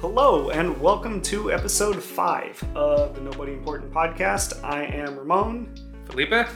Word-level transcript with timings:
Hello, 0.00 0.48
and 0.50 0.80
welcome 0.80 1.20
to 1.22 1.52
episode 1.52 2.02
five 2.02 2.62
of 2.74 3.14
the 3.14 3.20
Nobody 3.20 3.52
Important 3.52 3.92
podcast. 3.92 4.62
I 4.64 4.84
am 4.84 5.18
Ramon, 5.18 5.74
Felipe? 6.06 6.48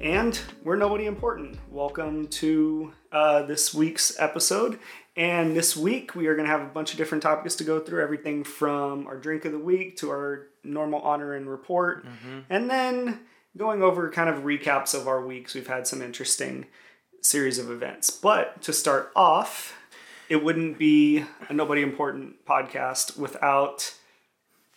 and 0.00 0.40
we're 0.64 0.76
Nobody 0.76 1.06
Important. 1.06 1.58
Welcome 1.70 2.26
to 2.28 2.92
uh, 3.12 3.42
this 3.44 3.72
week's 3.72 4.18
episode. 4.18 4.78
And 5.16 5.56
this 5.56 5.76
week, 5.76 6.14
we 6.16 6.26
are 6.26 6.34
going 6.34 6.46
to 6.46 6.52
have 6.52 6.62
a 6.62 6.66
bunch 6.66 6.90
of 6.92 6.98
different 6.98 7.22
topics 7.22 7.54
to 7.56 7.64
go 7.64 7.78
through 7.80 8.02
everything 8.02 8.42
from 8.42 9.06
our 9.06 9.16
drink 9.16 9.44
of 9.44 9.52
the 9.52 9.58
week 9.58 9.96
to 9.98 10.10
our 10.10 10.48
normal 10.64 11.00
honor 11.00 11.34
and 11.34 11.48
report, 11.48 12.04
and 12.50 12.68
then 12.68 13.20
going 13.56 13.82
over 13.82 14.10
kind 14.10 14.28
of 14.28 14.42
recaps 14.42 14.92
of 14.94 15.06
our 15.08 15.24
weeks. 15.24 15.54
We've 15.54 15.66
had 15.66 15.86
some 15.86 16.02
interesting 16.02 16.66
series 17.22 17.58
of 17.58 17.70
events. 17.70 18.10
But 18.10 18.60
to 18.62 18.72
start 18.72 19.10
off, 19.16 19.77
it 20.28 20.42
wouldn't 20.42 20.78
be 20.78 21.24
a 21.48 21.52
Nobody 21.52 21.82
Important 21.82 22.44
podcast 22.46 23.18
without 23.18 23.94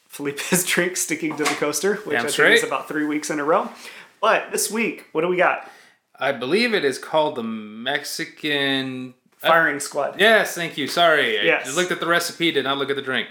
Felipe's 0.07 0.63
drink 0.71 0.97
sticking 0.97 1.35
to 1.37 1.43
the 1.43 1.49
coaster, 1.55 1.95
which 1.97 2.17
Damn 2.17 2.25
I 2.25 2.29
think 2.29 2.55
is 2.57 2.63
about 2.63 2.87
three 2.87 3.05
weeks 3.05 3.29
in 3.29 3.39
a 3.39 3.43
row. 3.43 3.69
But 4.21 4.51
this 4.51 4.69
week, 4.71 5.07
what 5.11 5.21
do 5.21 5.27
we 5.27 5.37
got? 5.37 5.69
I 6.15 6.31
believe 6.31 6.73
it 6.73 6.85
is 6.85 6.99
called 6.99 7.35
the 7.35 7.43
Mexican. 7.43 9.13
Firing 9.37 9.79
Squad. 9.79 10.19
Yes, 10.19 10.53
thank 10.53 10.77
you. 10.77 10.87
Sorry. 10.87 11.39
I 11.39 11.43
Yes. 11.43 11.65
just 11.65 11.75
looked 11.77 11.91
at 11.91 11.99
the 11.99 12.05
recipe, 12.05 12.51
did 12.51 12.63
not 12.65 12.77
look 12.77 12.91
at 12.91 12.95
the 12.95 13.01
drink. 13.01 13.29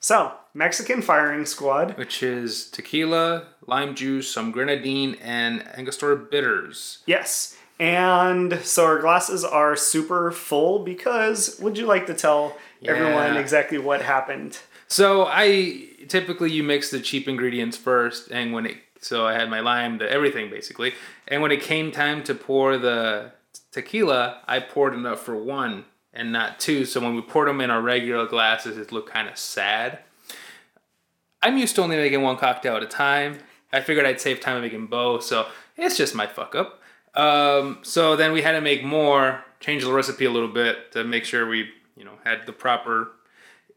So, 0.00 0.32
Mexican 0.52 1.00
Firing 1.00 1.46
Squad. 1.46 1.96
Which 1.96 2.22
is 2.24 2.68
tequila, 2.70 3.44
lime 3.66 3.94
juice, 3.94 4.28
some 4.28 4.50
grenadine, 4.50 5.14
and 5.22 5.62
Angostura 5.78 6.16
bitters. 6.16 6.98
Yes. 7.06 7.56
And 7.80 8.60
so 8.62 8.84
our 8.84 9.00
glasses 9.00 9.44
are 9.44 9.74
super 9.74 10.30
full 10.30 10.78
because 10.78 11.58
would 11.60 11.76
you 11.76 11.86
like 11.86 12.06
to 12.06 12.14
tell 12.14 12.56
everyone 12.84 13.36
exactly 13.36 13.78
what 13.78 14.02
happened? 14.02 14.58
So 14.86 15.26
I 15.26 15.88
typically 16.08 16.52
you 16.52 16.62
mix 16.62 16.90
the 16.90 17.00
cheap 17.00 17.26
ingredients 17.26 17.76
first, 17.76 18.30
and 18.30 18.52
when 18.52 18.66
it 18.66 18.76
so 19.00 19.26
I 19.26 19.34
had 19.34 19.50
my 19.50 19.60
lime, 19.60 19.98
the 19.98 20.10
everything 20.10 20.50
basically, 20.50 20.94
and 21.28 21.42
when 21.42 21.50
it 21.52 21.62
came 21.62 21.90
time 21.90 22.22
to 22.24 22.34
pour 22.34 22.78
the 22.78 23.32
tequila, 23.72 24.40
I 24.46 24.60
poured 24.60 24.94
enough 24.94 25.20
for 25.20 25.36
one 25.36 25.84
and 26.12 26.32
not 26.32 26.60
two. 26.60 26.84
So 26.84 27.00
when 27.00 27.14
we 27.14 27.22
poured 27.22 27.48
them 27.48 27.60
in 27.60 27.70
our 27.70 27.82
regular 27.82 28.26
glasses, 28.26 28.78
it 28.78 28.92
looked 28.92 29.10
kind 29.10 29.28
of 29.28 29.36
sad. 29.36 29.98
I'm 31.42 31.58
used 31.58 31.74
to 31.74 31.82
only 31.82 31.96
making 31.96 32.22
one 32.22 32.36
cocktail 32.36 32.76
at 32.76 32.82
a 32.82 32.86
time. 32.86 33.40
I 33.72 33.80
figured 33.80 34.06
I'd 34.06 34.20
save 34.20 34.40
time 34.40 34.62
making 34.62 34.86
both, 34.86 35.24
so 35.24 35.48
it's 35.76 35.96
just 35.96 36.14
my 36.14 36.26
fuck 36.26 36.54
up. 36.54 36.80
Um, 37.14 37.78
so 37.82 38.16
then 38.16 38.32
we 38.32 38.42
had 38.42 38.52
to 38.52 38.60
make 38.60 38.82
more, 38.84 39.44
change 39.60 39.84
the 39.84 39.92
recipe 39.92 40.24
a 40.24 40.30
little 40.30 40.48
bit 40.48 40.92
to 40.92 41.04
make 41.04 41.24
sure 41.24 41.46
we, 41.46 41.70
you 41.96 42.04
know, 42.04 42.12
had 42.24 42.46
the 42.46 42.52
proper 42.52 43.12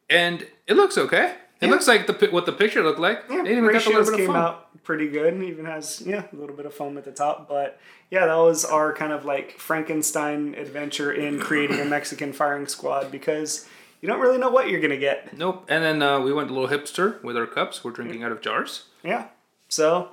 and 0.09 0.47
it 0.67 0.75
looks 0.75 0.97
okay. 0.97 1.35
It 1.59 1.65
Yeah. 1.65 1.71
looks 1.71 1.87
like 1.87 2.07
the 2.07 2.27
what 2.31 2.45
the 2.45 2.51
picture 2.53 2.83
looked 2.83 2.99
like. 2.99 3.23
Yeah, 3.29 3.41
it 3.41 3.47
even 3.51 3.65
got 3.71 3.85
a 3.85 3.89
little 3.89 4.01
ratios 4.03 4.15
came 4.15 4.35
out 4.35 4.83
pretty 4.83 5.07
good. 5.09 5.33
It 5.33 5.43
even 5.43 5.65
has 5.65 6.01
yeah 6.05 6.23
a 6.31 6.35
little 6.35 6.55
bit 6.55 6.65
of 6.65 6.73
foam 6.73 6.97
at 6.97 7.03
the 7.03 7.11
top. 7.11 7.49
But 7.49 7.79
yeah, 8.09 8.25
that 8.27 8.35
was 8.35 8.63
our 8.63 8.93
kind 8.93 9.11
of 9.11 9.25
like 9.25 9.59
Frankenstein 9.59 10.55
adventure 10.55 11.11
in 11.11 11.39
creating 11.39 11.79
a 11.79 11.85
Mexican 11.97 12.31
firing 12.31 12.67
squad 12.67 13.11
because 13.11 13.67
you 14.01 14.07
don't 14.07 14.19
really 14.19 14.37
know 14.37 14.49
what 14.49 14.69
you're 14.69 14.79
gonna 14.81 14.97
get. 14.97 15.35
Nope. 15.37 15.65
And 15.67 15.83
then 15.83 16.01
uh, 16.01 16.19
we 16.21 16.31
went 16.31 16.49
a 16.49 16.53
little 16.53 16.69
hipster 16.69 17.21
with 17.23 17.35
our 17.35 17.47
cups. 17.47 17.83
We're 17.83 17.91
drinking 17.91 18.23
out 18.23 18.31
of 18.31 18.39
jars. 18.41 18.83
Yeah. 19.03 19.25
So 19.67 20.09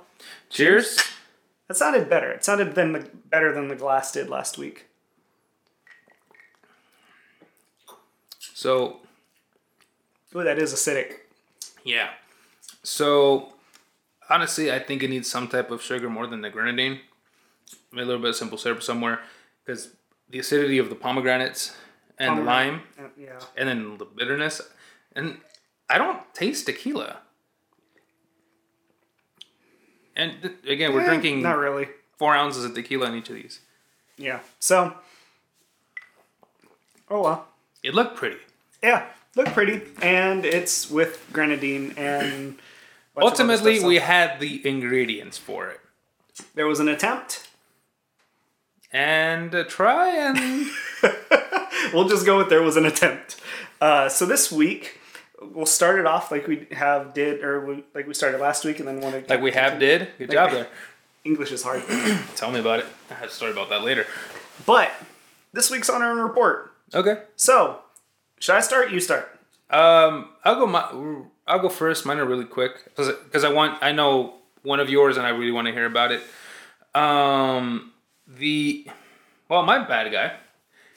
Cheers. 0.49 0.97
That 1.67 1.75
sounded 1.77 2.09
better. 2.09 2.31
It 2.31 2.43
sounded 2.45 2.75
than 2.75 2.93
the 2.93 3.09
better 3.29 3.53
than 3.53 3.67
the 3.67 3.75
glass 3.75 4.11
did 4.11 4.29
last 4.29 4.57
week. 4.57 4.87
So 8.39 8.99
Ooh, 10.35 10.43
that 10.43 10.57
is 10.57 10.73
acidic. 10.73 11.13
yeah. 11.83 12.09
So 12.83 13.53
honestly, 14.29 14.71
I 14.71 14.79
think 14.79 15.03
it 15.03 15.09
needs 15.09 15.29
some 15.29 15.47
type 15.47 15.71
of 15.71 15.81
sugar 15.81 16.09
more 16.09 16.27
than 16.27 16.41
the 16.41 16.49
grenadine. 16.49 16.99
Maybe 17.91 18.03
a 18.03 18.05
little 18.05 18.21
bit 18.21 18.29
of 18.29 18.35
simple 18.35 18.57
syrup 18.57 18.83
somewhere 18.83 19.19
because 19.65 19.89
the 20.29 20.39
acidity 20.39 20.77
of 20.77 20.89
the 20.89 20.95
pomegranates 20.95 21.75
and 22.17 22.37
the 22.39 22.43
lime, 22.43 22.81
Yeah. 23.17 23.39
and 23.57 23.67
then 23.67 23.97
the 23.97 24.05
bitterness, 24.05 24.61
and 25.15 25.39
I 25.89 25.97
don't 25.97 26.21
taste 26.33 26.65
tequila. 26.65 27.17
And 30.15 30.41
th- 30.41 30.53
again, 30.67 30.93
we're 30.93 31.01
Eh, 31.01 31.05
drinking 31.07 31.41
Not 31.41 31.57
really. 31.57 31.87
four 32.17 32.35
ounces 32.35 32.63
of 32.63 32.73
tequila 32.73 33.07
in 33.07 33.15
each 33.15 33.29
of 33.29 33.35
these. 33.35 33.59
Yeah. 34.17 34.39
So. 34.59 34.93
Oh 37.09 37.21
well. 37.21 37.47
It 37.83 37.93
looked 37.93 38.15
pretty. 38.15 38.37
Yeah. 38.81 39.05
Look 39.35 39.47
pretty, 39.47 39.81
and 40.01 40.45
it's 40.45 40.89
with 40.89 41.27
grenadine 41.33 41.93
and. 41.97 42.55
bunch 42.55 42.59
of 43.17 43.17
other 43.17 43.25
Ultimately, 43.53 43.79
we 43.83 43.97
had 43.97 44.39
the 44.39 44.65
ingredients 44.67 45.37
for 45.37 45.67
it. 45.69 45.81
there 46.55 46.67
was 46.67 46.79
an 46.79 46.87
attempt. 46.87 47.47
And 48.93 49.53
a 49.53 49.65
try 49.65 50.09
and 50.15 50.67
We'll 51.93 52.07
just 52.07 52.25
go 52.25 52.37
with 52.37 52.47
there 52.49 52.61
was 52.63 52.77
an 52.77 52.85
attempt. 52.85 53.35
Uh, 53.81 54.07
so 54.07 54.25
this 54.25 54.49
week 54.51 54.99
we'll 55.41 55.65
start 55.65 55.99
it 55.99 56.05
off 56.05 56.31
like 56.31 56.47
we 56.47 56.67
have 56.71 57.13
did, 57.13 57.43
or 57.43 57.65
we, 57.65 57.83
like 57.93 58.07
we 58.07 58.13
started 58.13 58.39
last 58.39 58.65
week, 58.65 58.79
and 58.79 58.87
then 58.87 59.01
want 59.01 59.27
to 59.27 59.33
like 59.33 59.41
we 59.41 59.51
have 59.51 59.79
did. 59.79 60.09
Good 60.17 60.31
job 60.31 60.51
there. 60.51 60.67
English 61.23 61.51
is 61.51 61.63
hard, 61.63 61.81
Tell 62.35 62.51
me 62.51 62.59
about 62.59 62.79
it. 62.79 62.85
I 63.09 63.15
have 63.15 63.29
a 63.29 63.31
story 63.31 63.51
about 63.51 63.69
that 63.69 63.83
later. 63.83 64.05
but 64.67 64.91
this 65.53 65.71
week's 65.71 65.89
honor 65.89 66.11
and 66.11 66.21
report. 66.21 66.71
Okay. 66.93 67.23
So, 67.35 67.79
should 68.39 68.55
I 68.55 68.61
start? 68.61 68.91
You 68.91 68.99
start. 68.99 69.31
Um, 69.71 70.29
I'll 70.43 70.55
go. 70.55 70.67
My, 70.67 71.25
I'll 71.47 71.59
go 71.59 71.69
first. 71.69 72.05
Mine 72.05 72.19
are 72.19 72.25
really 72.25 72.45
quick 72.45 72.95
because 72.95 73.43
I 73.43 73.51
want. 73.51 73.81
I 73.81 73.91
know 73.91 74.35
one 74.61 74.79
of 74.79 74.89
yours, 74.89 75.17
and 75.17 75.25
I 75.25 75.29
really 75.29 75.51
want 75.51 75.67
to 75.67 75.73
hear 75.73 75.85
about 75.85 76.11
it. 76.11 76.21
Um, 76.93 77.91
the 78.27 78.87
well, 79.49 79.63
my 79.63 79.79
bad 79.83 80.11
guy 80.11 80.33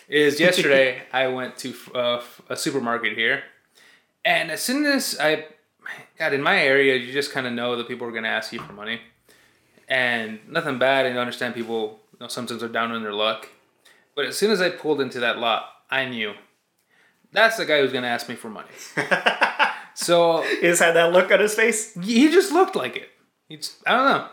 is 0.09 0.39
yesterday. 0.47 1.03
I 1.13 1.29
went 1.29 1.57
to 1.59 1.75
uh, 1.95 2.23
a 2.51 2.57
supermarket 2.57 3.17
here, 3.17 3.43
and 4.29 4.51
as 4.51 4.61
soon 4.61 4.85
as 4.85 5.17
I 5.19 5.47
got 6.19 6.35
in 6.35 6.43
my 6.43 6.59
area, 6.63 6.97
you 6.97 7.13
just 7.15 7.33
kind 7.33 7.47
of 7.47 7.55
know 7.55 7.77
that 7.77 7.89
people 7.89 8.07
are 8.07 8.11
going 8.11 8.25
to 8.25 8.29
ask 8.29 8.53
you 8.53 8.61
for 8.61 8.75
money, 8.75 9.01
and 9.89 10.39
nothing 10.47 10.79
bad. 10.79 11.07
and 11.07 11.19
I 11.19 11.21
understand 11.21 11.55
people. 11.55 12.01
You 12.13 12.19
know, 12.25 12.29
sometimes 12.29 12.63
are 12.63 12.69
down 12.69 12.93
on 12.93 13.03
their 13.03 13.15
luck, 13.15 13.49
but 14.15 14.27
as 14.27 14.37
soon 14.37 14.51
as 14.51 14.61
I 14.61 14.69
pulled 14.69 15.01
into 15.01 15.21
that 15.21 15.39
lot, 15.39 15.71
I 15.91 16.05
knew 16.05 16.35
that's 17.33 17.57
the 17.57 17.65
guy 17.65 17.81
who's 17.81 17.93
going 17.93 18.03
to 18.03 18.09
ask 18.09 18.29
me 18.29 18.35
for 18.35 18.51
money. 18.51 18.69
so 19.95 20.43
He 20.43 20.61
just 20.63 20.83
had 20.83 20.95
that 20.97 21.13
look 21.13 21.33
on 21.33 21.41
his 21.41 21.55
face. 21.55 21.95
he 21.95 22.31
just 22.31 22.53
looked 22.53 22.77
like 22.77 22.97
it. 22.97 23.09
He's, 23.49 23.77
I 23.87 23.93
don't 23.93 24.05
know. 24.05 24.29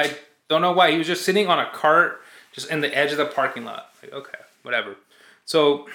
I 0.00 0.14
don't 0.48 0.60
know 0.60 0.72
why. 0.72 0.90
He 0.90 0.98
was 0.98 1.06
just 1.06 1.24
sitting 1.24 1.46
on 1.46 1.58
a 1.60 1.70
cart, 1.70 2.20
just 2.52 2.68
in 2.70 2.80
the 2.80 2.94
edge 2.94 3.12
of 3.12 3.18
the 3.18 3.26
parking 3.26 3.64
lot. 3.64 3.90
Like, 4.02 4.12
okay, 4.12 4.38
whatever. 4.62 4.96
So 5.44 5.86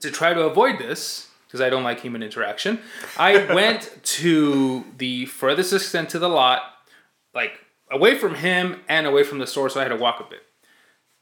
to 0.00 0.10
try 0.10 0.34
to 0.34 0.42
avoid 0.42 0.78
this, 0.78 1.28
because 1.54 1.64
I 1.64 1.70
don't 1.70 1.84
like 1.84 2.00
human 2.00 2.20
interaction, 2.20 2.80
I 3.16 3.54
went 3.54 3.96
to 4.02 4.84
the 4.98 5.26
furthest 5.26 5.72
extent 5.72 6.10
to 6.10 6.18
the 6.18 6.28
lot, 6.28 6.62
like 7.32 7.52
away 7.92 8.18
from 8.18 8.34
him 8.34 8.80
and 8.88 9.06
away 9.06 9.22
from 9.22 9.38
the 9.38 9.46
store, 9.46 9.70
so 9.70 9.78
I 9.78 9.84
had 9.84 9.90
to 9.90 9.96
walk 9.96 10.18
a 10.18 10.28
bit. 10.28 10.42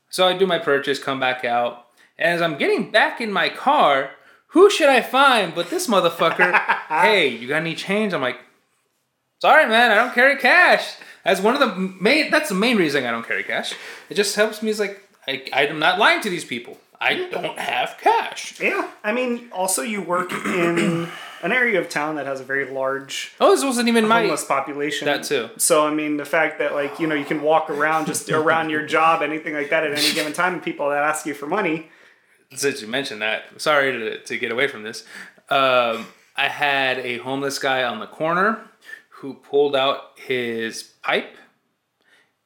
So 0.09 0.27
I 0.27 0.33
do 0.33 0.47
my 0.47 0.59
purchase, 0.59 0.99
come 0.99 1.21
back 1.21 1.45
out, 1.45 1.85
and 2.17 2.35
as 2.35 2.41
I'm 2.41 2.57
getting 2.57 2.91
back 2.91 3.21
in 3.21 3.31
my 3.31 3.51
car, 3.51 4.13
who 4.49 4.71
should 4.71 4.89
I 4.89 5.03
find 5.03 5.55
but 5.55 5.69
this 5.69 5.87
motherfucker? 5.87 6.59
hey, 6.89 7.29
you 7.29 7.47
got 7.47 7.61
any 7.61 7.75
change? 7.75 8.15
I'm 8.15 8.23
like, 8.23 8.39
sorry, 9.39 9.67
man, 9.67 9.91
I 9.91 9.97
don't 9.97 10.15
carry 10.15 10.39
cash. 10.39 10.95
That's 11.27 11.43
one 11.43 11.61
of 11.61 11.61
the 11.61 11.77
main. 11.77 12.31
That's 12.31 12.49
the 12.49 12.55
main 12.55 12.79
reason 12.79 13.05
I 13.05 13.11
don't 13.11 13.29
carry 13.29 13.45
cash. 13.45 13.75
It 14.09 14.15
just 14.15 14.35
helps 14.35 14.63
me. 14.63 14.71
It's 14.71 14.81
like 14.81 15.07
I, 15.29 15.43
I'm 15.53 15.79
not 15.79 15.99
lying 15.99 16.23
to 16.23 16.31
these 16.31 16.47
people. 16.47 16.79
I 17.03 17.29
don't 17.31 17.59
have 17.59 17.97
cash. 18.01 18.61
Yeah, 18.61 18.89
I 19.03 19.13
mean, 19.13 19.49
also 19.53 19.83
you 19.83 20.01
work 20.03 20.31
in 20.33 21.09
an 21.43 21.51
area 21.53 21.81
of 21.81 21.89
town 21.89 22.15
that 22.17 22.27
has 22.27 22.41
a 22.41 22.45
very 22.45 22.71
large 22.71 23.33
Oh, 23.41 23.51
this 23.55 23.65
wasn't 23.65 23.89
even 23.89 24.07
my. 24.07 24.21
homeless 24.21 24.45
population. 24.45 25.07
That 25.07 25.25
too. 25.25 25.51
So 25.57 25.87
I 25.87 25.93
mean, 25.93 26.17
the 26.17 26.25
fact 26.25 26.59
that 26.61 26.73
like 26.75 27.01
you 27.01 27.07
know 27.09 27.15
you 27.17 27.25
can 27.25 27.43
walk 27.43 27.69
around 27.71 28.07
just 28.07 28.31
around 28.31 28.71
your 28.71 28.87
job, 28.87 29.23
anything 29.23 29.55
like 29.55 29.71
that 29.71 29.85
at 29.85 29.93
any 29.99 30.13
given 30.15 30.33
time, 30.33 30.55
and 30.55 30.63
people 30.63 30.89
that 30.91 31.03
ask 31.03 31.27
you 31.27 31.35
for 31.35 31.47
money. 31.47 31.89
Since 32.55 32.83
you 32.83 32.87
mentioned 32.89 33.23
that, 33.23 33.45
sorry 33.61 33.93
to, 33.93 34.19
to 34.23 34.39
get 34.39 34.53
away 34.53 34.69
from 34.69 34.83
this. 34.83 35.05
Um, 35.49 36.07
I 36.37 36.49
had 36.49 36.99
a 36.99 37.19
homeless 37.19 37.59
guy 37.59 37.83
on 37.83 37.99
the 37.99 38.07
corner 38.07 38.61
who 39.09 39.35
pulled 39.35 39.75
out 39.75 40.19
his 40.19 40.83
pipe 41.03 41.35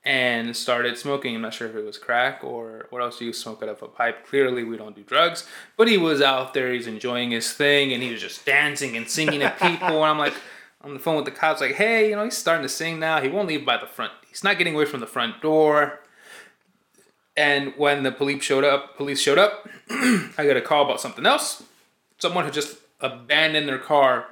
and 0.07 0.57
started 0.57 0.97
smoking. 0.97 1.35
I'm 1.35 1.43
not 1.43 1.53
sure 1.53 1.69
if 1.69 1.75
it 1.75 1.85
was 1.85 1.99
crack 1.99 2.45
or 2.45 2.87
what 2.91 3.03
else 3.03 3.19
do 3.19 3.25
you 3.25 3.33
smoke 3.33 3.61
out 3.65 3.69
of 3.69 3.83
a 3.83 3.89
pipe. 3.89 4.25
Clearly, 4.25 4.63
we 4.63 4.77
don't 4.77 4.95
do 4.95 5.03
drugs, 5.03 5.45
but 5.77 5.89
he 5.89 5.99
was 5.99 6.23
out 6.23 6.55
there. 6.55 6.73
He's 6.73 6.87
enjoying 6.87 7.33
his 7.33 7.53
thing, 7.53 7.93
and 7.93 8.01
he 8.01 8.13
was 8.13 8.21
just 8.21 8.47
dancing 8.47 8.97
and 8.97 9.11
singing 9.11 9.43
at 9.43 9.59
people. 9.59 9.89
and 9.89 10.05
I'm 10.05 10.17
like, 10.17 10.35
on 10.81 10.95
the 10.95 11.01
phone 11.01 11.17
with 11.17 11.25
the 11.25 11.33
cops, 11.33 11.61
like, 11.61 11.75
hey, 11.75 12.11
you 12.11 12.15
know, 12.15 12.23
he's 12.23 12.37
starting 12.37 12.63
to 12.63 12.69
sing 12.69 13.01
now. 13.01 13.21
He 13.21 13.29
won't 13.29 13.49
leave 13.49 13.67
by 13.67 13.79
the 13.79 13.89
front. 13.89 14.13
He's 14.29 14.45
not 14.45 14.59
getting 14.59 14.75
away 14.75 14.85
from 14.85 15.01
the 15.01 15.09
front 15.09 15.43
door. 15.43 15.99
And 17.37 17.75
when 17.77 18.05
the 18.05 18.13
police 18.13 18.45
showed 18.45 18.63
up, 18.63 18.97
police 18.97 19.21
showed 19.21 19.39
up. 19.39 19.69
I 19.91 20.47
got 20.47 20.57
a 20.57 20.61
call 20.61 20.85
about 20.85 21.01
something 21.01 21.27
else. 21.27 21.65
Someone 22.19 22.45
had 22.45 22.55
just 22.55 22.79
abandoned 23.01 23.69
their 23.69 23.79
car 23.79 24.29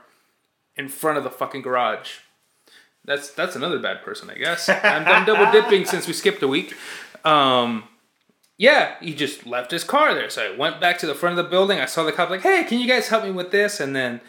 in 0.77 0.89
front 0.89 1.19
of 1.19 1.25
the 1.25 1.31
fucking 1.31 1.63
garage. 1.63 2.19
That's 3.05 3.31
that's 3.33 3.55
another 3.57 3.79
bad 3.79 4.03
person, 4.03 4.31
I 4.31 4.35
guess. 4.35 4.69
I'm, 4.69 5.07
I'm 5.07 5.25
double 5.27 5.51
dipping 5.53 5.85
since 5.85 6.07
we 6.07 6.13
skipped 6.13 6.43
a 6.43 6.49
week. 6.49 6.75
Um, 7.25 7.85
yeah, 8.57 8.95
he 9.01 9.15
just 9.15 9.47
left 9.47 9.71
his 9.71 9.85
car 9.85 10.15
there. 10.15 10.31
So 10.31 10.53
I 10.53 10.57
went 10.57 10.81
back 10.81 10.99
to 10.99 11.07
the 11.07 11.15
front 11.15 11.39
of 11.39 11.45
the 11.45 11.51
building. 11.51 11.81
I 11.81 11.87
saw 11.87 12.05
the 12.05 12.13
cop 12.13 12.31
like, 12.31 12.43
"Hey, 12.43 12.65
can 12.65 12.79
you 12.79 12.89
guys 12.89 13.09
help 13.09 13.25
me 13.25 13.31
with 13.31 13.51
this?" 13.51 13.81
And 13.81 13.95
then 13.95 14.21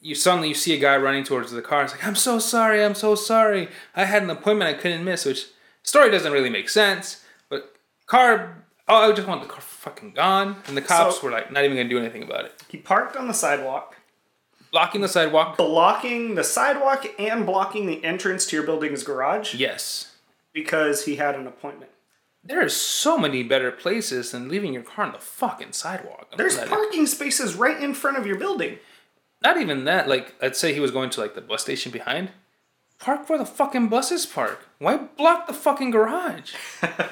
you 0.00 0.14
suddenly 0.14 0.48
you 0.48 0.54
see 0.54 0.74
a 0.74 0.78
guy 0.78 0.96
running 0.96 1.22
towards 1.24 1.50
the 1.52 1.62
car. 1.62 1.84
It's 1.84 1.92
like, 1.92 2.04
"I'm 2.06 2.16
so 2.16 2.38
sorry. 2.38 2.82
I'm 2.84 2.94
so 2.94 3.14
sorry. 3.14 3.68
I 3.94 4.04
had 4.04 4.22
an 4.22 4.30
appointment 4.30 4.68
I 4.74 4.80
couldn't 4.80 5.04
miss." 5.04 5.24
Which 5.24 5.46
story 5.82 6.10
doesn't 6.10 6.32
really 6.32 6.50
make 6.50 6.68
sense. 6.68 7.22
But 7.50 7.74
car, 8.06 8.64
oh, 8.88 9.10
I 9.10 9.12
just 9.14 9.28
want 9.28 9.42
the 9.42 9.48
car 9.48 9.60
fucking 9.60 10.12
gone. 10.12 10.56
And 10.66 10.76
the 10.76 10.82
cops 10.82 11.20
So- 11.20 11.26
were 11.26 11.30
like, 11.30 11.52
not 11.52 11.64
even 11.64 11.76
gonna 11.76 11.88
do 11.88 11.98
anything 11.98 12.22
about 12.22 12.46
it, 12.46 12.62
He 12.68 12.78
parked 12.78 13.16
on 13.16 13.28
the 13.28 13.34
sidewalk, 13.34 13.93
blocking 14.74 15.00
the 15.00 15.08
sidewalk. 15.08 15.56
blocking 15.56 16.34
the 16.34 16.42
sidewalk 16.44 17.06
and 17.18 17.46
blocking 17.46 17.86
the 17.86 18.04
entrance 18.04 18.44
to 18.46 18.56
your 18.56 18.64
building's 18.66 19.04
garage 19.04 19.54
Yes. 19.54 20.16
because 20.52 21.04
he 21.04 21.16
had 21.16 21.36
an 21.36 21.46
appointment. 21.46 21.92
There 22.42 22.60
are 22.62 22.68
so 22.68 23.16
many 23.16 23.42
better 23.44 23.70
places 23.70 24.32
than 24.32 24.48
leaving 24.48 24.74
your 24.74 24.82
car 24.82 25.06
on 25.06 25.12
the 25.12 25.18
fucking 25.18 25.72
sidewalk. 25.72 26.26
I'm 26.32 26.36
There's 26.38 26.56
glad 26.56 26.68
parking 26.68 27.06
spaces 27.06 27.54
right 27.54 27.80
in 27.80 27.94
front 27.94 28.18
of 28.18 28.26
your 28.26 28.36
building. 28.36 28.78
Not 29.42 29.58
even 29.58 29.84
that. 29.84 30.08
Like, 30.08 30.34
let's 30.42 30.58
say 30.58 30.74
he 30.74 30.80
was 30.80 30.90
going 30.90 31.08
to 31.10 31.20
like 31.20 31.34
the 31.34 31.40
bus 31.40 31.62
station 31.62 31.92
behind. 31.92 32.30
Park 32.98 33.28
where 33.28 33.38
the 33.38 33.46
fucking 33.46 33.88
buses 33.88 34.26
park. 34.26 34.68
Why 34.78 34.96
block 34.96 35.46
the 35.46 35.52
fucking 35.54 35.90
garage? 35.92 36.54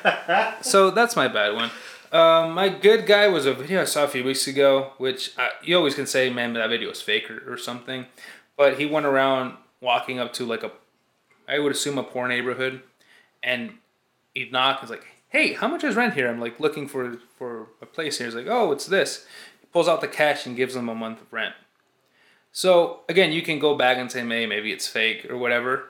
so 0.62 0.90
that's 0.90 1.16
my 1.16 1.28
bad 1.28 1.54
one. 1.54 1.70
Um, 2.12 2.52
my 2.52 2.68
good 2.68 3.06
guy 3.06 3.26
was 3.28 3.46
a 3.46 3.54
video 3.54 3.80
I 3.80 3.84
saw 3.84 4.04
a 4.04 4.08
few 4.08 4.22
weeks 4.22 4.46
ago, 4.46 4.92
which 4.98 5.32
uh, 5.38 5.48
you 5.62 5.74
always 5.76 5.94
can 5.94 6.06
say, 6.06 6.28
man, 6.28 6.52
that 6.52 6.68
video 6.68 6.90
is 6.90 7.00
fake 7.00 7.30
or, 7.30 7.50
or 7.50 7.56
something. 7.56 8.04
But 8.54 8.78
he 8.78 8.84
went 8.84 9.06
around 9.06 9.56
walking 9.80 10.18
up 10.18 10.34
to 10.34 10.44
like 10.44 10.62
a, 10.62 10.72
I 11.48 11.58
would 11.58 11.72
assume 11.72 11.96
a 11.96 12.02
poor 12.02 12.28
neighborhood, 12.28 12.82
and 13.42 13.78
he'd 14.34 14.52
knock. 14.52 14.80
He's 14.80 14.90
like, 14.90 15.06
"Hey, 15.28 15.54
how 15.54 15.68
much 15.68 15.84
is 15.84 15.96
rent 15.96 16.12
here?" 16.12 16.28
I'm 16.28 16.38
like 16.38 16.60
looking 16.60 16.86
for 16.86 17.16
for 17.38 17.68
a 17.80 17.86
place 17.86 18.18
here. 18.18 18.26
He's 18.26 18.36
like, 18.36 18.46
"Oh, 18.46 18.72
it's 18.72 18.86
this." 18.86 19.24
He 19.60 19.66
pulls 19.68 19.88
out 19.88 20.02
the 20.02 20.08
cash 20.08 20.44
and 20.44 20.54
gives 20.54 20.74
them 20.74 20.90
a 20.90 20.94
month 20.94 21.22
of 21.22 21.32
rent. 21.32 21.54
So 22.52 23.00
again, 23.08 23.32
you 23.32 23.40
can 23.40 23.58
go 23.58 23.74
back 23.74 23.96
and 23.96 24.12
say, 24.12 24.20
"Hey, 24.20 24.44
maybe 24.44 24.70
it's 24.70 24.86
fake 24.86 25.30
or 25.30 25.38
whatever." 25.38 25.88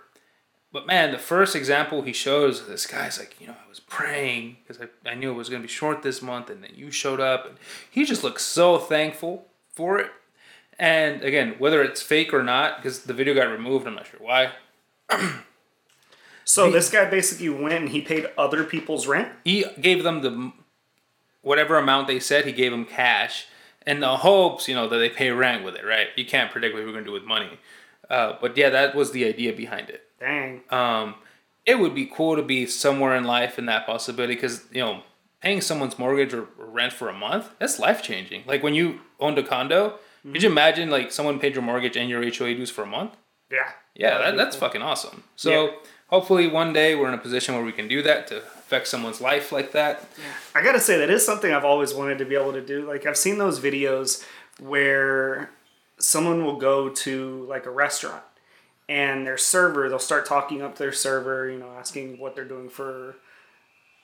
But 0.73 0.87
man, 0.87 1.13
the 1.13 1.19
first 1.19 1.55
example 1.55 2.03
he 2.03 2.15
shows, 2.15 2.67
this 2.67 2.87
guy's 2.87 3.19
like, 3.19 3.37
you 3.39 3.47
know, 3.47 3.53
I 3.53 3.69
was 3.69 3.79
praying 3.81 4.57
because 4.63 4.83
I, 4.83 5.11
I 5.11 5.15
knew 5.15 5.31
it 5.31 5.35
was 5.35 5.51
going 5.51 5.61
to 5.61 5.67
be 5.67 5.73
short 5.73 6.03
this 6.03 6.23
month, 6.23 6.49
and 6.49 6.65
then 6.65 6.71
you 6.75 6.91
showed 6.91 7.21
up, 7.21 7.47
and 7.47 7.57
he 7.91 8.05
just 8.05 8.25
looks 8.25 8.43
so 8.43 8.79
thankful 8.79 9.47
for 9.71 9.99
it. 9.99 10.11
And 10.79 11.23
again, 11.23 11.57
whether 11.59 11.83
it's 11.83 12.01
fake 12.01 12.33
or 12.33 12.43
not, 12.43 12.79
because 12.79 13.01
the 13.01 13.13
video 13.13 13.35
got 13.35 13.51
removed, 13.51 13.87
I'm 13.87 13.95
not 13.95 14.07
sure 14.07 14.21
why. 14.21 14.53
So 16.45 16.71
this 16.71 16.91
guy 16.91 17.05
basically 17.05 17.51
went 17.51 17.75
and 17.75 17.89
he 17.91 18.01
paid 18.01 18.27
other 18.37 18.65
people's 18.65 19.07
rent. 19.07 19.31
He 19.45 19.65
gave 19.81 20.03
them 20.03 20.23
the 20.23 20.53
whatever 21.43 21.77
amount 21.77 22.09
they 22.09 22.19
said. 22.19 22.47
He 22.47 22.53
gave 22.53 22.73
them 22.73 22.85
cash, 22.85 23.47
in 23.87 24.01
the 24.01 24.17
hopes, 24.19 24.67
you 24.69 24.75
know, 24.75 24.89
that 24.89 24.97
they 24.97 25.09
pay 25.09 25.31
rent 25.31 25.65
with 25.65 25.77
it. 25.77 25.85
Right? 25.85 26.09
You 26.17 26.25
can't 26.25 26.51
predict 26.51 26.75
what 26.75 26.85
we're 26.85 26.93
going 26.93 27.05
to 27.05 27.11
do 27.11 27.13
with 27.13 27.25
money. 27.25 27.59
Uh, 28.11 28.37
but 28.41 28.57
yeah, 28.57 28.71
that 28.71 28.95
was 28.95 29.13
the 29.13 29.25
idea 29.25 29.53
behind 29.53 29.89
it. 29.89 30.09
Dang. 30.23 30.61
um, 30.71 31.15
it 31.67 31.79
would 31.81 31.95
be 31.95 32.07
cool 32.07 32.37
to 32.37 32.43
be 32.43 32.67
somewhere 32.67 33.15
in 33.17 33.25
life 33.25 33.59
in 33.59 33.67
that 33.67 33.87
possibility 33.87 34.35
because 34.35 34.65
you 34.73 34.81
know 34.81 35.03
paying 35.41 35.61
someone's 35.61 35.99
mortgage 35.99 36.33
or, 36.33 36.47
rent 36.59 36.93
for 36.93 37.09
a 37.09 37.13
month 37.13 37.51
that's 37.59 37.79
life 37.79 38.01
changing 38.03 38.43
like 38.47 38.63
when 38.63 38.75
you 38.75 38.87
owned 39.19 39.37
a 39.39 39.43
condo 39.43 39.99
could 40.33 40.43
you 40.43 40.49
imagine 40.49 40.89
like 40.91 41.11
someone 41.11 41.39
paid 41.41 41.55
your 41.55 41.63
mortgage 41.63 41.97
and 41.97 42.09
your 42.09 42.23
hoa 42.23 42.55
dues 42.55 42.71
for 42.71 42.83
a 42.83 42.87
month 42.87 43.13
Yeah. 43.51 43.71
yeah 43.95 44.19
that, 44.19 44.37
that's 44.37 44.57
fucking 44.57 44.83
awesome 44.83 45.25
so 45.37 45.51
Yeah. 45.51 45.71
hopefully 46.15 46.47
one 46.47 46.73
day 46.73 46.95
we're 46.95 47.09
in 47.09 47.15
a 47.15 47.25
position 47.29 47.55
where 47.57 47.65
we 47.65 47.73
can 47.73 47.89
do 47.89 48.03
that 48.03 48.27
to 48.29 48.39
affect 48.39 48.87
someone's 48.89 49.21
life 49.21 49.51
like 49.53 49.73
that 49.73 49.95
Yeah. 50.19 50.25
I 50.55 50.63
gotta 50.63 50.81
say 50.81 50.97
that 50.99 51.11
is 51.11 51.27
something 51.27 51.53
I've 51.53 51.65
always 51.73 51.93
wanted 51.95 52.19
to 52.19 52.25
be 52.25 52.37
able 52.37 52.53
to 52.53 52.65
do. 52.75 52.87
Like 52.93 53.05
I've 53.07 53.19
seen 53.27 53.37
those 53.39 53.59
videos 53.61 54.25
where 54.61 55.51
someone 55.99 56.45
will 56.45 56.57
go 56.57 56.89
to 56.89 57.45
like 57.49 57.67
a 57.67 57.71
restaurant 57.71 58.23
and 58.93 59.27
their 59.27 59.39
server 59.39 59.89
they'll 59.89 59.99
start 59.99 60.27
talking 60.27 60.61
up 60.61 60.77
their 60.77 60.93
server, 60.93 61.49
you 61.49 61.59
know, 61.59 61.71
asking 61.79 62.19
what 62.19 62.35
they're 62.35 62.45
doing 62.45 62.69
for 62.69 63.17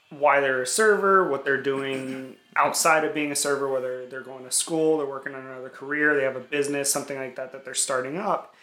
why 0.09 0.41
they're 0.41 0.63
a 0.63 0.67
server, 0.67 1.29
what 1.29 1.45
they're 1.45 1.63
doing 1.63 2.35
outside 2.57 3.05
of 3.05 3.13
being 3.13 3.31
a 3.31 3.37
server, 3.37 3.69
whether 3.69 4.07
they're 4.07 4.23
going 4.23 4.45
to 4.45 4.51
school, 4.51 4.97
they're 4.97 5.07
working 5.07 5.35
on 5.35 5.45
another 5.45 5.69
career, 5.69 6.17
they 6.17 6.23
have 6.23 6.37
a 6.37 6.41
business, 6.41 6.91
something 6.91 7.19
like 7.19 7.37
that 7.37 7.53
that 7.53 7.67
they're 7.67 7.75
starting 7.75 8.17
up. 8.17 8.55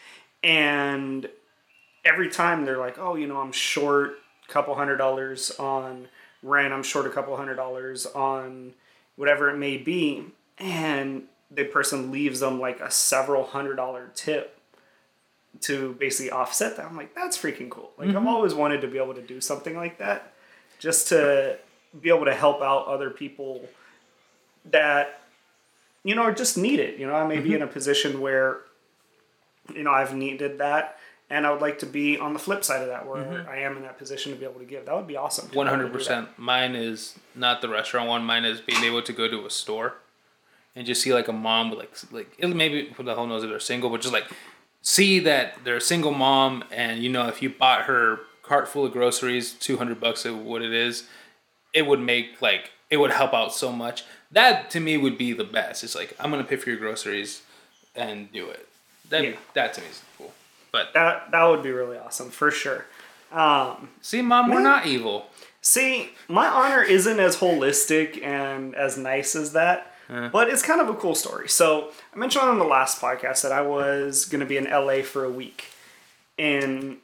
And 0.43 1.29
every 2.03 2.29
time 2.29 2.65
they're 2.65 2.79
like, 2.79 2.97
oh, 2.97 3.13
you 3.13 3.27
know, 3.27 3.37
I'm 3.37 3.51
short 3.51 4.15
a 4.49 4.51
couple 4.51 4.73
hundred 4.73 4.97
dollars 4.97 5.51
on 5.59 6.07
rent, 6.41 6.73
I'm 6.73 6.81
short 6.81 7.05
a 7.05 7.11
couple 7.11 7.37
hundred 7.37 7.55
dollars 7.55 8.07
on 8.07 8.73
whatever 9.15 9.51
it 9.51 9.57
may 9.57 9.77
be, 9.77 10.25
and 10.57 11.25
the 11.51 11.65
person 11.65 12.11
leaves 12.11 12.39
them 12.39 12.59
like 12.59 12.79
a 12.79 12.89
several 12.89 13.43
hundred 13.43 13.75
dollar 13.75 14.09
tip 14.15 14.54
to 15.65 15.93
basically 15.99 16.31
offset 16.31 16.77
that. 16.77 16.85
I'm 16.85 16.97
like, 16.97 17.15
that's 17.15 17.37
freaking 17.37 17.69
cool. 17.69 17.91
Like 17.97 18.09
I've 18.09 18.15
mm-hmm. 18.15 18.27
always 18.27 18.53
wanted 18.53 18.81
to 18.81 18.87
be 18.87 18.97
able 18.97 19.13
to 19.13 19.21
do 19.21 19.41
something 19.41 19.75
like 19.75 19.97
that, 19.99 20.33
just 20.79 21.07
to 21.09 21.57
be 21.99 22.09
able 22.09 22.25
to 22.25 22.33
help 22.33 22.61
out 22.61 22.87
other 22.87 23.09
people 23.09 23.67
that 24.65 25.21
you 26.03 26.15
know 26.15 26.23
are 26.23 26.33
just 26.33 26.57
need 26.57 26.79
it. 26.79 26.99
You 26.99 27.07
know, 27.07 27.15
I 27.15 27.25
may 27.27 27.39
be 27.39 27.49
mm-hmm. 27.49 27.55
in 27.55 27.61
a 27.61 27.67
position 27.67 28.21
where 28.21 28.59
you 29.73 29.83
know 29.83 29.91
I've 29.91 30.15
needed 30.15 30.57
that. 30.59 30.97
And 31.27 31.47
I 31.47 31.49
would 31.51 31.59
like 31.59 31.79
to 31.79 31.87
be 31.87 32.19
on 32.19 32.33
the 32.33 32.39
flip 32.39 32.63
side 32.63 32.83
of 32.83 32.89
that, 32.89 33.07
where 33.07 33.23
mm-hmm. 33.23 33.49
I 33.49 33.57
am 33.57 33.77
in 33.77 33.81
that 33.81 33.97
position 33.97 34.31
to 34.31 34.37
be 34.37 34.45
able 34.45 34.59
to 34.59 34.65
give. 34.65 34.85
That 34.85 34.95
would 34.95 35.07
be 35.07 35.17
awesome. 35.17 35.49
One 35.53 35.65
hundred 35.65 35.91
percent. 35.91 36.29
Mine 36.37 36.75
is 36.75 37.17
not 37.33 37.61
the 37.61 37.69
restaurant 37.69 38.07
one. 38.07 38.23
Mine 38.23 38.45
is 38.45 38.61
being 38.61 38.83
able 38.83 39.01
to 39.01 39.11
go 39.11 39.27
to 39.27 39.43
a 39.43 39.49
store 39.49 39.95
and 40.75 40.85
just 40.85 41.01
see 41.01 41.13
like 41.15 41.27
a 41.27 41.33
mom 41.33 41.71
with 41.71 41.79
like 41.79 41.93
like 42.11 42.55
maybe 42.55 42.93
who 42.95 43.01
the 43.01 43.15
hell 43.15 43.25
knows 43.25 43.43
if 43.43 43.49
they're 43.49 43.59
single, 43.59 43.89
but 43.89 44.01
just 44.01 44.13
like 44.13 44.25
see 44.85 45.17
that 45.19 45.55
they're 45.63 45.77
a 45.77 45.81
single 45.81 46.11
mom, 46.13 46.63
and 46.71 47.01
you 47.03 47.09
know 47.09 47.27
if 47.27 47.41
you 47.41 47.49
bought 47.49 47.83
her 47.85 48.19
cart 48.43 48.67
full 48.69 48.85
of 48.85 48.91
groceries, 48.93 49.51
two 49.53 49.77
hundred 49.77 49.99
bucks 49.99 50.23
of 50.25 50.37
what 50.39 50.61
it 50.61 50.71
is, 50.71 51.07
it 51.73 51.87
would 51.87 51.99
make 51.99 52.39
like 52.41 52.71
it 52.91 52.97
would 52.97 53.11
help 53.11 53.33
out 53.33 53.51
so 53.53 53.71
much. 53.71 54.03
That 54.31 54.69
to 54.71 54.79
me 54.79 54.95
would 54.97 55.17
be 55.17 55.33
the 55.33 55.43
best. 55.43 55.83
It's 55.83 55.95
like 55.95 56.15
I'm 56.19 56.29
gonna 56.31 56.43
pay 56.43 56.55
for 56.57 56.69
your 56.69 56.77
groceries 56.79 57.41
and 57.95 58.31
do 58.31 58.47
it. 58.49 58.67
That 59.09 59.23
Yeah. 59.23 59.35
that 59.55 59.73
to 59.73 59.81
me 59.81 59.87
is 59.87 60.01
cool. 60.17 60.33
But 60.71 60.93
That 60.93 61.31
that 61.31 61.43
would 61.45 61.63
be 61.63 61.71
really 61.71 61.97
awesome 61.97 62.29
for 62.29 62.51
sure. 62.51 62.85
Um, 63.31 63.89
see, 64.01 64.21
mom, 64.21 64.49
we're 64.51 64.61
not 64.61 64.85
evil. 64.85 65.29
see, 65.61 66.11
my 66.27 66.47
honor 66.47 66.83
isn't 66.83 67.19
as 67.19 67.37
holistic 67.37 68.23
and 68.23 68.75
as 68.75 68.97
nice 68.97 69.35
as 69.35 69.53
that, 69.53 69.94
but 70.07 70.49
it's 70.49 70.61
kind 70.61 70.81
of 70.81 70.89
a 70.89 70.93
cool 70.93 71.15
story. 71.15 71.49
So 71.49 71.91
I 72.13 72.17
mentioned 72.17 72.43
on 72.43 72.57
the 72.59 72.65
last 72.65 73.01
podcast 73.01 73.41
that 73.43 73.51
I 73.51 73.61
was 73.61 74.25
going 74.25 74.41
to 74.41 74.45
be 74.45 74.57
in 74.57 74.65
LA 74.65 75.01
for 75.01 75.23
a 75.23 75.31
week, 75.31 75.65
and 76.37 76.97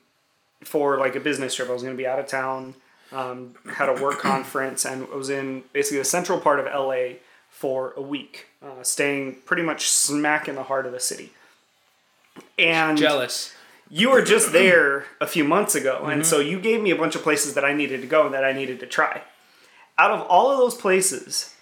for 0.63 0.97
like 0.97 1.15
a 1.15 1.19
business 1.19 1.55
trip. 1.55 1.69
I 1.69 1.73
was 1.73 1.83
going 1.83 1.95
to 1.95 1.97
be 1.97 2.07
out 2.07 2.19
of 2.19 2.27
town, 2.27 2.75
um, 3.11 3.55
had 3.73 3.89
a 3.89 4.01
work 4.01 4.19
conference, 4.21 4.85
and 4.85 5.07
was 5.09 5.29
in 5.29 5.63
basically 5.73 5.99
the 5.99 6.05
central 6.05 6.39
part 6.39 6.59
of 6.59 6.65
LA 6.65 7.17
for 7.49 7.93
a 7.97 8.01
week, 8.01 8.47
uh, 8.63 8.83
staying 8.83 9.35
pretty 9.45 9.63
much 9.63 9.89
smack 9.89 10.47
in 10.47 10.55
the 10.55 10.63
heart 10.63 10.85
of 10.85 10.91
the 10.91 10.99
city. 10.99 11.31
And 12.57 12.97
Jealous. 12.97 13.53
you 13.89 14.09
were 14.09 14.21
just 14.21 14.51
there 14.53 15.05
a 15.19 15.27
few 15.27 15.43
months 15.43 15.75
ago, 15.75 16.05
and 16.05 16.25
so 16.25 16.39
you 16.39 16.59
gave 16.59 16.81
me 16.81 16.91
a 16.91 16.95
bunch 16.95 17.15
of 17.15 17.23
places 17.23 17.53
that 17.55 17.65
I 17.65 17.73
needed 17.73 18.01
to 18.01 18.07
go 18.07 18.25
and 18.25 18.33
that 18.33 18.43
I 18.43 18.53
needed 18.53 18.79
to 18.81 18.87
try. 18.87 19.21
Out 19.97 20.11
of 20.11 20.21
all 20.27 20.51
of 20.51 20.57
those 20.57 20.75
places, 20.75 21.53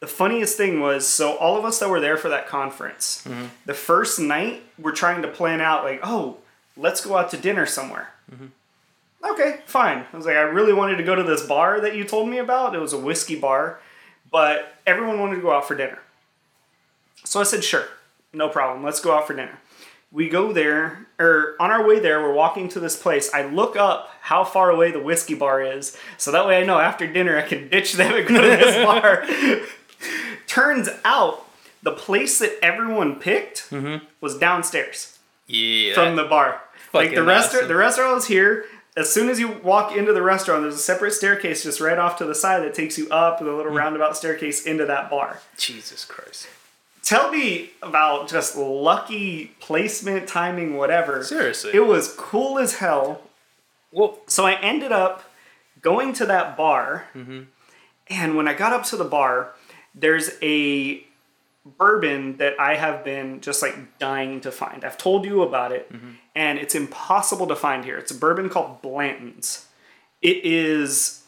the 0.00 0.06
funniest 0.06 0.56
thing 0.56 0.80
was 0.80 1.06
so 1.06 1.36
all 1.36 1.58
of 1.58 1.64
us 1.64 1.78
that 1.78 1.90
were 1.90 2.00
there 2.00 2.16
for 2.16 2.28
that 2.30 2.48
conference, 2.48 3.22
mm-hmm. 3.26 3.46
the 3.66 3.74
first 3.74 4.18
night 4.18 4.62
we're 4.78 4.92
trying 4.92 5.22
to 5.22 5.28
plan 5.28 5.60
out 5.60 5.84
like, 5.84 6.00
oh, 6.02 6.38
let's 6.76 7.04
go 7.04 7.16
out 7.16 7.30
to 7.30 7.36
dinner 7.36 7.66
somewhere. 7.66 8.10
Mm-hmm. 8.32 8.46
Okay, 9.32 9.60
fine. 9.66 10.06
I 10.10 10.16
was 10.16 10.24
like, 10.24 10.36
I 10.36 10.40
really 10.40 10.72
wanted 10.72 10.96
to 10.96 11.02
go 11.02 11.14
to 11.14 11.22
this 11.22 11.46
bar 11.46 11.80
that 11.82 11.94
you 11.94 12.04
told 12.04 12.28
me 12.28 12.38
about. 12.38 12.74
It 12.74 12.78
was 12.78 12.94
a 12.94 12.98
whiskey 12.98 13.38
bar, 13.38 13.78
but 14.30 14.74
everyone 14.86 15.20
wanted 15.20 15.36
to 15.36 15.42
go 15.42 15.52
out 15.52 15.68
for 15.68 15.74
dinner. 15.74 15.98
So 17.24 17.38
I 17.38 17.42
said, 17.42 17.62
sure, 17.62 17.86
no 18.32 18.48
problem. 18.48 18.82
Let's 18.82 19.00
go 19.00 19.14
out 19.14 19.26
for 19.26 19.34
dinner. 19.34 19.58
We 20.10 20.28
go 20.28 20.52
there, 20.52 21.06
or 21.20 21.54
on 21.60 21.70
our 21.70 21.86
way 21.86 22.00
there, 22.00 22.20
we're 22.20 22.32
walking 22.32 22.68
to 22.70 22.80
this 22.80 23.00
place. 23.00 23.32
I 23.32 23.42
look 23.44 23.76
up 23.76 24.10
how 24.22 24.42
far 24.42 24.70
away 24.70 24.90
the 24.90 25.00
whiskey 25.00 25.34
bar 25.34 25.62
is, 25.62 25.96
so 26.16 26.32
that 26.32 26.46
way 26.46 26.60
I 26.60 26.64
know 26.64 26.80
after 26.80 27.06
dinner 27.06 27.38
I 27.38 27.42
can 27.42 27.68
ditch 27.70 27.92
them 27.92 28.14
and 28.14 28.26
go 28.26 28.40
to 28.40 28.48
this 28.48 28.84
bar. 28.84 29.24
Turns 30.50 30.88
out 31.04 31.46
the 31.80 31.92
place 31.92 32.40
that 32.40 32.58
everyone 32.60 33.20
picked 33.20 33.70
mm-hmm. 33.70 34.04
was 34.20 34.36
downstairs 34.36 35.16
Yeah. 35.46 35.94
from 35.94 36.16
the 36.16 36.24
bar. 36.24 36.60
Like 36.92 37.14
the 37.14 37.22
restaurant, 37.22 37.66
awesome. 37.66 37.68
the 37.68 37.76
restaurant 37.76 38.14
was 38.16 38.26
here. 38.26 38.64
As 38.96 39.12
soon 39.12 39.28
as 39.28 39.38
you 39.38 39.48
walk 39.62 39.96
into 39.96 40.12
the 40.12 40.22
restaurant, 40.22 40.62
there's 40.62 40.74
a 40.74 40.78
separate 40.78 41.12
staircase 41.12 41.62
just 41.62 41.80
right 41.80 41.96
off 41.96 42.18
to 42.18 42.24
the 42.24 42.34
side 42.34 42.64
that 42.64 42.74
takes 42.74 42.98
you 42.98 43.08
up 43.10 43.38
the 43.38 43.44
little 43.44 43.70
mm. 43.70 43.76
roundabout 43.76 44.16
staircase 44.16 44.66
into 44.66 44.84
that 44.86 45.08
bar. 45.08 45.40
Jesus 45.56 46.04
Christ. 46.04 46.48
tell 47.04 47.30
me 47.30 47.70
about 47.80 48.28
just 48.28 48.56
lucky 48.56 49.54
placement, 49.60 50.26
timing, 50.26 50.76
whatever. 50.76 51.22
Seriously. 51.22 51.70
It 51.72 51.86
was 51.86 52.12
cool 52.18 52.58
as 52.58 52.78
hell. 52.78 53.20
Well, 53.92 54.18
So 54.26 54.46
I 54.46 54.54
ended 54.54 54.90
up 54.90 55.22
going 55.80 56.12
to 56.14 56.26
that 56.26 56.56
bar, 56.56 57.06
mm-hmm. 57.14 57.42
and 58.08 58.36
when 58.36 58.48
I 58.48 58.54
got 58.54 58.72
up 58.72 58.82
to 58.86 58.96
the 58.96 59.04
bar, 59.04 59.54
there's 59.94 60.30
a 60.42 61.04
bourbon 61.78 62.36
that 62.38 62.58
I 62.58 62.76
have 62.76 63.04
been 63.04 63.40
just 63.40 63.62
like 63.62 63.98
dying 63.98 64.40
to 64.42 64.50
find. 64.50 64.84
I've 64.84 64.98
told 64.98 65.24
you 65.24 65.42
about 65.42 65.72
it, 65.72 65.92
mm-hmm. 65.92 66.12
and 66.34 66.58
it's 66.58 66.74
impossible 66.74 67.46
to 67.48 67.56
find 67.56 67.84
here. 67.84 67.98
It's 67.98 68.10
a 68.10 68.14
bourbon 68.14 68.48
called 68.48 68.82
Blanton's. 68.82 69.66
It 70.22 70.44
is 70.44 71.22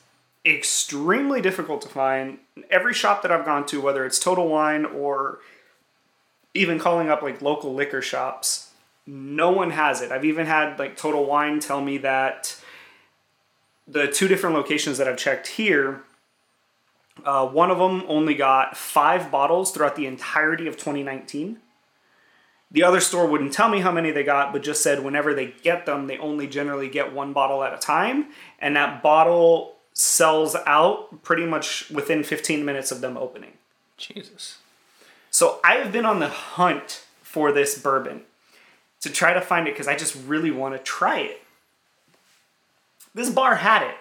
extremely 0.44 1.40
difficult 1.40 1.82
to 1.82 1.88
find. 1.88 2.38
Every 2.70 2.94
shop 2.94 3.22
that 3.22 3.30
I've 3.30 3.44
gone 3.44 3.66
to, 3.66 3.80
whether 3.80 4.04
it's 4.04 4.18
Total 4.18 4.46
Wine 4.46 4.84
or 4.84 5.38
even 6.54 6.78
calling 6.78 7.08
up 7.08 7.22
like 7.22 7.40
local 7.40 7.74
liquor 7.74 8.02
shops, 8.02 8.70
no 9.06 9.50
one 9.50 9.70
has 9.70 10.00
it. 10.00 10.12
I've 10.12 10.24
even 10.24 10.46
had 10.46 10.78
like 10.78 10.96
Total 10.96 11.24
Wine 11.24 11.60
tell 11.60 11.80
me 11.80 11.98
that 11.98 12.56
the 13.86 14.06
two 14.08 14.28
different 14.28 14.56
locations 14.56 14.98
that 14.98 15.08
I've 15.08 15.16
checked 15.16 15.46
here, 15.48 16.02
uh, 17.24 17.46
one 17.46 17.70
of 17.70 17.78
them 17.78 18.04
only 18.08 18.34
got 18.34 18.76
five 18.76 19.30
bottles 19.30 19.70
throughout 19.70 19.96
the 19.96 20.06
entirety 20.06 20.66
of 20.66 20.76
2019. 20.76 21.58
The 22.70 22.82
other 22.82 23.00
store 23.00 23.26
wouldn't 23.26 23.52
tell 23.52 23.68
me 23.68 23.80
how 23.80 23.92
many 23.92 24.10
they 24.10 24.24
got, 24.24 24.52
but 24.52 24.62
just 24.62 24.82
said 24.82 25.04
whenever 25.04 25.34
they 25.34 25.54
get 25.62 25.84
them, 25.84 26.06
they 26.06 26.16
only 26.16 26.46
generally 26.46 26.88
get 26.88 27.12
one 27.12 27.34
bottle 27.34 27.62
at 27.62 27.74
a 27.74 27.78
time. 27.78 28.28
And 28.58 28.76
that 28.76 29.02
bottle 29.02 29.76
sells 29.92 30.56
out 30.66 31.22
pretty 31.22 31.44
much 31.44 31.90
within 31.90 32.24
15 32.24 32.64
minutes 32.64 32.90
of 32.90 33.02
them 33.02 33.18
opening. 33.18 33.52
Jesus. 33.98 34.58
So 35.30 35.60
I 35.62 35.74
have 35.74 35.92
been 35.92 36.06
on 36.06 36.18
the 36.18 36.28
hunt 36.28 37.04
for 37.20 37.52
this 37.52 37.78
bourbon 37.78 38.22
to 39.02 39.10
try 39.10 39.34
to 39.34 39.40
find 39.40 39.68
it 39.68 39.74
because 39.74 39.88
I 39.88 39.96
just 39.96 40.16
really 40.26 40.50
want 40.50 40.74
to 40.74 40.82
try 40.82 41.20
it. 41.20 41.42
This 43.14 43.28
bar 43.28 43.56
had 43.56 43.82
it. 43.82 43.96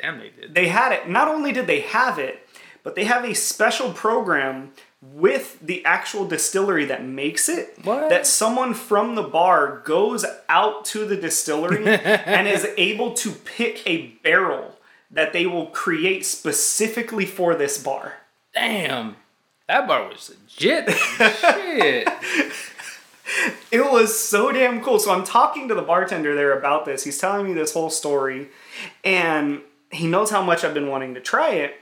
Damn, 0.00 0.18
they 0.18 0.30
did. 0.30 0.54
They 0.54 0.68
had 0.68 0.92
it. 0.92 1.08
Not 1.08 1.28
only 1.28 1.52
did 1.52 1.66
they 1.66 1.80
have 1.80 2.18
it, 2.18 2.46
but 2.82 2.94
they 2.94 3.04
have 3.04 3.24
a 3.24 3.34
special 3.34 3.92
program 3.92 4.72
with 5.00 5.58
the 5.60 5.84
actual 5.84 6.26
distillery 6.26 6.84
that 6.86 7.04
makes 7.04 7.48
it. 7.48 7.78
What? 7.82 8.08
That 8.08 8.26
someone 8.26 8.72
from 8.74 9.14
the 9.14 9.22
bar 9.22 9.82
goes 9.84 10.24
out 10.48 10.84
to 10.86 11.04
the 11.04 11.16
distillery 11.16 11.86
and 11.86 12.46
is 12.46 12.68
able 12.76 13.14
to 13.14 13.32
pick 13.32 13.82
a 13.86 14.08
barrel 14.22 14.76
that 15.10 15.32
they 15.32 15.46
will 15.46 15.66
create 15.66 16.24
specifically 16.24 17.26
for 17.26 17.54
this 17.54 17.82
bar. 17.82 18.14
Damn. 18.54 19.16
That 19.68 19.86
bar 19.86 20.08
was 20.08 20.30
legit. 20.30 20.90
Shit. 20.96 22.08
It 23.70 23.80
was 23.90 24.18
so 24.18 24.52
damn 24.52 24.82
cool. 24.82 24.98
So 24.98 25.10
I'm 25.10 25.24
talking 25.24 25.68
to 25.68 25.74
the 25.74 25.80
bartender 25.80 26.34
there 26.34 26.56
about 26.58 26.84
this. 26.84 27.04
He's 27.04 27.16
telling 27.16 27.46
me 27.46 27.54
this 27.54 27.72
whole 27.72 27.88
story, 27.88 28.48
and 29.02 29.62
he 29.92 30.06
knows 30.06 30.30
how 30.30 30.42
much 30.42 30.64
I've 30.64 30.74
been 30.74 30.88
wanting 30.88 31.14
to 31.14 31.20
try 31.20 31.50
it. 31.50 31.74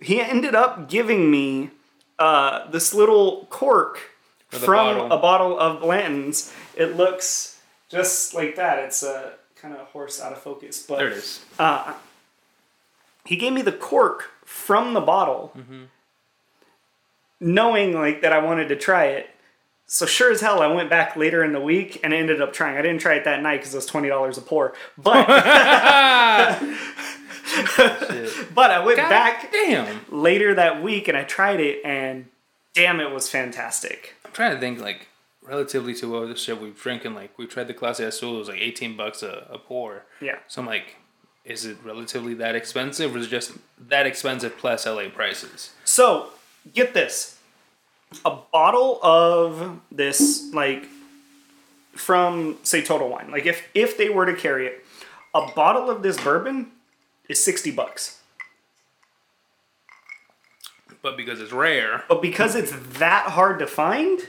He 0.00 0.20
ended 0.20 0.54
up 0.54 0.88
giving 0.88 1.30
me 1.30 1.70
uh, 2.18 2.68
this 2.70 2.94
little 2.94 3.46
cork 3.50 4.00
from 4.48 4.66
bottle. 4.66 5.06
a 5.12 5.18
bottle 5.18 5.58
of 5.58 5.80
Blanton's. 5.80 6.52
It 6.76 6.96
looks 6.96 7.60
just 7.88 8.34
like 8.34 8.56
that. 8.56 8.78
It's 8.80 9.02
a 9.02 9.34
kind 9.56 9.74
of 9.74 9.86
horse 9.88 10.20
out 10.20 10.32
of 10.32 10.38
focus, 10.40 10.84
but 10.88 10.98
There 10.98 11.08
it 11.08 11.14
is. 11.18 11.44
uh, 11.58 11.94
he 13.24 13.36
gave 13.36 13.52
me 13.52 13.60
the 13.62 13.72
cork 13.72 14.30
from 14.44 14.94
the 14.94 15.00
bottle, 15.00 15.52
knowing 17.40 17.92
like 17.92 18.22
that 18.22 18.32
I 18.32 18.38
wanted 18.38 18.68
to 18.68 18.76
try 18.76 19.06
it. 19.06 19.28
So 19.86 20.04
sure 20.06 20.30
as 20.30 20.40
hell, 20.42 20.60
I 20.60 20.66
went 20.66 20.90
back 20.90 21.16
later 21.16 21.42
in 21.42 21.52
the 21.52 21.60
week 21.60 22.00
and 22.04 22.12
ended 22.12 22.40
up 22.42 22.52
trying. 22.52 22.76
I 22.76 22.82
didn't 22.82 23.00
try 23.00 23.14
it 23.14 23.24
that 23.24 23.42
night 23.42 23.58
because 23.58 23.72
it 23.74 23.78
was 23.78 23.86
twenty 23.86 24.08
dollars 24.08 24.38
a 24.38 24.42
pour. 24.42 24.74
But. 24.96 25.26
but 28.54 28.70
I 28.70 28.82
went 28.84 28.98
God 28.98 29.08
back 29.08 29.52
damn. 29.52 30.00
later 30.10 30.54
that 30.54 30.82
week 30.82 31.08
and 31.08 31.16
I 31.16 31.24
tried 31.24 31.60
it, 31.60 31.84
and 31.84 32.26
damn, 32.74 33.00
it 33.00 33.10
was 33.10 33.28
fantastic. 33.28 34.14
I'm 34.24 34.32
trying 34.32 34.54
to 34.54 34.60
think 34.60 34.80
like 34.80 35.08
relatively 35.42 35.94
to 35.94 36.10
what 36.10 36.24
other 36.24 36.36
shit 36.36 36.60
we've 36.60 36.80
drinking. 36.80 37.14
Like 37.14 37.36
we 37.38 37.46
tried 37.46 37.68
the 37.68 37.74
Clase 37.74 38.00
Azul, 38.00 38.36
it 38.36 38.38
was 38.38 38.48
like 38.48 38.60
18 38.60 38.96
bucks 38.96 39.22
a, 39.22 39.46
a 39.50 39.58
pour. 39.58 40.04
Yeah. 40.20 40.38
So 40.46 40.60
I'm 40.60 40.66
like, 40.66 40.96
is 41.44 41.64
it 41.64 41.78
relatively 41.82 42.34
that 42.34 42.54
expensive, 42.54 43.14
or 43.14 43.18
is 43.18 43.26
it 43.26 43.30
just 43.30 43.52
that 43.88 44.06
expensive 44.06 44.58
plus 44.58 44.86
LA 44.86 45.08
prices? 45.08 45.72
So 45.84 46.28
get 46.74 46.94
this: 46.94 47.38
a 48.24 48.36
bottle 48.52 49.00
of 49.02 49.80
this, 49.90 50.52
like 50.52 50.84
from 51.94 52.58
say 52.62 52.82
Total 52.82 53.08
Wine, 53.08 53.30
like 53.30 53.46
if 53.46 53.66
if 53.74 53.96
they 53.96 54.10
were 54.10 54.26
to 54.26 54.34
carry 54.34 54.66
it, 54.66 54.84
a 55.34 55.50
bottle 55.52 55.90
of 55.90 56.02
this 56.02 56.22
bourbon 56.22 56.70
is 57.28 57.42
sixty 57.42 57.70
bucks. 57.70 58.20
But 61.02 61.16
because 61.16 61.40
it's 61.40 61.52
rare, 61.52 62.04
But 62.08 62.20
because 62.20 62.54
it's 62.56 62.72
that 62.98 63.26
hard 63.30 63.60
to 63.60 63.66
find, 63.66 64.20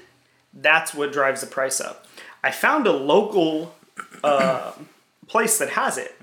that's 0.53 0.93
what 0.93 1.11
drives 1.11 1.41
the 1.41 1.47
price 1.47 1.81
up. 1.81 2.05
I 2.43 2.51
found 2.51 2.85
a 2.85 2.91
local 2.91 3.75
uh, 4.23 4.73
place 5.27 5.57
that 5.57 5.69
has 5.71 5.97
it. 5.97 6.15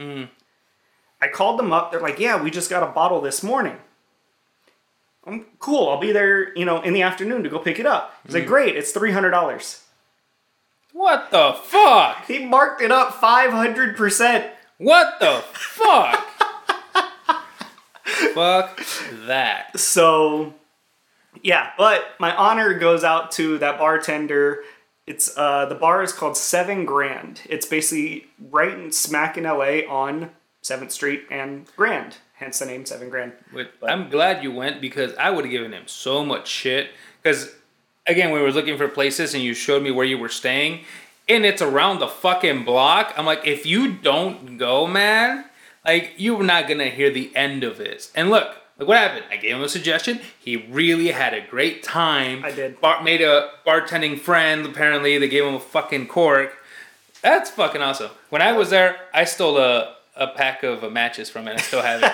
I 1.21 1.28
called 1.28 1.59
them 1.59 1.73
up. 1.73 1.90
They're 1.90 2.00
like, 2.00 2.21
"Yeah, 2.21 2.40
we 2.40 2.50
just 2.50 2.71
got 2.71 2.83
a 2.83 2.92
bottle 2.92 3.21
this 3.21 3.42
morning." 3.42 3.76
I'm 5.26 5.47
cool. 5.59 5.88
I'll 5.88 5.99
be 5.99 6.12
there, 6.12 6.56
you 6.56 6.64
know, 6.64 6.80
in 6.83 6.92
the 6.92 7.02
afternoon 7.02 7.42
to 7.42 7.49
go 7.49 7.59
pick 7.59 7.80
it 7.80 7.87
up. 7.87 8.14
He's 8.25 8.35
like, 8.35 8.47
"Great, 8.47 8.76
it's 8.76 8.92
three 8.92 9.12
hundred 9.12 9.30
dollars." 9.30 9.83
what 10.92 11.30
the 11.30 11.52
fuck? 11.62 12.25
He 12.26 12.38
marked 12.47 12.80
it 12.80 12.90
up 12.90 13.14
five 13.14 13.50
hundred 13.50 13.97
percent. 13.97 14.47
What 14.78 15.18
the 15.21 15.42
fuck? 15.52 16.25
fuck 18.36 18.86
that. 19.26 19.78
So, 19.80 20.52
yeah, 21.42 21.70
but 21.78 22.04
my 22.18 22.36
honor 22.36 22.74
goes 22.74 23.02
out 23.02 23.32
to 23.32 23.56
that 23.58 23.78
bartender. 23.78 24.62
It's 25.06 25.36
uh, 25.38 25.64
the 25.66 25.74
bar 25.74 26.02
is 26.02 26.12
called 26.12 26.36
Seven 26.36 26.84
Grand. 26.84 27.40
It's 27.48 27.64
basically 27.64 28.26
right 28.50 28.72
in 28.72 28.92
smack 28.92 29.38
in 29.38 29.44
LA 29.44 29.80
on 29.88 30.30
Seventh 30.60 30.92
Street 30.92 31.24
and 31.30 31.66
Grand, 31.76 32.18
hence 32.34 32.58
the 32.58 32.66
name 32.66 32.84
Seven 32.84 33.08
Grand. 33.08 33.32
But 33.52 33.72
I'm 33.82 34.10
glad 34.10 34.42
you 34.42 34.52
went 34.52 34.80
because 34.82 35.14
I 35.14 35.30
would 35.30 35.44
have 35.44 35.52
given 35.52 35.72
him 35.72 35.84
so 35.86 36.24
much 36.24 36.46
shit. 36.46 36.90
Because 37.22 37.54
again, 38.06 38.32
we 38.32 38.40
were 38.40 38.52
looking 38.52 38.76
for 38.76 38.88
places 38.88 39.32
and 39.32 39.42
you 39.42 39.54
showed 39.54 39.82
me 39.82 39.90
where 39.90 40.04
you 40.04 40.18
were 40.18 40.28
staying, 40.28 40.84
and 41.26 41.46
it's 41.46 41.62
around 41.62 42.00
the 42.00 42.08
fucking 42.08 42.64
block. 42.64 43.14
I'm 43.16 43.24
like, 43.24 43.46
if 43.46 43.64
you 43.64 43.92
don't 43.92 44.58
go, 44.58 44.86
man, 44.86 45.46
like 45.86 46.14
you're 46.16 46.42
not 46.42 46.68
gonna 46.68 46.90
hear 46.90 47.10
the 47.10 47.34
end 47.36 47.64
of 47.64 47.78
this. 47.78 48.10
And 48.14 48.28
look, 48.30 48.56
look 48.78 48.88
what 48.88 48.98
happened. 48.98 49.24
I 49.30 49.36
gave 49.36 49.56
him 49.56 49.62
a 49.62 49.68
suggestion. 49.68 50.20
He 50.38 50.56
really 50.56 51.08
had 51.12 51.32
a 51.34 51.40
great 51.40 51.82
time. 51.82 52.44
I 52.44 52.50
did. 52.50 52.80
Bar- 52.80 53.02
made 53.02 53.22
a 53.22 53.50
bartending 53.66 54.18
friend. 54.18 54.66
Apparently, 54.66 55.16
they 55.18 55.28
gave 55.28 55.44
him 55.44 55.54
a 55.54 55.60
fucking 55.60 56.08
cork. 56.08 56.52
That's 57.22 57.50
fucking 57.50 57.80
awesome. 57.82 58.10
When 58.30 58.42
I 58.42 58.52
was 58.52 58.70
there, 58.70 58.96
I 59.14 59.24
stole 59.24 59.58
a. 59.58 59.94
A 60.18 60.28
pack 60.28 60.62
of 60.62 60.82
uh, 60.82 60.88
matches 60.88 61.28
from 61.28 61.46
it. 61.46 61.58
I 61.58 61.60
still 61.60 61.82
have 61.82 62.00
it. 62.02 62.10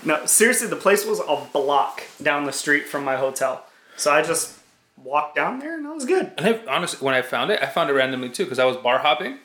No, 0.06 0.24
seriously, 0.24 0.66
the 0.66 0.76
place 0.76 1.04
was 1.04 1.20
a 1.20 1.36
block 1.52 2.02
down 2.22 2.44
the 2.44 2.52
street 2.54 2.88
from 2.88 3.04
my 3.04 3.16
hotel. 3.16 3.66
So 3.98 4.10
I 4.10 4.22
just 4.22 4.58
walked 4.96 5.36
down 5.36 5.58
there 5.58 5.76
and 5.76 5.86
I 5.86 5.90
was 5.92 6.06
good. 6.06 6.32
And 6.38 6.46
I, 6.46 6.74
honestly, 6.74 7.04
when 7.04 7.14
I 7.14 7.20
found 7.20 7.50
it, 7.50 7.62
I 7.62 7.66
found 7.66 7.90
it 7.90 7.92
randomly 7.92 8.30
too 8.30 8.44
because 8.44 8.58
I 8.58 8.64
was 8.64 8.78
bar 8.78 9.00
hopping, 9.00 9.40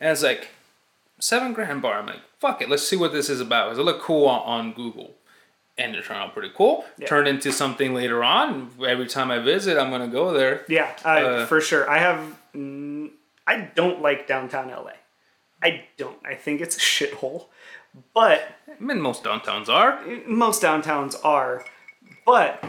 and 0.00 0.10
it's 0.10 0.24
like 0.24 0.48
seven 1.22 1.52
grand 1.52 1.80
bar. 1.82 1.98
I'm 1.98 2.06
like, 2.06 2.20
fuck 2.38 2.60
it, 2.60 2.68
let's 2.68 2.86
see 2.86 2.96
what 2.96 3.12
this 3.12 3.28
is 3.30 3.40
about. 3.40 3.66
Because 3.66 3.78
it 3.78 3.82
looked 3.82 4.02
cool 4.02 4.26
on, 4.26 4.40
on 4.42 4.72
Google, 4.72 5.14
and 5.78 5.94
it 5.94 6.04
turned 6.04 6.20
out 6.20 6.32
pretty 6.34 6.50
cool. 6.54 6.84
Yeah. 6.98 7.06
Turned 7.06 7.28
into 7.28 7.52
something 7.52 7.94
later 7.94 8.22
on. 8.24 8.70
Every 8.86 9.06
time 9.06 9.30
I 9.30 9.38
visit, 9.38 9.78
I'm 9.78 9.90
gonna 9.90 10.08
go 10.08 10.32
there. 10.32 10.64
Yeah, 10.68 10.90
I, 11.04 11.22
Uh, 11.22 11.46
for 11.46 11.60
sure. 11.60 11.88
I 11.88 11.98
have. 11.98 12.18
mm, 12.54 13.10
I 13.46 13.56
don't 13.74 14.00
like 14.02 14.26
downtown 14.26 14.68
LA. 14.68 14.92
I 15.62 15.84
don't. 15.96 16.18
I 16.24 16.34
think 16.34 16.60
it's 16.60 16.76
a 16.76 16.80
shithole. 16.80 17.46
But 18.14 18.40
I 18.68 18.82
mean, 18.82 19.00
most 19.00 19.22
downtowns 19.22 19.68
are. 19.68 20.00
most 20.26 20.62
downtowns 20.62 21.14
are. 21.24 21.64
But 22.24 22.64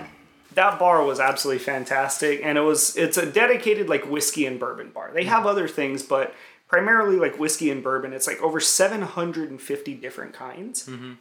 that 0.53 0.77
bar 0.79 1.03
was 1.03 1.19
absolutely 1.19 1.63
fantastic, 1.63 2.41
and 2.43 2.57
it 2.57 2.61
was. 2.61 2.95
It's 2.97 3.17
a 3.17 3.25
dedicated 3.25 3.87
like 3.89 4.03
whiskey 4.09 4.45
and 4.45 4.59
bourbon 4.59 4.89
bar. 4.89 5.11
They 5.13 5.23
have 5.25 5.45
other 5.45 5.67
things, 5.67 6.03
but 6.03 6.33
primarily 6.67 7.17
like 7.17 7.39
whiskey 7.39 7.69
and 7.69 7.83
bourbon. 7.83 8.13
It's 8.13 8.27
like 8.27 8.41
over 8.41 8.59
seven 8.59 9.01
hundred 9.01 9.49
and 9.49 9.61
fifty 9.61 9.93
different 9.93 10.33
kinds. 10.33 10.87
Mm-hmm. 10.87 11.13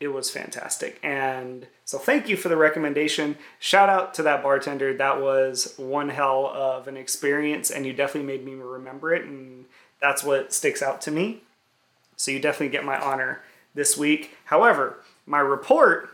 It 0.00 0.08
was 0.08 0.30
fantastic, 0.30 0.98
and 1.02 1.68
so 1.84 1.96
thank 1.96 2.28
you 2.28 2.36
for 2.36 2.48
the 2.48 2.56
recommendation. 2.56 3.36
Shout 3.60 3.88
out 3.88 4.14
to 4.14 4.22
that 4.24 4.42
bartender. 4.42 4.96
That 4.96 5.20
was 5.20 5.74
one 5.76 6.08
hell 6.08 6.46
of 6.46 6.88
an 6.88 6.96
experience, 6.96 7.70
and 7.70 7.86
you 7.86 7.92
definitely 7.92 8.26
made 8.26 8.44
me 8.44 8.54
remember 8.54 9.14
it, 9.14 9.24
and 9.24 9.66
that's 10.00 10.24
what 10.24 10.52
sticks 10.52 10.82
out 10.82 11.00
to 11.02 11.12
me. 11.12 11.42
So 12.16 12.30
you 12.30 12.40
definitely 12.40 12.70
get 12.70 12.84
my 12.84 12.98
honor 12.98 13.42
this 13.74 13.96
week. 13.96 14.36
However, 14.46 14.98
my 15.26 15.40
report, 15.40 16.10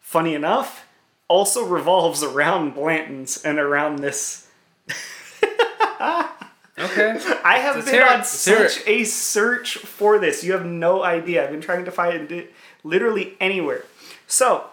funny 0.00 0.34
enough, 0.34 0.86
also 1.28 1.64
revolves 1.64 2.22
around 2.22 2.74
Blanton's 2.74 3.42
and 3.42 3.58
around 3.58 4.00
this. 4.00 4.48
Okay. 6.82 7.18
I 7.44 7.58
have 7.58 7.76
Let's 7.76 7.90
been 7.90 8.02
on 8.02 8.24
such 8.24 8.86
a 8.86 9.04
search 9.04 9.78
for 9.78 10.18
this. 10.18 10.42
You 10.42 10.52
have 10.52 10.66
no 10.66 11.02
idea. 11.02 11.44
I've 11.44 11.50
been 11.50 11.60
trying 11.60 11.84
to 11.84 11.90
find 11.90 12.30
it 12.32 12.52
literally 12.84 13.36
anywhere. 13.40 13.84
So, 14.26 14.66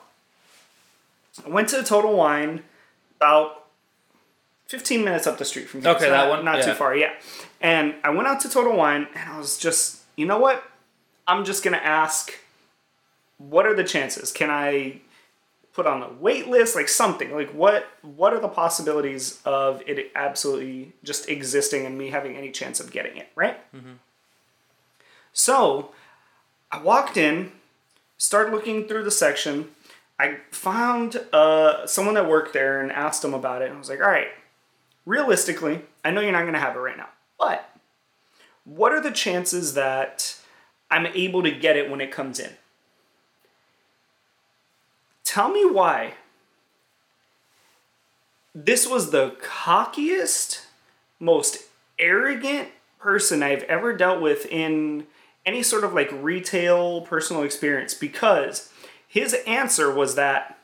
I 1.46 1.50
went 1.50 1.70
to 1.70 1.84
Total 1.84 2.16
Wine 2.16 2.64
about 3.18 3.66
15 4.68 5.04
minutes 5.04 5.28
up 5.28 5.38
the 5.38 5.46
street 5.46 5.68
from 5.68 5.82
here. 5.82 5.92
Okay, 5.92 6.06
so 6.06 6.10
that 6.12 6.28
not- 6.28 6.30
one? 6.30 6.46
Not 6.46 6.64
too 6.64 6.74
far, 6.74 6.96
yeah. 6.96 7.14
And 7.62 7.96
I 8.04 8.10
went 8.10 8.28
out 8.28 8.40
to 8.42 8.50
Total 8.50 8.76
Wine 8.76 9.08
and 9.16 9.30
I 9.30 9.38
was 9.38 9.58
just, 9.58 10.02
you 10.16 10.26
know 10.26 10.38
what? 10.38 10.64
I'm 11.28 11.44
just 11.46 11.64
going 11.64 11.74
to 11.74 11.86
ask, 11.86 12.34
what 13.38 13.66
are 13.66 13.76
the 13.76 13.84
chances? 13.84 14.32
Can 14.32 14.50
I 14.50 15.02
put 15.80 15.88
on 15.88 16.04
a 16.04 16.12
wait 16.20 16.50
list 16.50 16.76
like 16.76 16.90
something 16.90 17.34
like 17.34 17.50
what 17.52 17.88
what 18.02 18.34
are 18.34 18.42
the 18.42 18.50
possibilities 18.50 19.40
of 19.46 19.82
it 19.88 20.12
absolutely 20.14 20.92
just 21.06 21.30
existing 21.30 21.86
and 21.86 21.98
me 21.98 22.10
having 22.10 22.36
any 22.36 22.52
chance 22.52 22.82
of 22.82 22.92
getting 22.92 23.16
it 23.16 23.30
right? 23.34 23.58
Mm-hmm. 23.74 23.94
so 25.32 25.92
i 26.70 26.82
walked 26.82 27.16
in 27.16 27.54
started 28.18 28.52
looking 28.52 28.90
through 28.90 29.04
the 29.04 29.12
section. 29.12 29.70
I 30.20 30.40
found 30.52 31.16
uh, 31.32 31.88
someone 31.88 32.16
that 32.16 32.28
worked 32.28 32.52
there 32.52 32.82
and 32.82 32.92
asked 32.92 33.22
them 33.22 33.34
about 33.34 33.62
it. 33.62 33.70
And 33.70 33.76
i 33.76 33.78
was 33.78 33.90
like 33.90 34.02
all 34.02 34.08
right 34.10 34.28
realistically 35.06 35.82
i 36.04 36.12
know 36.12 36.20
you're 36.20 36.34
not 36.34 36.42
going 36.42 36.54
to 36.54 36.60
have 36.60 36.76
it 36.76 36.80
right 36.80 36.98
now 36.98 37.08
but 37.40 37.70
what 38.66 38.92
are 38.92 39.02
the 39.02 39.12
chances 39.12 39.76
that 39.76 40.36
i'm 40.92 41.06
able 41.08 41.42
to 41.42 41.52
get 41.52 41.78
it 41.78 41.90
when 41.90 42.02
it 42.02 42.12
comes 42.12 42.38
in 42.38 42.52
tell 45.30 45.50
me 45.50 45.64
why 45.64 46.14
this 48.56 48.90
was 48.90 49.12
the 49.12 49.36
cockiest, 49.44 50.66
most 51.20 51.60
arrogant 52.00 52.70
person 53.00 53.44
I've 53.44 53.62
ever 53.64 53.96
dealt 53.96 54.22
with 54.22 54.48
in 54.48 55.06
any 55.46 55.62
sort 55.62 55.84
of 55.84 55.94
like 55.94 56.10
retail 56.12 57.02
personal 57.02 57.44
experience 57.44 57.94
because 57.94 58.74
his 59.08 59.36
answer 59.46 59.94
was 59.94 60.16
that 60.16 60.58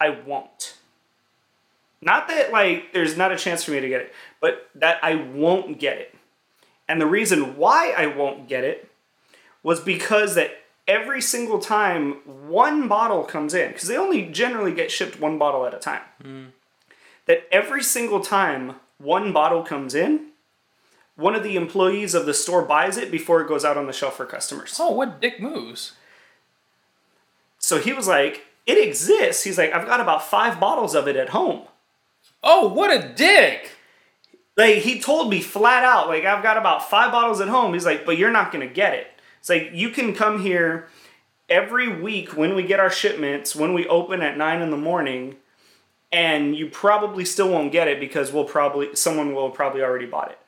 I 0.00 0.10
won't. 0.10 0.76
Not 2.00 2.28
that 2.28 2.52
like 2.52 2.92
there's 2.92 3.16
not 3.16 3.32
a 3.32 3.36
chance 3.36 3.64
for 3.64 3.72
me 3.72 3.80
to 3.80 3.88
get 3.88 4.02
it, 4.02 4.14
but 4.40 4.68
that 4.76 5.02
I 5.02 5.16
won't 5.16 5.80
get 5.80 5.98
it. 5.98 6.14
And 6.86 7.00
the 7.00 7.06
reason 7.06 7.56
why 7.56 7.92
I 7.98 8.06
won't 8.06 8.46
get 8.48 8.62
it 8.62 8.92
was 9.64 9.80
because 9.80 10.36
that 10.36 10.52
every 10.88 11.20
single 11.20 11.58
time 11.60 12.14
one 12.48 12.88
bottle 12.88 13.22
comes 13.22 13.54
in, 13.54 13.68
because 13.68 13.86
they 13.88 13.96
only 13.96 14.22
generally 14.24 14.72
get 14.72 14.90
shipped 14.90 15.20
one 15.20 15.38
bottle 15.38 15.64
at 15.66 15.74
a 15.74 15.78
time, 15.78 16.52
that 17.26 17.46
every 17.52 17.82
single 17.82 18.20
time 18.20 18.76
one 18.96 19.32
bottle 19.32 19.62
comes 19.62 19.94
in, 19.94 20.30
one 21.14 21.34
of 21.34 21.42
the 21.42 21.56
employees 21.56 22.14
of 22.14 22.26
the 22.26 22.34
store 22.34 22.62
buys 22.62 22.96
it 22.96 23.10
before 23.10 23.40
it 23.40 23.48
goes 23.48 23.64
out 23.64 23.76
on 23.76 23.86
the 23.86 23.92
shelf 23.92 24.16
for 24.16 24.24
customers. 24.24 24.76
Oh, 24.80 24.92
what 24.92 25.20
dick 25.20 25.40
moves? 25.40 25.92
So 27.58 27.78
he 27.78 27.92
was 27.92 28.08
like, 28.08 28.46
It 28.66 28.78
exists. 28.78 29.44
He's 29.44 29.58
like, 29.58 29.72
I've 29.72 29.86
got 29.86 30.00
about 30.00 30.22
five 30.24 30.58
bottles 30.60 30.94
of 30.94 31.08
it 31.08 31.16
at 31.16 31.30
home. 31.30 31.62
Oh, 32.42 32.68
what 32.68 32.90
a 32.92 33.12
dick! 33.14 33.72
Like 34.56 34.76
he 34.76 35.00
told 35.00 35.30
me 35.30 35.40
flat 35.40 35.84
out, 35.84 36.08
like 36.08 36.24
I've 36.24 36.42
got 36.42 36.56
about 36.56 36.88
five 36.88 37.12
bottles 37.12 37.40
at 37.40 37.48
home. 37.48 37.74
He's 37.74 37.86
like, 37.86 38.04
but 38.04 38.18
you're 38.18 38.30
not 38.30 38.52
gonna 38.52 38.66
get 38.66 38.94
it. 38.94 39.06
It's 39.40 39.48
like 39.48 39.70
you 39.72 39.90
can 39.90 40.14
come 40.14 40.42
here 40.42 40.88
every 41.48 41.88
week 41.88 42.36
when 42.36 42.54
we 42.54 42.62
get 42.62 42.80
our 42.80 42.90
shipments, 42.90 43.54
when 43.56 43.72
we 43.74 43.86
open 43.88 44.20
at 44.22 44.36
nine 44.36 44.60
in 44.60 44.70
the 44.70 44.76
morning, 44.76 45.36
and 46.12 46.56
you 46.56 46.68
probably 46.68 47.24
still 47.24 47.48
won't 47.50 47.72
get 47.72 47.88
it 47.88 48.00
because 48.00 48.32
we'll 48.32 48.44
probably 48.44 48.94
someone 48.94 49.34
will 49.34 49.50
probably 49.50 49.82
already 49.82 50.06
bought 50.06 50.30
it. 50.30 50.38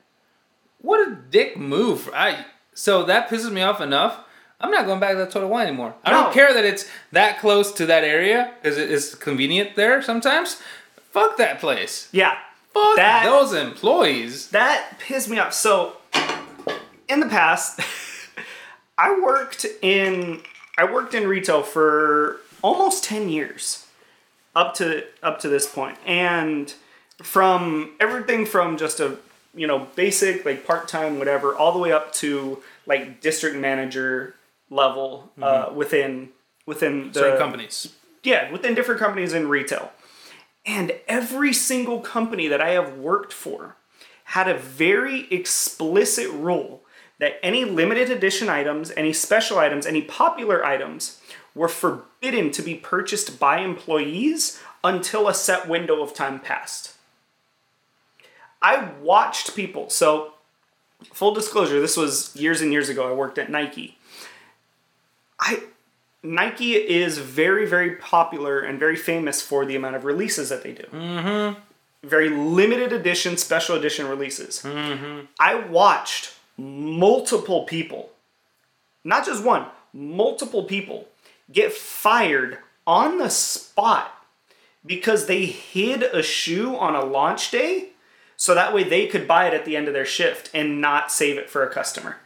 What 0.81 1.07
a 1.07 1.15
dick 1.15 1.57
move! 1.57 2.09
I 2.13 2.45
so 2.73 3.03
that 3.03 3.29
pisses 3.29 3.51
me 3.51 3.61
off 3.61 3.81
enough. 3.81 4.19
I'm 4.59 4.69
not 4.71 4.85
going 4.85 4.99
back 4.99 5.11
to 5.13 5.17
that 5.17 5.31
Total 5.31 5.49
Wine 5.49 5.67
anymore. 5.67 5.95
I 6.03 6.11
No. 6.11 6.23
don't 6.23 6.33
care 6.33 6.53
that 6.53 6.63
it's 6.65 6.87
that 7.11 7.39
close 7.39 7.71
to 7.73 7.85
that 7.87 8.03
area 8.03 8.51
because 8.61 8.77
it 8.77 8.91
is 8.91 9.15
convenient 9.15 9.75
there 9.75 10.01
sometimes. 10.03 10.61
Fuck 11.11 11.37
that 11.37 11.59
place. 11.59 12.07
Yeah. 12.11 12.37
Fuck 12.73 12.95
That- 12.95 13.23
those 13.25 13.53
employees. 13.53 14.49
That 14.49 14.99
pissed 14.99 15.29
me 15.29 15.39
off. 15.39 15.53
So, 15.53 15.97
in 17.09 17.19
the 17.21 17.27
past, 17.27 17.79
I 19.01 19.19
worked 19.19 19.65
in 19.81 20.41
I 20.77 20.85
worked 20.85 21.13
in 21.15 21.27
retail 21.27 21.63
for 21.63 22.37
almost 22.61 23.03
ten 23.03 23.29
years, 23.29 23.87
up 24.55 24.75
to 24.75 25.05
up 25.23 25.39
to 25.39 25.49
this 25.49 25.67
point, 25.67 25.97
and 26.05 26.71
from 27.23 27.91
everything 27.99 28.45
from 28.45 28.77
just 28.77 28.99
a 28.99 29.17
you 29.55 29.65
know 29.65 29.87
basic 29.95 30.45
like 30.45 30.67
part 30.67 30.87
time 30.87 31.17
whatever, 31.17 31.55
all 31.55 31.71
the 31.71 31.79
way 31.79 31.91
up 31.91 32.13
to 32.13 32.61
like 32.85 33.21
district 33.21 33.55
manager 33.57 34.35
level 34.69 35.31
uh, 35.41 35.71
within 35.73 36.29
within 36.67 37.07
the 37.11 37.19
Certain 37.19 37.39
companies. 37.39 37.93
yeah, 38.23 38.51
within 38.51 38.75
different 38.75 39.01
companies 39.01 39.33
in 39.33 39.47
retail. 39.47 39.91
And 40.63 40.93
every 41.07 41.53
single 41.53 42.01
company 42.01 42.47
that 42.47 42.61
I 42.61 42.69
have 42.69 42.99
worked 42.99 43.33
for 43.33 43.77
had 44.25 44.47
a 44.47 44.55
very 44.55 45.21
explicit 45.31 46.29
rule 46.29 46.83
that 47.21 47.39
any 47.43 47.63
limited 47.63 48.09
edition 48.09 48.49
items, 48.49 48.91
any 48.97 49.13
special 49.13 49.59
items, 49.59 49.85
any 49.85 50.01
popular 50.01 50.65
items 50.65 51.21
were 51.53 51.67
forbidden 51.67 52.49
to 52.49 52.63
be 52.63 52.73
purchased 52.73 53.39
by 53.39 53.59
employees 53.59 54.59
until 54.83 55.27
a 55.27 55.33
set 55.33 55.69
window 55.69 56.01
of 56.01 56.15
time 56.15 56.39
passed. 56.39 56.95
I 58.59 58.89
watched 59.03 59.55
people, 59.55 59.91
so 59.91 60.33
full 61.13 61.31
disclosure, 61.35 61.79
this 61.79 61.95
was 61.95 62.35
years 62.35 62.59
and 62.59 62.71
years 62.71 62.89
ago. 62.89 63.07
I 63.07 63.13
worked 63.13 63.37
at 63.37 63.51
Nike. 63.51 63.99
I 65.39 65.61
Nike 66.23 66.73
is 66.73 67.19
very, 67.19 67.67
very 67.67 67.97
popular 67.97 68.61
and 68.61 68.79
very 68.79 68.95
famous 68.95 69.43
for 69.43 69.63
the 69.63 69.75
amount 69.75 69.95
of 69.95 70.05
releases 70.05 70.49
that 70.49 70.63
they 70.63 70.71
do. 70.71 70.85
Mm-hmm. 70.91 71.59
Very 72.07 72.29
limited 72.29 72.91
edition, 72.91 73.37
special 73.37 73.75
edition 73.75 74.07
releases. 74.07 74.63
Mm-hmm. 74.63 75.25
I 75.39 75.55
watched 75.55 76.33
multiple 76.61 77.63
people, 77.63 78.11
not 79.03 79.25
just 79.25 79.43
one, 79.43 79.65
multiple 79.93 80.63
people 80.63 81.07
get 81.51 81.73
fired 81.73 82.59
on 82.85 83.17
the 83.17 83.29
spot 83.29 84.13
because 84.85 85.25
they 85.25 85.45
hid 85.45 86.03
a 86.03 86.23
shoe 86.23 86.75
on 86.75 86.95
a 86.95 87.03
launch 87.03 87.51
day 87.51 87.89
so 88.35 88.55
that 88.55 88.73
way 88.73 88.83
they 88.83 89.07
could 89.07 89.27
buy 89.27 89.47
it 89.47 89.53
at 89.53 89.65
the 89.65 89.75
end 89.75 89.87
of 89.87 89.93
their 89.93 90.05
shift 90.05 90.49
and 90.53 90.81
not 90.81 91.11
save 91.11 91.37
it 91.37 91.49
for 91.49 91.63
a 91.63 91.71
customer. 91.71 92.17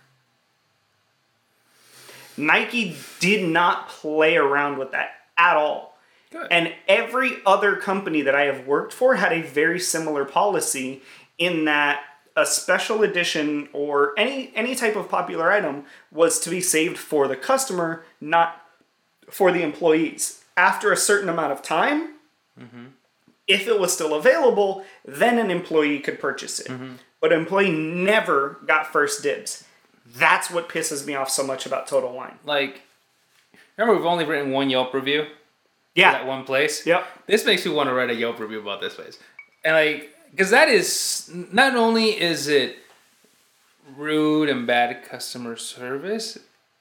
Nike 2.37 2.95
did 3.19 3.47
not 3.47 3.89
play 3.89 4.35
around 4.35 4.77
with 4.77 4.91
that 4.91 5.11
at 5.37 5.55
all. 5.55 5.97
Good. 6.31 6.47
And 6.51 6.73
every 6.87 7.37
other 7.45 7.77
company 7.77 8.21
that 8.23 8.35
I 8.35 8.43
have 8.43 8.67
worked 8.67 8.93
for 8.93 9.15
had 9.15 9.31
a 9.31 9.41
very 9.41 9.79
similar 9.79 10.25
policy 10.25 11.01
in 11.37 11.65
that 11.65 12.01
a 12.35 12.45
special 12.45 13.01
edition 13.03 13.69
or 13.71 14.13
any 14.17 14.51
any 14.55 14.75
type 14.75 14.95
of 14.95 15.09
popular 15.09 15.51
item 15.51 15.85
was 16.11 16.39
to 16.41 16.49
be 16.49 16.61
saved 16.61 16.97
for 16.97 17.27
the 17.27 17.35
customer, 17.35 18.03
not 18.19 18.61
for 19.29 19.51
the 19.51 19.61
employees. 19.63 20.43
After 20.57 20.91
a 20.91 20.97
certain 20.97 21.29
amount 21.29 21.51
of 21.51 21.61
time, 21.61 22.13
mm-hmm. 22.59 22.85
if 23.47 23.67
it 23.67 23.79
was 23.79 23.93
still 23.93 24.13
available, 24.13 24.85
then 25.03 25.37
an 25.37 25.51
employee 25.51 25.99
could 25.99 26.19
purchase 26.19 26.59
it. 26.59 26.67
Mm-hmm. 26.67 26.93
But 27.19 27.33
an 27.33 27.39
employee 27.39 27.71
never 27.71 28.59
got 28.65 28.87
first 28.87 29.23
dibs. 29.23 29.65
That's 30.05 30.51
what 30.51 30.69
pisses 30.69 31.05
me 31.05 31.15
off 31.15 31.29
so 31.29 31.43
much 31.45 31.65
about 31.65 31.87
Total 31.87 32.11
Wine. 32.13 32.37
Like, 32.45 32.83
remember 33.75 33.97
we've 33.97 34.05
only 34.05 34.23
written 34.23 34.51
one 34.51 34.69
Yelp 34.69 34.93
review 34.93 35.25
Yeah. 35.95 36.11
that 36.11 36.27
one 36.27 36.43
place. 36.43 36.85
Yep. 36.85 37.05
This 37.27 37.45
makes 37.45 37.65
me 37.65 37.71
want 37.73 37.89
to 37.89 37.93
write 37.95 38.09
a 38.11 38.15
Yelp 38.15 38.39
review 38.39 38.59
about 38.61 38.79
this 38.81 38.93
place, 38.93 39.17
and 39.63 39.73
like, 39.75 40.14
because 40.35 40.49
that 40.51 40.67
is 40.69 41.29
not 41.33 41.75
only 41.75 42.19
is 42.19 42.47
it 42.47 42.77
rude 43.95 44.49
and 44.49 44.65
bad 44.67 45.03
customer 45.05 45.55
service. 45.55 46.37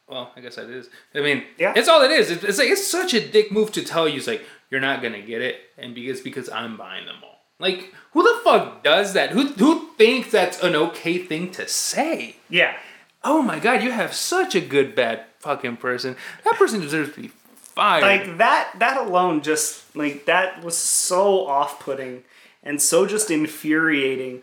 Well, 0.09 0.33
I 0.37 0.41
guess 0.41 0.57
that 0.57 0.69
is. 0.69 0.89
I 1.15 1.21
mean, 1.21 1.45
Yeah. 1.59 1.73
it's 1.77 1.89
all 1.89 2.03
it 2.03 2.11
is. 2.11 2.31
It's, 2.31 2.45
it's 2.45 2.59
like 2.59 2.69
it's 2.69 2.87
such 2.87 3.15
a 3.15 3.27
dick 3.27 3.51
move 3.51 3.73
to 3.73 3.83
tell 3.83 4.09
you, 4.09 4.19
it's 4.19 4.27
like 4.27 4.45
you're 4.71 4.81
not 4.81 5.03
gonna 5.03 5.21
get 5.23 5.41
it, 5.41 5.57
and 5.79 5.95
because 5.95 6.21
because 6.21 6.49
I'm 6.51 6.77
buying 6.77 7.07
them 7.07 7.17
all. 7.23 7.31
Like, 7.59 7.95
who 8.13 8.23
the 8.23 8.41
fuck 8.43 8.83
does 8.83 9.13
that? 9.15 9.31
Who 9.31 9.47
who 9.49 9.89
thinks 9.97 10.31
that's 10.31 10.63
an 10.63 10.75
okay 10.75 11.19
thing 11.19 11.51
to 11.53 11.67
say? 11.69 12.37
Yeah. 12.51 12.77
Oh 13.23 13.41
my 13.41 13.59
god, 13.59 13.83
you 13.83 13.91
have 13.93 14.13
such 14.13 14.55
a 14.55 14.61
good 14.61 14.95
bad 14.95 15.25
fucking 15.39 15.79
person. 15.79 16.17
That 16.45 16.57
person 16.57 16.81
deserves 16.81 17.15
to 17.15 17.21
be 17.23 17.29
fired. 17.29 18.03
like 18.03 18.39
that 18.39 18.71
that 18.79 18.97
alone 18.99 19.41
just 19.43 19.97
like 19.97 20.27
that 20.27 20.63
was 20.63 20.77
so 20.77 21.47
off-putting 21.47 22.25
and 22.65 22.83
so 22.83 23.07
just 23.07 23.31
infuriating 23.31 24.43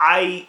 i 0.00 0.46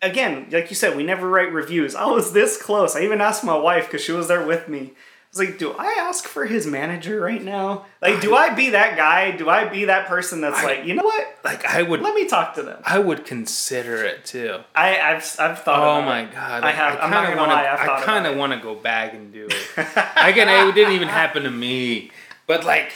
again 0.00 0.46
like 0.50 0.70
you 0.70 0.76
said 0.76 0.96
we 0.96 1.02
never 1.02 1.28
write 1.28 1.52
reviews 1.52 1.94
i 1.94 2.06
was 2.06 2.32
this 2.32 2.60
close 2.60 2.96
i 2.96 3.02
even 3.02 3.20
asked 3.20 3.44
my 3.44 3.56
wife 3.56 3.86
because 3.86 4.02
she 4.02 4.12
was 4.12 4.28
there 4.28 4.46
with 4.46 4.68
me 4.68 4.92
I 5.34 5.38
was 5.38 5.48
like, 5.48 5.58
do 5.58 5.72
I 5.72 5.86
ask 5.98 6.26
for 6.26 6.44
his 6.44 6.66
manager 6.66 7.18
right 7.18 7.42
now? 7.42 7.86
Like, 8.02 8.20
do 8.20 8.34
I 8.34 8.50
be 8.52 8.68
that 8.70 8.98
guy? 8.98 9.30
Do 9.30 9.48
I 9.48 9.64
be 9.64 9.86
that 9.86 10.06
person 10.06 10.42
that's 10.42 10.62
like, 10.62 10.84
you 10.84 10.92
know 10.92 11.04
what? 11.04 11.26
Like 11.42 11.64
I 11.64 11.80
would, 11.82 12.02
Let 12.02 12.14
me 12.14 12.26
talk 12.26 12.52
to 12.56 12.62
them. 12.62 12.82
I 12.84 12.98
would 12.98 13.24
consider 13.24 14.04
it 14.04 14.26
too. 14.26 14.58
I, 14.74 15.00
I've, 15.00 15.24
I've 15.38 15.58
thought. 15.60 16.00
Oh 16.00 16.02
my 16.02 16.24
it. 16.24 16.32
god! 16.32 16.62
I 16.64 16.72
have- 16.72 16.98
I'm 17.00 17.08
not 17.08 17.24
kinda 17.24 17.36
gonna 17.36 17.48
wanna, 17.48 17.62
lie, 17.62 17.66
I've 17.72 17.78
thought 17.80 18.02
I 18.02 18.04
kind 18.04 18.26
of 18.26 18.36
want 18.36 18.52
to 18.52 18.58
go 18.58 18.74
back 18.74 19.14
and 19.14 19.32
do 19.32 19.46
it. 19.46 19.68
I 19.96 20.32
can. 20.32 20.68
It 20.68 20.74
didn't 20.74 20.92
even 20.92 21.08
happen 21.08 21.44
to 21.44 21.50
me, 21.50 22.10
but 22.46 22.64
like, 22.66 22.92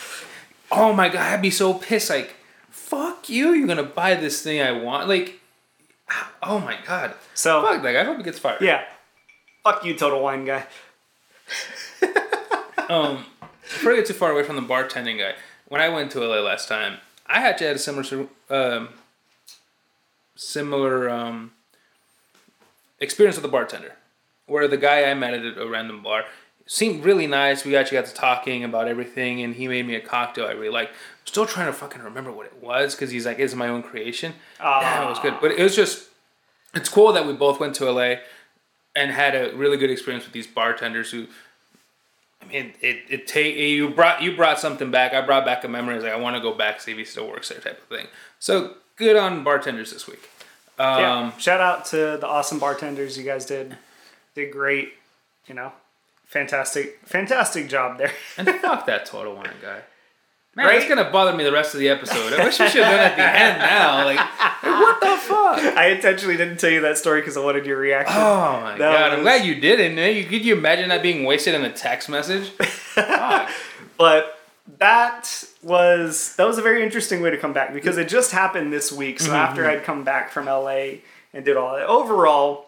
oh 0.71 0.93
my 0.93 1.09
god, 1.09 1.33
I'd 1.33 1.41
be 1.41 1.51
so 1.51 1.73
pissed. 1.73 2.11
Like, 2.11 2.36
fuck 2.87 3.29
you! 3.29 3.53
You're 3.53 3.67
gonna 3.67 3.83
buy 3.83 4.15
this 4.15 4.43
thing 4.43 4.61
I 4.63 4.73
want. 4.73 5.09
Like, 5.09 5.41
oh 6.43 6.61
my 6.61 6.77
god. 6.87 7.15
So 7.35 7.63
Fuck 7.63 7.83
that 7.83 7.93
guy. 7.93 8.01
I 8.01 8.05
hope 8.05 8.19
he 8.19 8.23
gets 8.23 8.39
fired. 8.39 8.61
yeah, 8.63 8.85
fuck 9.65 9.85
you, 9.85 9.95
total 9.95 10.23
wine 10.23 10.45
guy. 10.45 10.67
Um, 12.89 13.25
before 13.63 13.93
I 13.93 13.97
get 13.97 14.07
too 14.07 14.13
far 14.13 14.31
away 14.31 14.45
from 14.45 14.55
the 14.55 14.63
bartending 14.63 15.19
guy, 15.19 15.35
when 15.67 15.81
I 15.81 15.89
went 15.89 16.13
to 16.13 16.21
LA 16.21 16.37
last 16.39 16.69
time, 16.69 16.99
I 17.27 17.43
actually 17.45 17.67
had 17.67 17.75
a 17.75 17.79
similar, 17.81 18.29
um, 18.49 18.91
similar 20.37 21.11
um, 21.11 21.51
experience 23.01 23.35
with 23.37 23.43
the 23.43 23.49
bartender, 23.49 23.97
where 24.47 24.69
the 24.69 24.77
guy 24.77 25.11
I 25.11 25.15
met 25.15 25.35
at 25.35 25.59
a 25.59 25.67
random 25.67 26.01
bar 26.01 26.27
seemed 26.67 27.05
really 27.05 27.27
nice. 27.27 27.65
We 27.65 27.77
actually 27.77 27.99
got 27.99 28.07
to 28.07 28.15
talking 28.15 28.65
about 28.65 28.89
everything, 28.89 29.43
and 29.43 29.55
he 29.55 29.69
made 29.69 29.87
me 29.87 29.95
a 29.95 30.01
cocktail 30.01 30.47
I 30.47 30.53
really 30.53 30.69
liked. 30.69 30.93
Still 31.25 31.47
trying 31.47 31.67
to 31.67 31.73
fucking 31.73 32.03
remember 32.03 32.31
what 32.33 32.47
it 32.47 32.63
was 32.63 32.95
because 32.95 33.11
he's 33.11 33.27
like, 33.27 33.39
"It's 33.39 33.55
my 33.55 33.69
own 33.69 33.83
creation." 33.83 34.35
Damn, 34.59 35.05
it 35.05 35.11
was 35.11 35.19
good, 35.19 35.35
but 35.41 35.53
it 35.53 35.63
was 35.63 35.75
just, 35.75 36.09
it's 36.75 36.89
cool 36.89 37.13
that 37.13 37.27
we 37.27 37.33
both 37.33 37.59
went 37.61 37.75
to 37.77 37.91
LA 37.91 38.17
and 38.95 39.11
had 39.11 39.35
a 39.35 39.55
really 39.57 39.77
good 39.77 39.91
experience 39.91 40.25
with 40.25 40.33
these 40.33 40.47
bartenders 40.47 41.11
who 41.11 41.27
I 42.43 42.53
mean, 42.53 42.75
it 42.81 42.99
it 43.09 43.27
take 43.27 43.57
you 43.57 43.91
brought 43.91 44.23
you 44.23 44.37
brought 44.37 44.59
something 44.59 44.91
back. 44.91 45.15
I 45.15 45.25
brought 45.25 45.45
back 45.45 45.65
a 45.65 45.69
memory. 45.69 45.95
I 45.95 45.97
was 45.97 46.05
like, 46.05 46.13
I 46.13 46.17
want 46.17 46.37
to 46.37 46.43
go 46.43 46.53
back 46.53 46.81
see 46.81 46.93
if 46.93 46.99
he 46.99 47.05
still 47.05 47.29
works 47.29 47.49
there, 47.49 47.59
type 47.61 47.81
of 47.81 47.97
thing. 47.97 48.07
So 48.39 48.75
good 48.97 49.17
on 49.17 49.43
bartenders 49.43 49.93
this 49.93 50.07
week. 50.07 50.29
Um, 50.79 51.01
yeah. 51.01 51.37
Shout 51.39 51.61
out 51.61 51.87
to 51.87 51.97
the 52.21 52.27
awesome 52.27 52.59
bartenders. 52.59 53.19
You 53.19 53.25
guys 53.25 53.47
did 53.47 53.77
did 54.35 54.53
great. 54.53 54.93
You 55.47 55.55
know, 55.55 55.73
fantastic, 56.27 57.01
fantastic 57.05 57.69
job 57.69 57.99
there. 57.99 58.13
And 58.37 58.49
fuck 58.49 58.87
that 58.87 59.07
total 59.07 59.35
wine 59.35 59.51
guy. 59.63 59.81
Man, 60.55 60.67
Right? 60.67 60.77
it's 60.77 60.89
gonna 60.89 61.11
bother 61.11 61.37
me 61.37 61.45
the 61.45 61.53
rest 61.53 61.75
of 61.75 61.81
the 61.81 61.89
episode. 61.91 62.33
I 62.33 62.43
wish 62.45 62.59
we 62.59 62.69
should 62.71 62.83
have 62.83 62.93
done 62.93 63.01
it 63.01 63.11
at 63.13 63.17
the 63.17 63.41
end 63.41 63.59
now. 63.59 64.05
Like, 64.07 64.17
like, 64.17 64.63
what 64.81 65.01
the 65.01 65.17
fuck? 65.19 65.59
I 65.77 65.89
intentionally 65.89 66.39
didn't 66.39 66.57
tell 66.59 66.71
you 66.71 66.81
that 66.81 66.97
story 66.97 67.21
because 67.21 67.37
I 67.37 67.41
wanted 67.45 67.67
your 67.67 67.77
reaction. 67.77 68.17
Oh 68.19 68.61
my 68.63 68.71
That 68.73 68.79
god! 68.79 69.13
I'm 69.13 69.21
glad 69.23 69.45
you 69.45 69.61
didn't. 69.61 69.99
You 70.17 70.25
could 70.25 70.45
you 70.47 70.57
imagine 70.57 70.89
that 70.89 71.03
being 71.03 71.25
wasted 71.25 71.55
in 71.55 71.63
a 71.65 71.73
text 71.73 72.09
message? 72.09 72.53
But 73.99 74.39
that 74.79 75.45
was 75.63 76.35
that 76.37 76.47
was 76.47 76.59
a 76.59 76.63
very 76.63 76.83
interesting 76.83 77.23
way 77.23 77.31
to 77.31 77.39
come 77.39 77.53
back 77.53 77.73
because 77.73 77.97
it 77.99 78.09
just 78.09 78.31
happened 78.33 78.73
this 78.73 78.93
week. 78.93 79.17
Mm-hmm, 79.19 79.27
So 79.27 79.33
after 79.35 79.67
I'd 79.67 79.85
come 79.85 80.05
back 80.05 80.31
from 80.31 80.47
LA 80.47 80.99
and 81.33 81.45
did 81.45 81.57
all 81.57 81.75
that, 81.77 81.87
overall, 81.87 82.67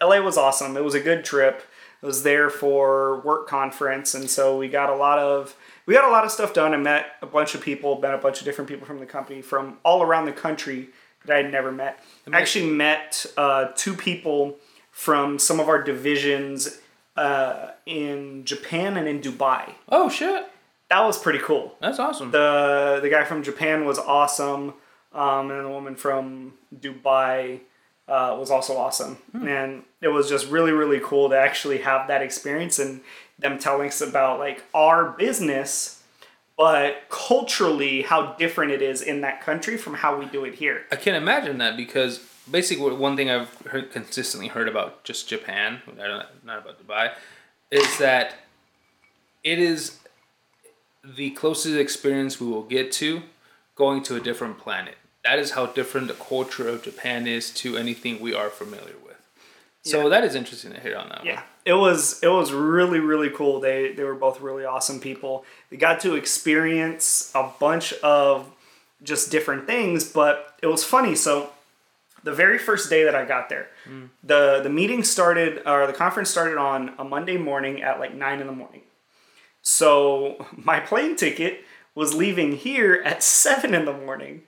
LA 0.00 0.20
was 0.20 0.36
awesome. 0.36 0.76
It 0.76 0.84
was 0.84 0.94
a 0.94 1.00
good 1.00 1.24
trip. 1.24 1.62
I 2.02 2.06
was 2.06 2.22
there 2.22 2.48
for 2.48 3.20
work 3.20 3.48
conference, 3.48 4.14
and 4.14 4.30
so 4.30 4.56
we 4.56 4.68
got 4.68 4.88
a 4.90 4.94
lot 4.94 5.18
of 5.18 5.56
we 5.86 5.94
got 5.94 6.04
a 6.04 6.10
lot 6.10 6.24
of 6.24 6.30
stuff 6.30 6.54
done. 6.54 6.74
I 6.74 6.76
met 6.76 7.06
a 7.22 7.26
bunch 7.26 7.54
of 7.54 7.60
people, 7.60 8.00
met 8.00 8.14
a 8.14 8.18
bunch 8.18 8.38
of 8.40 8.44
different 8.44 8.68
people 8.68 8.86
from 8.86 8.98
the 9.00 9.06
company 9.06 9.42
from 9.42 9.78
all 9.84 10.02
around 10.02 10.26
the 10.26 10.32
country 10.32 10.90
that 11.24 11.34
I 11.34 11.42
had 11.42 11.52
never 11.52 11.72
met. 11.72 12.02
I 12.32 12.40
actually 12.40 12.70
met 12.70 13.26
uh, 13.36 13.68
two 13.74 13.94
people 13.94 14.56
from 14.92 15.38
some 15.38 15.58
of 15.60 15.68
our 15.68 15.82
divisions 15.82 16.80
uh, 17.16 17.72
in 17.86 18.44
Japan 18.44 18.96
and 18.96 19.08
in 19.08 19.20
Dubai 19.20 19.74
Oh 19.88 20.08
shit! 20.08 20.46
that 20.88 21.04
was 21.04 21.18
pretty 21.18 21.38
cool. 21.38 21.76
That's 21.80 21.98
awesome. 21.98 22.30
The 22.30 23.00
the 23.02 23.10
guy 23.10 23.24
from 23.24 23.42
Japan 23.42 23.84
was 23.84 23.98
awesome, 23.98 24.74
um, 25.12 25.50
and 25.50 25.64
the 25.64 25.68
woman 25.68 25.96
from 25.96 26.54
Dubai 26.74 27.60
uh, 28.08 28.36
was 28.38 28.50
also 28.50 28.76
awesome. 28.76 29.18
And 29.34 29.84
it 30.00 30.08
was 30.08 30.28
just 30.28 30.48
really 30.48 30.72
really 30.72 31.00
cool 31.02 31.28
to 31.30 31.38
actually 31.38 31.78
have 31.78 32.08
that 32.08 32.22
experience 32.22 32.78
and 32.78 33.00
them 33.38 33.58
telling 33.58 33.88
us 33.88 34.00
about 34.00 34.38
like 34.38 34.64
our 34.74 35.10
business, 35.12 36.02
but 36.56 37.02
culturally 37.08 38.02
how 38.02 38.32
different 38.34 38.72
it 38.72 38.82
is 38.82 39.02
in 39.02 39.20
that 39.20 39.40
country 39.42 39.76
from 39.76 39.94
how 39.94 40.18
we 40.18 40.26
do 40.26 40.44
it 40.44 40.56
here. 40.56 40.86
I 40.90 40.96
can't 40.96 41.16
imagine 41.16 41.58
that 41.58 41.76
because 41.76 42.18
basically 42.50 42.92
one 42.92 43.16
thing 43.16 43.30
I've 43.30 43.54
heard, 43.66 43.92
consistently 43.92 44.48
heard 44.48 44.68
about 44.68 45.04
just 45.04 45.28
Japan, 45.28 45.80
not 46.44 46.58
about 46.58 46.84
Dubai, 46.84 47.12
is 47.70 47.98
that 47.98 48.34
it 49.44 49.58
is 49.58 49.98
the 51.04 51.30
closest 51.30 51.76
experience 51.76 52.40
we 52.40 52.48
will 52.48 52.64
get 52.64 52.90
to 52.92 53.22
going 53.76 54.02
to 54.04 54.16
a 54.16 54.20
different 54.20 54.58
planet. 54.58 54.96
That 55.28 55.38
is 55.38 55.50
how 55.50 55.66
different 55.66 56.08
the 56.08 56.14
culture 56.14 56.66
of 56.66 56.82
Japan 56.82 57.26
is 57.26 57.50
to 57.60 57.76
anything 57.76 58.18
we 58.18 58.32
are 58.32 58.48
familiar 58.48 58.94
with. 59.04 59.20
So 59.82 60.04
Yeah. 60.04 60.08
that 60.08 60.24
is 60.24 60.34
interesting 60.34 60.72
to 60.72 60.80
hear 60.80 60.96
on 60.96 61.10
that. 61.10 61.22
Yeah, 61.22 61.42
it 61.66 61.74
was 61.74 62.18
it 62.22 62.28
was 62.28 62.50
really 62.50 62.98
really 62.98 63.28
cool. 63.28 63.60
They 63.60 63.92
they 63.92 64.04
were 64.04 64.14
both 64.14 64.40
really 64.40 64.64
awesome 64.64 65.00
people. 65.00 65.44
They 65.68 65.76
got 65.76 66.00
to 66.00 66.14
experience 66.14 67.30
a 67.34 67.50
bunch 67.60 67.92
of 68.02 68.50
just 69.02 69.30
different 69.30 69.66
things, 69.66 70.10
but 70.10 70.58
it 70.62 70.68
was 70.68 70.82
funny. 70.82 71.14
So 71.14 71.50
the 72.24 72.32
very 72.32 72.58
first 72.58 72.88
day 72.88 73.04
that 73.04 73.14
I 73.14 73.26
got 73.26 73.50
there, 73.50 73.66
hmm. 73.84 74.06
the 74.22 74.60
the 74.62 74.70
meeting 74.70 75.04
started 75.04 75.60
or 75.66 75.86
the 75.86 75.92
conference 76.04 76.30
started 76.30 76.56
on 76.56 76.94
a 76.98 77.04
Monday 77.04 77.36
morning 77.36 77.82
at 77.82 78.00
like 78.00 78.14
nine 78.14 78.40
in 78.40 78.46
the 78.46 78.58
morning. 78.64 78.84
So 79.60 80.46
my 80.56 80.80
plane 80.80 81.16
ticket 81.16 81.64
was 81.94 82.14
leaving 82.14 82.52
here 82.56 83.02
at 83.04 83.22
seven 83.22 83.74
in 83.74 83.84
the 83.84 83.92
morning 83.92 84.44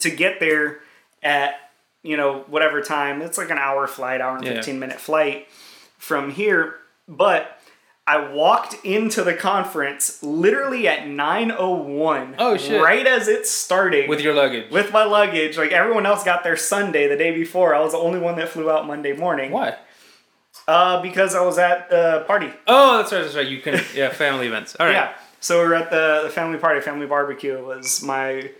to 0.00 0.10
get 0.10 0.40
there 0.40 0.80
at 1.22 1.54
you 2.02 2.16
know 2.16 2.40
whatever 2.48 2.80
time. 2.80 3.22
It's 3.22 3.38
like 3.38 3.50
an 3.50 3.58
hour 3.58 3.86
flight, 3.86 4.20
hour 4.20 4.36
and 4.36 4.44
Yeah. 4.44 4.54
fifteen 4.54 4.78
minute 4.78 5.00
flight 5.00 5.48
from 5.98 6.30
here. 6.30 6.76
But 7.08 7.58
I 8.06 8.18
walked 8.32 8.76
into 8.84 9.22
the 9.24 9.32
conference 9.34 10.22
literally 10.22 10.86
at 10.86 11.06
nine 11.06 11.50
oh 11.56 11.74
one. 11.74 12.34
Oh, 12.38 12.56
shit. 12.58 12.82
Right 12.82 13.06
as 13.06 13.28
it's 13.28 13.50
starting 13.50 14.08
With 14.10 14.20
your 14.20 14.34
luggage. 14.34 14.70
with 14.70 14.92
my 14.92 15.04
luggage. 15.04 15.56
Like 15.56 15.72
everyone 15.72 16.04
else 16.04 16.22
got 16.24 16.44
there 16.44 16.56
Sunday, 16.56 17.08
the 17.08 17.16
day 17.16 17.34
before. 17.34 17.74
I 17.74 17.80
was 17.80 17.92
the 17.92 17.98
only 17.98 18.18
one 18.20 18.36
that 18.36 18.48
flew 18.50 18.70
out 18.70 18.86
Monday 18.86 19.14
morning. 19.14 19.50
Why? 19.52 19.76
Uh, 20.68 21.00
because 21.02 21.34
I 21.34 21.42
was 21.42 21.58
at 21.58 21.90
the 21.90 22.24
party. 22.26 22.50
Oh, 22.66 22.98
that's 22.98 23.12
right. 23.12 23.22
That's 23.22 23.34
right. 23.36 23.46
You 23.46 23.60
can. 23.60 23.80
Yeah, 23.94 24.10
family 24.10 24.46
events. 24.46 24.76
All 24.78 24.86
right. 24.86 24.92
Yeah. 24.92 25.12
So 25.40 25.60
we 25.62 25.68
were 25.68 25.74
at 25.74 25.90
the, 25.90 26.20
the 26.24 26.30
family 26.30 26.58
party, 26.58 26.80
family 26.80 27.06
barbecue. 27.06 27.56
It 27.56 27.64
was 27.64 28.02
my 28.02 28.50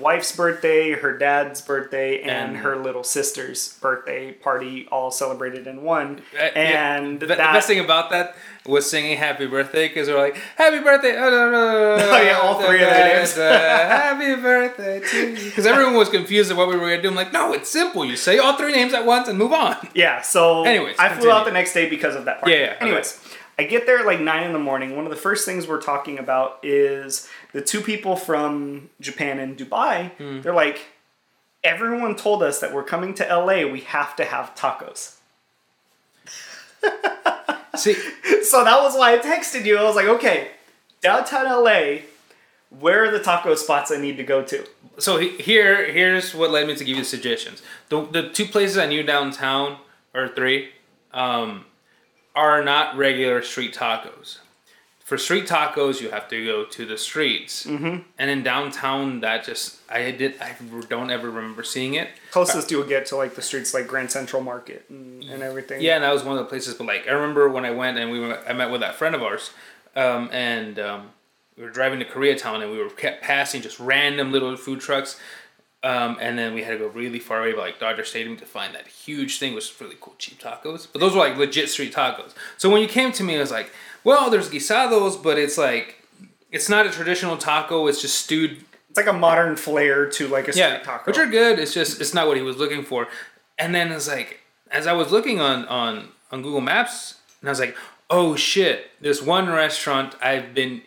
wife's 0.00 0.34
birthday, 0.34 0.92
her 0.92 1.16
dad's 1.16 1.60
birthday, 1.60 2.20
and, 2.22 2.30
And- 2.30 2.56
her 2.58 2.76
little 2.76 3.04
sister's 3.04 3.74
birthday 3.80 4.32
party, 4.32 4.88
all 4.90 5.10
celebrated 5.10 5.66
in 5.66 5.82
one. 5.82 6.22
Uh, 6.34 6.48
yeah. 6.56 6.96
And 6.96 7.20
the, 7.20 7.26
that, 7.26 7.36
the 7.36 7.42
best 7.42 7.66
thing 7.68 7.80
about 7.80 8.10
that 8.10 8.34
was 8.66 8.88
singing 8.90 9.16
"Happy 9.16 9.46
Birthday" 9.46 9.88
because 9.88 10.08
we're 10.08 10.18
like 10.18 10.36
"Happy 10.56 10.78
Birthday!" 10.80 11.16
Oh, 11.16 11.30
no, 11.30 11.50
no, 11.50 11.96
no, 11.96 12.10
Oh, 12.10 12.22
yeah, 12.22 12.38
all 12.42 12.60
three 12.60 12.82
of 12.82 12.90
their 12.90 13.16
names. 13.18 13.36
Uh, 13.38 13.42
uh, 13.42 13.44
uh, 13.46 13.88
happy 13.88 14.34
birthday 14.40 15.00
to 15.00 15.30
you. 15.30 15.44
Because 15.50 15.66
everyone 15.66 15.94
was 15.94 16.08
confused 16.08 16.50
at 16.50 16.56
what 16.56 16.68
we 16.68 16.76
were 16.76 16.88
gonna 16.90 17.02
do. 17.02 17.08
I'm 17.08 17.14
like, 17.14 17.32
no, 17.32 17.52
it's 17.52 17.70
simple. 17.70 18.04
You 18.04 18.16
say 18.16 18.38
all 18.38 18.56
three 18.56 18.72
names 18.72 18.92
at 18.94 19.04
once 19.06 19.28
and 19.28 19.38
move 19.38 19.52
on. 19.52 19.76
Yeah, 19.94 20.20
so 20.22 20.64
Anyways, 20.64 20.96
I 20.98 21.08
flew 21.14 21.30
out 21.30 21.44
the 21.44 21.50
next 21.52 21.72
day 21.74 21.88
because 21.88 22.14
of 22.14 22.24
that 22.26 22.40
party. 22.40 22.52
Yeah, 22.52 22.58
yeah, 22.60 22.72
okay. 22.74 22.84
Anyways, 22.86 23.20
I 23.58 23.64
get 23.64 23.84
there 23.86 23.98
at 23.98 24.06
like 24.06 24.20
nine 24.20 24.44
in 24.44 24.52
the 24.52 24.58
morning. 24.58 24.94
One 24.96 25.04
of 25.04 25.10
the 25.10 25.16
first 25.16 25.44
things 25.44 25.66
we're 25.66 25.82
talking 25.82 26.18
about 26.18 26.58
is 26.62 27.28
the 27.52 27.60
two 27.60 27.80
people 27.80 28.16
from 28.16 28.90
Japan 29.00 29.38
and 29.38 29.56
Dubai. 29.56 30.12
Hmm. 30.12 30.40
They're 30.40 30.54
like, 30.54 30.86
everyone 31.64 32.16
told 32.16 32.42
us 32.42 32.60
that 32.60 32.72
we're 32.72 32.84
coming 32.84 33.14
to 33.14 33.24
LA, 33.24 33.70
we 33.70 33.80
have 33.80 34.16
to 34.16 34.24
have 34.24 34.54
tacos. 34.54 35.16
See, 37.76 37.94
So 38.42 38.64
that 38.64 38.80
was 38.82 38.94
why 38.96 39.14
I 39.14 39.18
texted 39.18 39.64
you. 39.64 39.78
I 39.78 39.84
was 39.84 39.96
like, 39.96 40.06
okay, 40.06 40.48
downtown 41.00 41.44
LA, 41.46 41.98
where 42.78 43.04
are 43.04 43.10
the 43.10 43.20
taco 43.22 43.54
spots 43.54 43.90
I 43.90 43.96
need 43.96 44.16
to 44.16 44.24
go 44.24 44.42
to? 44.42 44.64
so 44.98 45.16
here, 45.18 45.90
here's 45.90 46.34
what 46.34 46.50
led 46.50 46.66
me 46.66 46.74
to 46.76 46.84
give 46.84 46.96
you 46.96 47.04
suggestions. 47.04 47.62
The 47.88 48.02
the 48.06 48.28
two 48.28 48.44
places 48.44 48.76
I 48.76 48.86
knew 48.86 49.02
downtown, 49.02 49.78
or 50.14 50.28
three, 50.28 50.70
um, 51.12 51.64
are 52.34 52.62
not 52.62 52.96
regular 52.96 53.40
street 53.42 53.74
tacos. 53.74 54.38
For 55.10 55.18
street 55.18 55.48
tacos, 55.48 56.00
you 56.00 56.10
have 56.10 56.28
to 56.28 56.44
go 56.46 56.64
to 56.64 56.86
the 56.86 56.96
streets, 56.96 57.66
mm-hmm. 57.66 58.02
and 58.16 58.30
in 58.30 58.44
downtown, 58.44 59.18
that 59.22 59.42
just 59.42 59.78
I 59.90 60.12
did 60.12 60.40
I 60.40 60.54
don't 60.88 61.10
ever 61.10 61.28
remember 61.28 61.64
seeing 61.64 61.94
it. 61.94 62.10
Closest 62.30 62.70
you'll 62.70 62.84
get 62.84 63.06
to 63.06 63.16
like 63.16 63.34
the 63.34 63.42
streets 63.42 63.74
like 63.74 63.88
Grand 63.88 64.12
Central 64.12 64.40
Market 64.40 64.84
and, 64.88 65.24
and 65.24 65.42
everything. 65.42 65.80
Yeah, 65.80 65.96
and 65.96 66.04
that 66.04 66.12
was 66.12 66.22
one 66.22 66.38
of 66.38 66.44
the 66.44 66.48
places. 66.48 66.74
But 66.74 66.86
like, 66.86 67.08
I 67.08 67.10
remember 67.10 67.48
when 67.48 67.64
I 67.64 67.72
went 67.72 67.98
and 67.98 68.12
we 68.12 68.20
were, 68.20 68.38
I 68.48 68.52
met 68.52 68.70
with 68.70 68.82
that 68.82 68.94
friend 68.94 69.16
of 69.16 69.22
ours, 69.24 69.50
um, 69.96 70.30
and 70.30 70.78
um, 70.78 71.10
we 71.56 71.64
were 71.64 71.70
driving 71.70 71.98
to 71.98 72.04
Koreatown, 72.04 72.62
and 72.62 72.70
we 72.70 72.78
were 72.78 72.88
kept 72.88 73.20
passing 73.20 73.62
just 73.62 73.80
random 73.80 74.30
little 74.30 74.56
food 74.56 74.78
trucks. 74.78 75.18
Um, 75.82 76.18
and 76.20 76.38
then 76.38 76.52
we 76.52 76.62
had 76.62 76.72
to 76.72 76.78
go 76.78 76.88
really 76.88 77.18
far 77.18 77.40
away, 77.40 77.52
by 77.52 77.60
like 77.62 77.80
Dodger 77.80 78.04
Stadium, 78.04 78.36
to 78.36 78.44
find 78.44 78.74
that 78.74 78.86
huge 78.86 79.38
thing, 79.38 79.54
which 79.54 79.72
was 79.72 79.80
really 79.80 79.96
cool, 79.98 80.14
cheap 80.18 80.38
tacos. 80.38 80.86
But 80.92 81.00
those 81.00 81.14
were 81.14 81.18
like 81.18 81.36
legit 81.36 81.70
street 81.70 81.94
tacos. 81.94 82.32
So 82.58 82.68
when 82.68 82.82
you 82.82 82.86
came 82.86 83.12
to 83.12 83.24
me, 83.24 83.36
I 83.36 83.40
was 83.40 83.50
like, 83.50 83.72
well, 84.04 84.30
there's 84.30 84.48
guisados, 84.50 85.22
but 85.22 85.38
it's 85.38 85.58
like, 85.58 85.96
it's 86.50 86.68
not 86.68 86.86
a 86.86 86.90
traditional 86.90 87.36
taco. 87.36 87.86
It's 87.86 88.00
just 88.00 88.16
stewed 88.16 88.64
It's 88.88 88.96
like 88.96 89.06
a 89.06 89.12
modern 89.12 89.56
flair 89.56 90.08
to 90.10 90.28
like 90.28 90.48
a 90.48 90.52
street 90.52 90.62
yeah, 90.64 90.78
taco. 90.78 91.04
which 91.04 91.18
are 91.18 91.26
good. 91.26 91.58
It's 91.58 91.72
just 91.74 92.00
it's 92.00 92.12
not 92.14 92.26
what 92.26 92.36
he 92.36 92.42
was 92.42 92.56
looking 92.56 92.82
for. 92.82 93.08
And 93.58 93.74
then 93.74 93.92
it's 93.92 94.08
like 94.08 94.40
as 94.70 94.86
I 94.86 94.92
was 94.92 95.12
looking 95.12 95.40
on 95.40 95.64
on 95.66 96.08
on 96.32 96.42
Google 96.42 96.60
Maps, 96.60 97.16
and 97.40 97.48
I 97.48 97.52
was 97.52 97.60
like, 97.60 97.76
oh 98.08 98.34
shit, 98.36 98.90
this 99.00 99.22
one 99.22 99.48
restaurant 99.48 100.14
I've 100.22 100.54
been. 100.54 100.82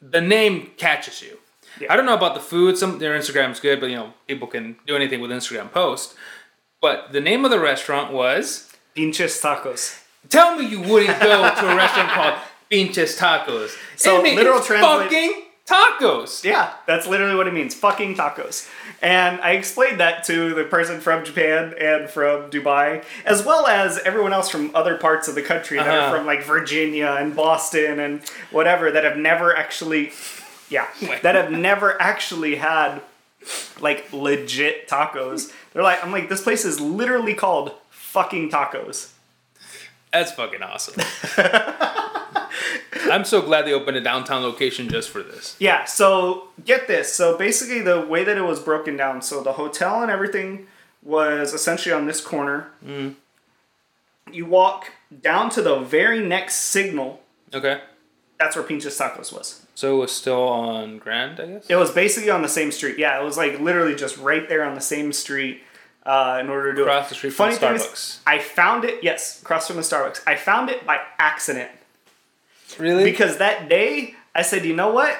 The 0.00 0.20
name 0.20 0.70
catches 0.76 1.22
you. 1.22 1.38
Yeah. 1.80 1.92
I 1.92 1.96
don't 1.96 2.06
know 2.06 2.14
about 2.14 2.34
the 2.34 2.40
food. 2.40 2.78
Some 2.78 2.98
their 2.98 3.18
Instagram's 3.18 3.60
good, 3.60 3.80
but 3.80 3.90
you 3.90 3.96
know 3.96 4.12
people 4.28 4.46
can 4.46 4.76
do 4.86 4.94
anything 4.94 5.20
with 5.20 5.30
Instagram 5.30 5.72
post. 5.72 6.14
But 6.80 7.12
the 7.12 7.20
name 7.20 7.44
of 7.44 7.50
the 7.50 7.58
restaurant 7.58 8.12
was. 8.12 8.70
Pinches 8.94 9.40
tacos. 9.40 10.02
Tell 10.28 10.56
me 10.56 10.66
you 10.66 10.80
wouldn't 10.80 11.18
go 11.20 11.54
to 11.54 11.72
a 11.72 11.76
restaurant 11.76 12.10
called 12.10 12.34
Pinches 12.70 13.16
Tacos. 13.18 13.76
So, 13.96 14.24
It 14.24 14.34
literal 14.34 14.60
translate- 14.60 15.02
fucking 15.10 15.42
tacos. 15.66 16.44
Yeah, 16.44 16.72
that's 16.86 17.06
literally 17.06 17.34
what 17.34 17.46
it 17.48 17.52
means. 17.54 17.74
Fucking 17.74 18.14
tacos. 18.16 18.68
And 19.02 19.40
I 19.40 19.52
explained 19.52 20.00
that 20.00 20.24
to 20.24 20.54
the 20.54 20.64
person 20.64 21.00
from 21.00 21.24
Japan 21.24 21.74
and 21.78 22.08
from 22.08 22.50
Dubai, 22.50 23.04
as 23.24 23.44
well 23.44 23.66
as 23.66 23.98
everyone 23.98 24.32
else 24.32 24.48
from 24.48 24.70
other 24.74 24.96
parts 24.96 25.26
of 25.28 25.34
the 25.34 25.42
country 25.42 25.76
that 25.78 25.86
Uh-huh. 25.88 26.06
are 26.14 26.16
from 26.16 26.26
like 26.26 26.42
Virginia 26.44 27.16
and 27.18 27.34
Boston 27.34 27.98
and 28.00 28.22
whatever 28.50 28.90
that 28.92 29.04
have 29.04 29.16
never 29.16 29.56
actually, 29.56 30.12
yeah, 30.68 30.86
that 31.22 31.34
have 31.34 31.50
never 31.50 32.00
actually 32.00 32.56
had 32.56 33.00
like 33.80 34.12
legit 34.12 34.88
tacos. 34.88 35.52
They're 35.72 35.82
like, 35.82 36.02
I'm 36.04 36.10
like, 36.12 36.28
this 36.28 36.42
place 36.42 36.64
is 36.64 36.80
literally 36.80 37.34
called 37.34 37.72
fucking 37.90 38.50
tacos. 38.50 39.10
That's 40.16 40.32
fucking 40.32 40.62
awesome. 40.62 40.94
I'm 43.10 43.26
so 43.26 43.42
glad 43.42 43.66
they 43.66 43.74
opened 43.74 43.98
a 43.98 44.00
downtown 44.00 44.42
location 44.42 44.88
just 44.88 45.10
for 45.10 45.22
this. 45.22 45.56
Yeah, 45.58 45.84
so 45.84 46.48
get 46.64 46.88
this. 46.88 47.12
So 47.12 47.36
basically, 47.36 47.82
the 47.82 48.00
way 48.00 48.24
that 48.24 48.38
it 48.38 48.42
was 48.42 48.58
broken 48.58 48.96
down, 48.96 49.20
so 49.20 49.42
the 49.42 49.52
hotel 49.52 50.00
and 50.00 50.10
everything 50.10 50.68
was 51.02 51.52
essentially 51.52 51.92
on 51.92 52.06
this 52.06 52.22
corner. 52.22 52.68
Mm. 52.82 53.16
You 54.32 54.46
walk 54.46 54.92
down 55.20 55.50
to 55.50 55.60
the 55.60 55.80
very 55.80 56.26
next 56.26 56.54
signal. 56.56 57.20
Okay. 57.52 57.82
That's 58.38 58.56
where 58.56 58.64
Pinches 58.64 58.98
Tacos 58.98 59.32
was. 59.32 59.66
So 59.74 59.96
it 59.96 60.00
was 60.00 60.12
still 60.12 60.42
on 60.48 60.96
Grand, 60.96 61.38
I 61.38 61.46
guess? 61.46 61.66
It 61.68 61.76
was 61.76 61.90
basically 61.90 62.30
on 62.30 62.40
the 62.40 62.48
same 62.48 62.72
street. 62.72 62.98
Yeah, 62.98 63.20
it 63.20 63.24
was 63.24 63.36
like 63.36 63.60
literally 63.60 63.94
just 63.94 64.16
right 64.16 64.48
there 64.48 64.64
on 64.64 64.74
the 64.74 64.80
same 64.80 65.12
street. 65.12 65.62
Uh, 66.06 66.38
in 66.40 66.48
order 66.48 66.70
to 66.70 66.76
do 66.76 66.82
it. 66.82 66.84
Across 66.84 67.08
the 67.08 67.14
street 67.16 67.32
from 67.32 67.52
thing 67.52 67.74
is, 67.74 68.20
I 68.24 68.38
found 68.38 68.84
it. 68.84 69.02
Yes, 69.02 69.42
across 69.42 69.66
from 69.66 69.74
the 69.74 69.82
Starbucks. 69.82 70.20
I 70.24 70.36
found 70.36 70.70
it 70.70 70.86
by 70.86 71.00
accident. 71.18 71.70
Really? 72.78 73.04
because 73.04 73.38
that 73.38 73.68
day 73.68 74.14
I 74.34 74.42
said, 74.42 74.64
you 74.64 74.74
know 74.76 74.92
what? 74.92 75.18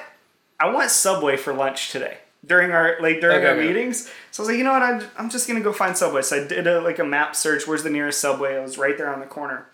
I 0.59 0.69
want 0.69 0.89
Subway 0.89 1.37
for 1.37 1.53
lunch 1.53 1.91
today 1.91 2.17
during 2.45 2.71
our 2.71 2.97
like 3.01 3.19
during 3.19 3.37
Okay, 3.37 3.47
our 3.47 3.55
okay. 3.55 3.67
meetings. 3.67 4.09
So 4.31 4.41
I 4.41 4.43
was 4.43 4.49
like, 4.49 4.57
you 4.57 4.63
know 4.63 4.71
what? 4.73 4.81
I'm, 4.81 5.03
I'm 5.17 5.29
just 5.29 5.47
gonna 5.47 5.61
go 5.61 5.73
find 5.73 5.97
Subway. 5.97 6.21
So 6.21 6.43
I 6.43 6.47
did 6.47 6.67
a, 6.67 6.81
like 6.81 6.99
a 6.99 7.03
map 7.03 7.35
search. 7.35 7.67
Where's 7.67 7.83
the 7.83 7.89
nearest 7.89 8.19
Subway? 8.21 8.55
It 8.55 8.61
was 8.61 8.77
right 8.77 8.97
there 8.97 9.13
on 9.13 9.19
the 9.19 9.25
corner. 9.25 9.65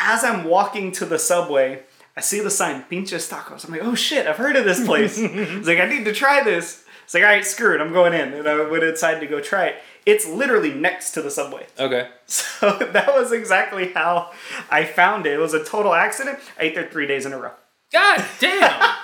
As 0.00 0.24
I'm 0.24 0.44
walking 0.44 0.90
to 0.92 1.04
the 1.04 1.18
Subway, 1.18 1.82
I 2.16 2.20
see 2.20 2.40
the 2.40 2.50
sign 2.50 2.82
Pinches 2.84 3.28
Tacos. 3.28 3.64
I'm 3.64 3.72
like, 3.72 3.82
oh 3.84 3.94
shit! 3.94 4.26
I've 4.26 4.36
heard 4.36 4.56
of 4.56 4.64
this 4.64 4.84
place. 4.84 5.18
it's 5.18 5.66
like 5.66 5.78
I 5.78 5.86
need 5.86 6.04
to 6.04 6.12
try 6.12 6.42
this. 6.42 6.84
It's 7.04 7.12
like, 7.12 7.22
all 7.22 7.28
right, 7.28 7.44
screw 7.44 7.74
it. 7.74 7.80
I'm 7.80 7.92
going 7.92 8.14
in, 8.14 8.32
and 8.32 8.48
I 8.48 8.68
went 8.68 8.82
inside 8.82 9.20
to 9.20 9.26
go 9.26 9.40
try 9.40 9.66
it. 9.66 9.76
It's 10.06 10.26
literally 10.26 10.72
next 10.74 11.12
to 11.12 11.22
the 11.22 11.30
Subway. 11.30 11.66
okay. 11.78 12.08
So 12.26 12.70
that 12.78 13.08
was 13.14 13.32
exactly 13.32 13.92
how 13.92 14.30
I 14.70 14.84
found 14.84 15.26
it. 15.26 15.34
It 15.34 15.38
was 15.38 15.54
a 15.54 15.62
total 15.64 15.94
accident. 15.94 16.38
I 16.58 16.64
ate 16.64 16.74
there 16.74 16.88
three 16.90 17.06
days 17.06 17.26
in 17.26 17.32
a 17.32 17.38
row. 17.38 17.50
God 17.92 18.24
damn! 18.40 18.94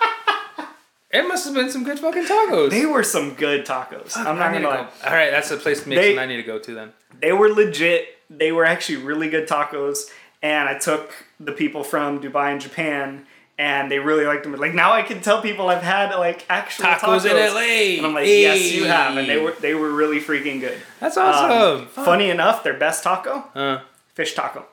it 1.11 1.29
must 1.29 1.45
have 1.45 1.55
been 1.55 1.71
some 1.71 1.85
good 1.85 1.99
fucking 1.99 2.25
tacos. 2.25 2.71
They 2.71 2.87
were 2.87 3.03
some 3.03 3.35
good 3.35 3.67
tacos. 3.67 4.17
I'm 4.17 4.39
not 4.39 4.53
gonna 4.53 4.69
lie. 4.69 4.89
All 5.05 5.13
right, 5.13 5.31
that's 5.31 5.49
the 5.51 5.57
place 5.59 5.85
Mixon 5.87 6.17
They- 6.17 6.19
I 6.19 6.27
need 6.27 6.37
to 6.37 6.43
go 6.43 6.59
to 6.59 6.75
then. 6.75 6.93
They 7.21 7.33
were 7.33 7.49
legit. 7.51 8.07
They 8.31 8.53
were 8.53 8.65
actually 8.65 8.97
really 8.99 9.29
good 9.29 9.47
tacos. 9.49 10.09
And 10.43 10.69
I 10.69 10.79
took 10.79 11.13
the 11.39 11.53
people 11.53 11.85
from 11.85 12.21
Dubai 12.21 12.53
and 12.53 12.61
Japan, 12.61 13.27
and 13.61 13.91
they 13.91 13.99
really 13.99 14.25
liked 14.25 14.43
them. 14.45 14.55
Like 14.55 14.73
now, 14.75 14.93
I 14.93 15.03
can 15.03 15.21
tell 15.21 15.43
people 15.43 15.69
I've 15.69 15.83
had 15.83 16.15
like 16.17 16.47
actual 16.49 16.87
tacos, 16.87 17.21
Tacos 17.21 17.31
in 17.31 17.55
LA. 17.55 17.99
And 17.99 18.07
I'm 18.07 18.15
like, 18.15 18.27
yes, 18.27 18.73
you 18.73 18.85
have, 18.87 19.17
and 19.19 19.29
they 19.29 19.37
were 19.41 19.53
they 19.61 19.75
were 19.75 19.93
really 19.93 20.19
freaking 20.21 20.61
good. 20.61 20.79
That's 20.99 21.17
Um, 21.19 21.25
awesome. 21.27 21.87
funny 21.89 22.31
enough, 22.31 22.65
their 22.65 22.75
best 22.75 23.05
taco, 23.05 23.45
Uh, 23.55 23.81
fish 24.15 24.35
taco. 24.35 24.65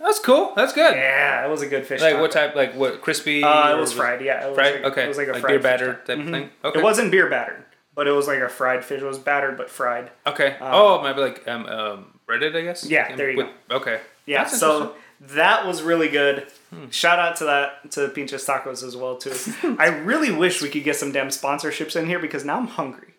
that's 0.00 0.18
cool. 0.20 0.52
That's 0.56 0.72
good. 0.72 0.94
Yeah, 0.96 1.44
it 1.46 1.50
was 1.50 1.60
a 1.62 1.66
good 1.66 1.86
fish. 1.86 2.00
Like 2.00 2.12
taco. 2.12 2.22
what 2.22 2.32
type? 2.32 2.54
Like 2.56 2.74
what? 2.74 3.02
Crispy? 3.02 3.44
Uh, 3.44 3.76
it 3.76 3.78
was 3.80 3.92
fried. 3.92 4.22
Yeah, 4.22 4.44
it 4.44 4.48
was 4.48 4.54
Fried. 4.56 4.74
Like, 4.82 4.92
okay. 4.92 5.04
It 5.04 5.08
was 5.08 5.18
like 5.18 5.28
a 5.28 5.32
like 5.32 5.40
fried 5.42 5.52
beer 5.52 5.60
batter 5.60 5.92
type 6.06 6.18
of 6.18 6.30
thing. 6.30 6.50
Okay. 6.64 6.78
It 6.78 6.82
wasn't 6.82 7.10
beer 7.10 7.28
battered, 7.28 7.62
but 7.94 8.06
it 8.08 8.12
was 8.12 8.26
like 8.26 8.38
a 8.40 8.48
fried 8.48 8.84
fish. 8.84 9.02
It 9.02 9.06
was 9.06 9.18
battered 9.18 9.56
but 9.58 9.68
fried. 9.68 10.10
Okay. 10.26 10.56
oh, 10.62 11.02
maybe 11.02 11.20
like 11.20 11.46
um, 11.46 11.66
um 11.66 12.06
breaded, 12.26 12.56
I 12.56 12.62
guess. 12.62 12.84
Yeah, 12.86 13.08
Like, 13.08 13.16
there 13.18 13.30
you 13.30 13.36
with- 13.36 13.48
Okay. 13.70 14.00
Yeah, 14.26 14.44
That's 14.44 14.58
so. 14.58 14.94
That 15.28 15.66
was 15.66 15.82
really 15.82 16.08
good. 16.08 16.46
Shout 16.90 17.18
out 17.20 17.36
to 17.36 17.44
that 17.44 17.90
to 17.92 18.00
the 18.00 18.08
Pinches 18.08 18.44
Tacos 18.44 18.82
as 18.82 18.96
well 18.96 19.16
too. 19.16 19.32
I 19.78 19.86
really 19.88 20.32
wish 20.32 20.60
we 20.60 20.68
could 20.68 20.82
get 20.84 20.96
some 20.96 21.12
damn 21.12 21.28
sponsorships 21.28 21.94
in 21.94 22.06
here 22.06 22.18
because 22.18 22.44
now 22.44 22.56
I'm 22.58 22.66
hungry. 22.66 23.14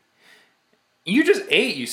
You 1.06 1.24
just 1.24 1.44
ate, 1.50 1.76
you 1.76 1.88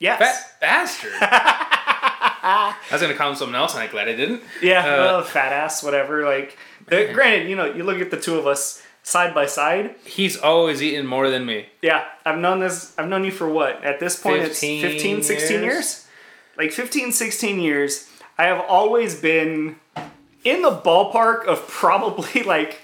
Yes. 0.00 0.18
fat 0.18 0.60
bastard. 0.60 1.12
I 1.20 2.74
was 2.90 3.00
gonna 3.00 3.14
call 3.14 3.30
him 3.30 3.36
something 3.36 3.54
else, 3.54 3.74
and 3.74 3.82
I'm 3.84 3.90
glad 3.90 4.08
I 4.08 4.14
didn't. 4.16 4.42
yeah, 4.60 4.80
Uh, 4.80 4.96
well, 4.96 5.22
fat 5.22 5.52
ass, 5.52 5.82
whatever. 5.82 6.24
Like, 6.24 6.56
granted, 6.88 7.48
you 7.48 7.54
know, 7.56 7.66
you 7.66 7.84
look 7.84 8.00
at 8.00 8.10
the 8.10 8.18
two 8.20 8.36
of 8.36 8.46
us 8.46 8.82
side 9.04 9.34
by 9.34 9.46
side. 9.46 9.94
He's 10.04 10.36
always 10.36 10.82
eaten 10.82 11.06
more 11.06 11.30
than 11.30 11.46
me. 11.46 11.66
Yeah, 11.82 12.04
I've 12.24 12.38
known 12.38 12.58
this. 12.60 12.92
I've 12.98 13.08
known 13.08 13.22
you 13.24 13.30
for 13.30 13.48
what? 13.48 13.84
At 13.84 14.00
this 14.00 14.20
point, 14.20 14.42
15 14.42 14.84
it's 14.84 14.92
15, 14.94 15.22
16 15.22 15.50
years? 15.62 15.64
years? 15.64 16.06
Like 16.58 16.72
15, 16.72 17.12
16 17.12 17.60
years. 17.60 18.08
I 18.38 18.44
have 18.44 18.64
always 18.68 19.14
been 19.14 19.76
in 20.44 20.62
the 20.62 20.70
ballpark 20.70 21.44
of 21.46 21.66
probably 21.68 22.42
like 22.44 22.80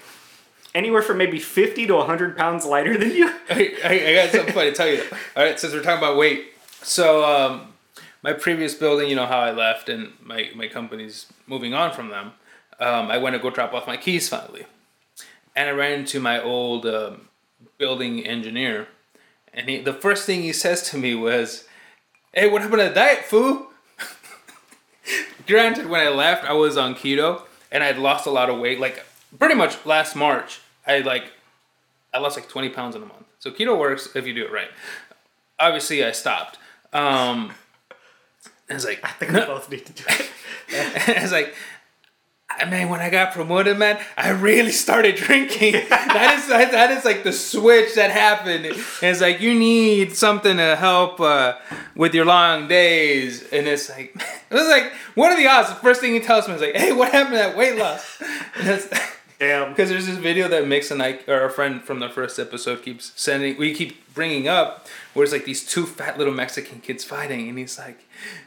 anywhere 0.73 1.01
from 1.01 1.17
maybe 1.17 1.39
50 1.39 1.87
to 1.87 1.95
100 1.95 2.37
pounds 2.37 2.65
lighter 2.65 2.97
than 2.97 3.11
you. 3.11 3.27
I, 3.49 3.75
I, 3.83 3.89
I 3.89 4.13
got 4.15 4.31
something 4.31 4.53
funny 4.53 4.71
to 4.71 4.75
tell 4.75 4.87
you. 4.87 5.03
All 5.35 5.43
right, 5.43 5.59
since 5.59 5.73
we're 5.73 5.81
talking 5.81 5.97
about 5.97 6.17
weight, 6.17 6.53
so 6.81 7.23
um, 7.23 7.73
my 8.21 8.33
previous 8.33 8.73
building, 8.73 9.09
you 9.09 9.15
know 9.15 9.25
how 9.25 9.39
I 9.39 9.51
left, 9.51 9.89
and 9.89 10.13
my 10.23 10.49
my 10.55 10.67
company's 10.67 11.27
moving 11.47 11.73
on 11.73 11.91
from 11.91 12.09
them. 12.09 12.33
Um, 12.79 13.11
I 13.11 13.17
went 13.17 13.35
to 13.35 13.41
go 13.41 13.49
drop 13.49 13.73
off 13.73 13.87
my 13.87 13.97
keys 13.97 14.29
finally, 14.29 14.65
and 15.55 15.69
I 15.69 15.71
ran 15.71 15.99
into 15.99 16.19
my 16.19 16.41
old 16.41 16.85
um, 16.85 17.27
building 17.77 18.25
engineer, 18.25 18.87
and 19.53 19.69
he, 19.69 19.81
the 19.81 19.93
first 19.93 20.25
thing 20.25 20.41
he 20.41 20.53
says 20.53 20.89
to 20.91 20.97
me 20.97 21.15
was, 21.15 21.67
"Hey, 22.33 22.49
what 22.49 22.61
happened 22.61 22.81
to 22.81 22.89
the 22.89 22.95
diet, 22.95 23.25
foo?" 23.25 23.67
Granted, 25.49 25.87
when 25.89 25.99
I 25.99 26.09
left, 26.09 26.45
I 26.45 26.53
was 26.53 26.77
on 26.77 26.93
keto, 26.93 27.41
and 27.71 27.83
I'd 27.83 27.97
lost 27.97 28.27
a 28.27 28.29
lot 28.29 28.51
of 28.51 28.59
weight. 28.59 28.79
Like 28.79 29.03
pretty 29.39 29.55
much 29.55 29.83
last 29.83 30.15
March, 30.15 30.61
I 30.85 30.99
like 30.99 31.31
I 32.13 32.19
lost 32.19 32.37
like 32.37 32.47
20 32.47 32.69
pounds 32.69 32.95
in 32.95 33.01
a 33.01 33.05
month. 33.05 33.25
So 33.39 33.49
keto 33.49 33.77
works 33.77 34.15
if 34.15 34.27
you 34.27 34.33
do 34.33 34.45
it 34.45 34.51
right. 34.51 34.69
Obviously, 35.59 36.05
I 36.05 36.11
stopped. 36.11 36.57
Um, 36.93 37.51
I 38.69 38.75
was 38.75 38.85
like, 38.85 38.99
I 39.03 39.09
think 39.09 39.31
we 39.31 39.39
both 39.39 39.69
need 39.71 39.85
to 39.87 39.93
do 39.93 40.03
it. 40.69 41.17
I 41.17 41.21
was 41.21 41.31
like, 41.31 41.55
I 42.59 42.69
mean, 42.69 42.89
when 42.89 42.99
I 42.99 43.09
got 43.09 43.33
promoted, 43.33 43.77
man, 43.77 43.99
I 44.17 44.29
really 44.29 44.71
started 44.71 45.15
drinking. 45.15 45.73
that 45.89 46.35
is 46.39 46.47
that, 46.49 46.91
is 46.91 47.05
like 47.05 47.23
the 47.23 47.31
switch 47.31 47.95
that 47.95 48.11
happened. 48.11 48.65
And 48.65 48.77
it's 49.01 49.21
like 49.21 49.39
you 49.39 49.57
need 49.57 50.15
something 50.15 50.57
to 50.57 50.75
help 50.75 51.19
uh, 51.19 51.55
with 51.95 52.13
your 52.13 52.25
long 52.25 52.67
days, 52.67 53.43
and 53.51 53.67
it's 53.67 53.89
like 53.89 54.15
it 54.49 54.53
was 54.53 54.67
like 54.67 54.91
what 55.15 55.31
are 55.31 55.37
the 55.37 55.47
odds? 55.47 55.69
The 55.69 55.75
first 55.75 56.01
thing 56.01 56.13
he 56.13 56.19
tells 56.19 56.47
me 56.47 56.55
is 56.55 56.61
like, 56.61 56.75
hey, 56.75 56.91
what 56.91 57.11
happened 57.11 57.35
to 57.35 57.37
that 57.37 57.57
weight 57.57 57.77
loss? 57.77 58.21
Damn. 59.39 59.69
because 59.69 59.89
there's 59.89 60.05
this 60.05 60.17
video 60.17 60.49
that 60.49 60.67
Mix 60.67 60.91
and 60.91 61.01
I, 61.01 61.19
or 61.27 61.45
a 61.45 61.49
friend 61.49 61.81
from 61.81 61.99
the 61.99 62.09
first 62.09 62.37
episode, 62.37 62.83
keeps 62.83 63.13
sending. 63.15 63.57
We 63.57 63.73
keep 63.73 64.13
bringing 64.13 64.49
up 64.49 64.85
where 65.13 65.23
it's 65.23 65.31
like 65.31 65.45
these 65.45 65.65
two 65.65 65.85
fat 65.85 66.17
little 66.17 66.33
Mexican 66.33 66.81
kids 66.81 67.05
fighting, 67.05 67.47
and 67.47 67.57
he's 67.57 67.79
like, 67.79 67.99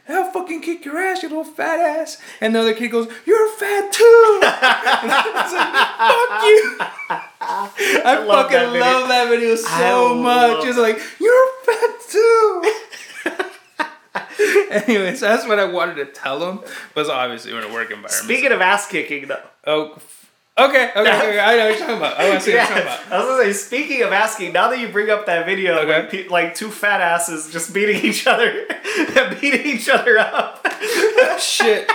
"I'll 0.07 0.31
fucking 0.31 0.61
kick 0.61 0.85
your 0.85 0.99
ass, 0.99 1.23
you 1.23 1.29
little 1.29 1.43
fat 1.43 1.79
ass," 1.79 2.21
and 2.39 2.53
the 2.53 2.59
other 2.59 2.73
kid 2.75 2.89
goes, 2.89 3.07
"You're 3.25 3.49
fat 3.53 3.91
too." 3.91 4.39
and 4.43 4.51
I 5.11 5.31
was 5.33 5.53
like, 5.53 5.73
"Fuck 5.97 6.43
you." 6.43 6.77
I, 8.05 8.23
love 8.23 8.51
fucking 8.51 8.73
that 8.73 8.79
love 8.79 9.07
that 9.09 9.29
video 9.29 9.55
so 9.55 10.19
I 10.19 10.21
much. 10.21 10.65
He's 10.65 10.77
like, 10.77 10.99
"You're 11.19 11.49
fat 11.65 11.89
too." 12.09 12.73
Anyways, 14.71 15.19
that's 15.21 15.47
what 15.47 15.57
I 15.59 15.65
wanted 15.65 15.95
to 15.95 16.05
tell 16.05 16.49
him, 16.49 16.59
but 16.93 17.01
it's 17.01 17.09
obviously 17.09 17.51
in 17.51 17.63
a 17.63 17.73
work 17.73 17.89
environment. 17.89 18.11
Speaking 18.11 18.51
of 18.51 18.61
ass 18.61 18.87
kicking, 18.87 19.27
though, 19.27 19.41
oh, 19.65 19.97
Okay, 20.55 20.91
okay, 20.95 20.99
okay, 21.01 21.39
I 21.39 21.57
know 21.57 21.65
what 21.65 21.69
you're 21.69 21.79
talking 21.79 21.97
about. 21.97 22.13
Oh, 22.13 22.21
I 22.21 22.29
want 22.29 22.39
to 22.41 22.45
see 22.45 22.51
what 22.55 22.57
you're 22.57 22.67
talking 22.67 22.83
about. 22.83 23.11
I 23.11 23.17
was 23.17 23.25
gonna 23.27 23.43
say, 23.45 23.53
speaking 23.53 24.03
of 24.03 24.11
asking, 24.11 24.53
now 24.53 24.69
that 24.69 24.77
you 24.79 24.87
bring 24.89 25.09
up 25.09 25.25
that 25.25 25.47
video, 25.47 25.79
Okay. 25.79 25.87
like, 26.01 26.09
pe- 26.11 26.27
like 26.27 26.53
two 26.53 26.69
fat 26.69 27.01
asses 27.01 27.51
just 27.51 27.73
beating 27.73 28.03
each 28.05 28.27
other, 28.27 28.65
beating 29.41 29.65
each 29.65 29.89
other 29.89 30.19
up. 30.19 30.63
Shit, 31.39 31.87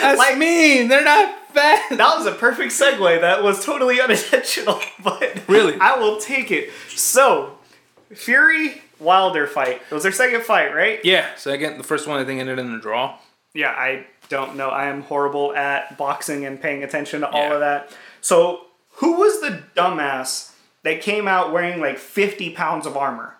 that's 0.00 0.16
Like- 0.18 0.38
mean. 0.38 0.88
They're 0.88 1.04
not 1.04 1.52
fat. 1.52 1.84
That 1.90 2.16
was 2.16 2.24
a 2.24 2.32
perfect 2.32 2.72
segue. 2.72 3.20
That 3.20 3.42
was 3.42 3.62
totally 3.62 4.00
unintentional, 4.00 4.80
but 5.04 5.42
Really? 5.46 5.76
I 5.78 5.98
will 5.98 6.16
take 6.18 6.50
it. 6.50 6.70
So, 6.96 7.58
Fury 8.14 8.80
Wilder 8.98 9.46
fight. 9.46 9.82
It 9.90 9.94
was 9.94 10.02
their 10.02 10.12
second 10.12 10.44
fight, 10.44 10.74
right? 10.74 10.98
Yeah. 11.04 11.26
second. 11.36 11.76
the 11.76 11.84
first 11.84 12.06
one 12.08 12.18
I 12.18 12.24
think 12.24 12.40
ended 12.40 12.58
in 12.58 12.72
a 12.72 12.80
draw. 12.80 13.18
Yeah, 13.52 13.70
I 13.70 14.06
don't 14.28 14.56
know. 14.56 14.68
I 14.68 14.86
am 14.86 15.02
horrible 15.02 15.54
at 15.54 15.96
boxing 15.96 16.44
and 16.44 16.60
paying 16.60 16.82
attention 16.84 17.20
to 17.22 17.28
all 17.30 17.42
Yeah. 17.48 17.54
of 17.54 17.60
that. 17.60 17.90
So, 18.20 18.66
who 18.96 19.12
was 19.18 19.40
the 19.40 19.62
dumbass 19.76 20.52
that 20.82 21.00
came 21.00 21.26
out 21.28 21.52
wearing 21.52 21.80
like 21.80 21.98
50 21.98 22.50
pounds 22.50 22.86
of 22.86 22.96
armor? 22.96 23.36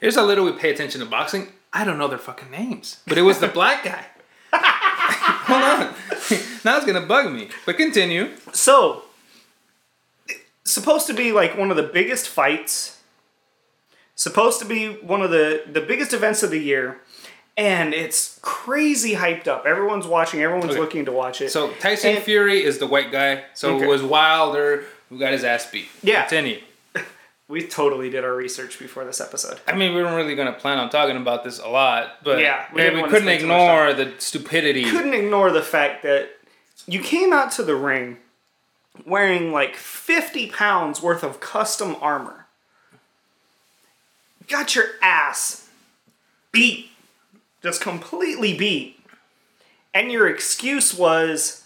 Here's 0.00 0.16
how 0.16 0.24
little 0.24 0.44
we 0.44 0.52
pay 0.52 0.70
attention 0.70 1.00
to 1.00 1.06
boxing. 1.06 1.52
I 1.72 1.84
don't 1.84 1.98
know 1.98 2.08
their 2.08 2.18
fucking 2.18 2.50
names, 2.50 3.00
but 3.06 3.16
it 3.18 3.22
was 3.22 3.38
the 3.38 3.48
black 3.48 3.84
guy. 3.84 4.04
Hold 4.52 5.62
on. 5.62 5.80
now 6.64 6.76
it's 6.76 6.84
gonna 6.86 7.06
bug 7.06 7.32
me. 7.32 7.48
But 7.64 7.76
continue. 7.76 8.30
So, 8.52 9.04
supposed 10.64 11.06
to 11.06 11.14
be 11.14 11.32
like 11.32 11.56
one 11.56 11.70
of 11.70 11.76
the 11.76 11.82
biggest 11.84 12.28
fights, 12.28 13.00
supposed 14.16 14.58
to 14.60 14.64
be 14.66 14.88
one 14.96 15.22
of 15.22 15.30
the 15.30 15.62
the 15.70 15.80
biggest 15.80 16.12
events 16.12 16.42
of 16.42 16.50
the 16.50 16.58
year, 16.58 17.00
and 17.60 17.92
it's 17.92 18.38
crazy 18.40 19.14
hyped 19.14 19.46
up. 19.46 19.66
Everyone's 19.66 20.06
watching. 20.06 20.40
Everyone's 20.40 20.70
Okay. 20.72 20.80
looking 20.80 21.04
to 21.04 21.12
watch 21.12 21.42
it. 21.42 21.50
So 21.50 21.70
Tyson 21.74 22.16
And- 22.16 22.24
Fury 22.24 22.64
is 22.64 22.78
the 22.78 22.86
white 22.86 23.12
guy. 23.12 23.44
So 23.52 23.76
Okay. 23.76 23.84
it 23.84 23.88
was 23.88 24.02
Wilder 24.02 24.84
who 25.10 25.18
got 25.18 25.32
his 25.32 25.44
ass 25.44 25.70
beat. 25.70 25.88
Yeah. 26.02 26.22
Continue. 26.22 26.62
we 27.48 27.66
totally 27.66 28.08
did 28.08 28.24
our 28.24 28.34
research 28.34 28.78
before 28.78 29.04
this 29.04 29.20
episode. 29.20 29.60
I 29.68 29.74
mean, 29.74 29.94
we 29.94 30.02
weren't 30.02 30.16
really 30.16 30.34
gonna 30.34 30.54
plan 30.54 30.78
on 30.78 30.88
talking 30.88 31.18
about 31.18 31.44
this 31.44 31.58
a 31.58 31.68
lot, 31.68 32.24
but 32.24 32.38
Yeah, 32.38 32.64
we 32.72 32.82
we, 32.88 32.96
we 32.96 33.02
couldn't 33.02 33.22
spend 33.24 33.40
too 33.40 33.46
much 33.48 33.60
ignore 33.60 33.92
the 33.92 34.12
stupidity. 34.18 34.84
Couldn't 34.90 35.14
ignore 35.14 35.50
the 35.50 35.62
fact 35.62 36.02
that 36.04 36.30
you 36.86 37.00
came 37.02 37.32
out 37.34 37.52
to 37.52 37.62
the 37.62 37.76
ring 37.76 38.16
wearing 39.04 39.52
like 39.52 39.76
50 39.76 40.48
pounds 40.48 41.02
worth 41.02 41.22
of 41.22 41.40
custom 41.40 41.94
armor. 42.00 42.46
Got 44.48 44.74
your 44.74 44.86
ass 45.02 45.68
beat, 46.52 46.89
just 47.62 47.80
completely 47.80 48.56
beat. 48.56 48.98
And 49.92 50.10
your 50.12 50.28
excuse 50.28 50.94
was, 50.94 51.64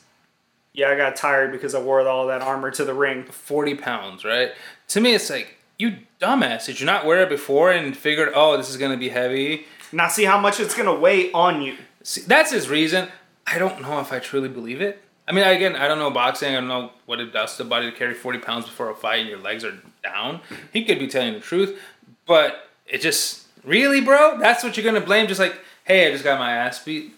yeah, 0.72 0.88
I 0.88 0.96
got 0.96 1.16
tired 1.16 1.52
because 1.52 1.74
I 1.74 1.82
wore 1.82 2.06
all 2.06 2.26
that 2.28 2.42
armor 2.42 2.70
to 2.72 2.84
the 2.84 2.94
ring. 2.94 3.24
40 3.24 3.74
pounds, 3.76 4.24
right? 4.24 4.52
To 4.88 5.00
me, 5.00 5.14
it's 5.14 5.30
like, 5.30 5.56
you 5.78 5.96
dumbass. 6.20 6.66
Did 6.66 6.80
you 6.80 6.86
not 6.86 7.04
wear 7.04 7.22
it 7.22 7.28
before 7.28 7.70
and 7.70 7.96
figured, 7.96 8.32
oh, 8.34 8.56
this 8.56 8.70
is 8.70 8.76
going 8.76 8.92
to 8.92 8.96
be 8.96 9.08
heavy? 9.08 9.66
Now, 9.94 10.08
see 10.08 10.24
how 10.24 10.40
much 10.40 10.58
it's 10.58 10.74
gonna 10.74 10.94
weigh 10.94 11.30
on 11.32 11.62
you. 11.62 11.76
See, 12.02 12.22
that's 12.22 12.50
his 12.50 12.68
reason. 12.68 13.08
I 13.46 13.58
don't 13.58 13.80
know 13.80 14.00
if 14.00 14.12
I 14.12 14.18
truly 14.18 14.48
believe 14.48 14.80
it. 14.80 15.00
I 15.28 15.32
mean, 15.32 15.46
again, 15.46 15.76
I 15.76 15.88
don't 15.88 15.98
know 15.98 16.10
boxing. 16.10 16.50
I 16.50 16.54
don't 16.60 16.68
know 16.68 16.90
what 17.06 17.20
it 17.20 17.32
does 17.32 17.56
to 17.56 17.62
the 17.62 17.68
body 17.68 17.90
to 17.90 17.96
carry 17.96 18.12
40 18.12 18.40
pounds 18.40 18.64
before 18.64 18.90
a 18.90 18.94
fight 18.94 19.20
and 19.20 19.28
your 19.28 19.38
legs 19.38 19.64
are 19.64 19.74
down. 20.02 20.40
He 20.72 20.84
could 20.84 20.98
be 20.98 21.06
telling 21.06 21.34
the 21.34 21.40
truth, 21.40 21.80
but 22.26 22.68
it 22.86 23.00
just, 23.00 23.46
really, 23.64 24.00
bro? 24.00 24.38
That's 24.38 24.62
what 24.64 24.76
you're 24.76 24.84
going 24.84 25.00
to 25.00 25.06
blame? 25.06 25.28
Just 25.28 25.40
like, 25.40 25.58
hey, 25.84 26.08
I 26.08 26.10
just 26.12 26.24
got 26.24 26.38
my 26.38 26.52
ass 26.52 26.82
beat. 26.84 27.14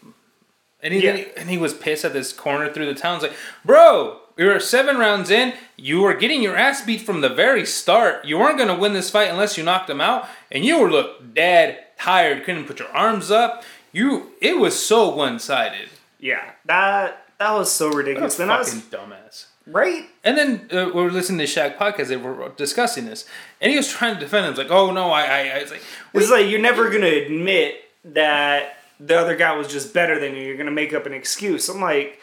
And 0.83 0.93
he, 0.95 1.03
Yeah. 1.05 1.25
and 1.37 1.49
he 1.49 1.59
was 1.59 1.73
pissed 1.75 2.05
at 2.05 2.13
this 2.13 2.33
corner 2.33 2.73
through 2.73 2.87
the 2.87 2.95
town. 2.95 3.15
It's 3.17 3.23
like, 3.25 3.33
bro, 3.65 4.19
we 4.37 4.45
were 4.45 4.61
seven 4.61 4.99
rounds 4.99 5.31
in. 5.31 5.55
You 5.77 6.03
were 6.03 6.15
getting 6.15 6.43
your 6.43 6.57
ass 6.57 6.85
beat 6.85 7.01
from 7.01 7.23
the 7.23 7.29
very 7.31 7.65
start. 7.65 8.25
You 8.25 8.39
weren't 8.39 8.59
going 8.59 8.69
to 8.69 8.75
win 8.77 8.93
this 8.93 9.11
fight 9.11 9.31
unless 9.31 9.57
you 9.57 9.65
knocked 9.65 9.89
him 9.91 10.01
out. 10.01 10.29
And 10.53 10.65
you 10.65 10.79
were 10.81 10.91
look 10.91 11.35
dead 11.35 11.79
tired. 11.99 12.45
Couldn't 12.45 12.67
put 12.67 12.79
your 12.79 12.89
arms 12.95 13.31
up. 13.31 13.65
You, 13.93 14.33
it 14.43 14.59
was 14.59 14.79
so 14.79 15.09
one 15.09 15.39
sided. 15.39 15.89
Yeah, 16.21 16.51
that 16.67 17.25
that 17.39 17.53
was 17.53 17.73
so 17.73 17.89
ridiculous. 17.91 18.37
Then 18.37 18.51
I 18.51 18.59
Fucking 18.63 18.75
was 18.75 18.83
dumbass. 18.85 19.47
right. 19.67 20.05
And 20.25 20.37
then 20.37 20.69
uh, 20.73 20.87
we 20.95 21.03
were 21.03 21.11
listening 21.11 21.39
to 21.39 21.45
Shaq 21.45 21.77
podcast. 21.79 22.09
They 22.09 22.17
were 22.17 22.51
discussing 22.57 23.07
this, 23.07 23.27
and 23.61 23.71
he 23.71 23.77
was 23.77 23.89
trying 23.89 24.15
to 24.15 24.21
defend 24.21 24.45
him. 24.47 24.51
It's 24.53 24.59
like, 24.59 24.71
oh 24.71 24.91
no, 24.93 25.11
I, 25.11 25.23
I, 25.25 25.59
I 25.59 25.63
was 25.63 25.71
like, 25.71 25.83
It's 26.15 26.31
like 26.31 26.49
you're 26.51 26.61
never 26.61 26.91
gonna 26.91 27.07
admit 27.07 27.77
that 28.07 28.77
the 28.99 29.19
other 29.19 29.37
guy 29.37 29.55
was 29.55 29.69
just 29.69 29.93
better 29.93 30.19
than 30.19 30.35
you. 30.35 30.43
You're 30.43 30.57
gonna 30.57 30.71
make 30.71 30.95
up 30.95 31.07
an 31.07 31.13
excuse. 31.13 31.69
I'm 31.69 31.81
like, 31.81 32.21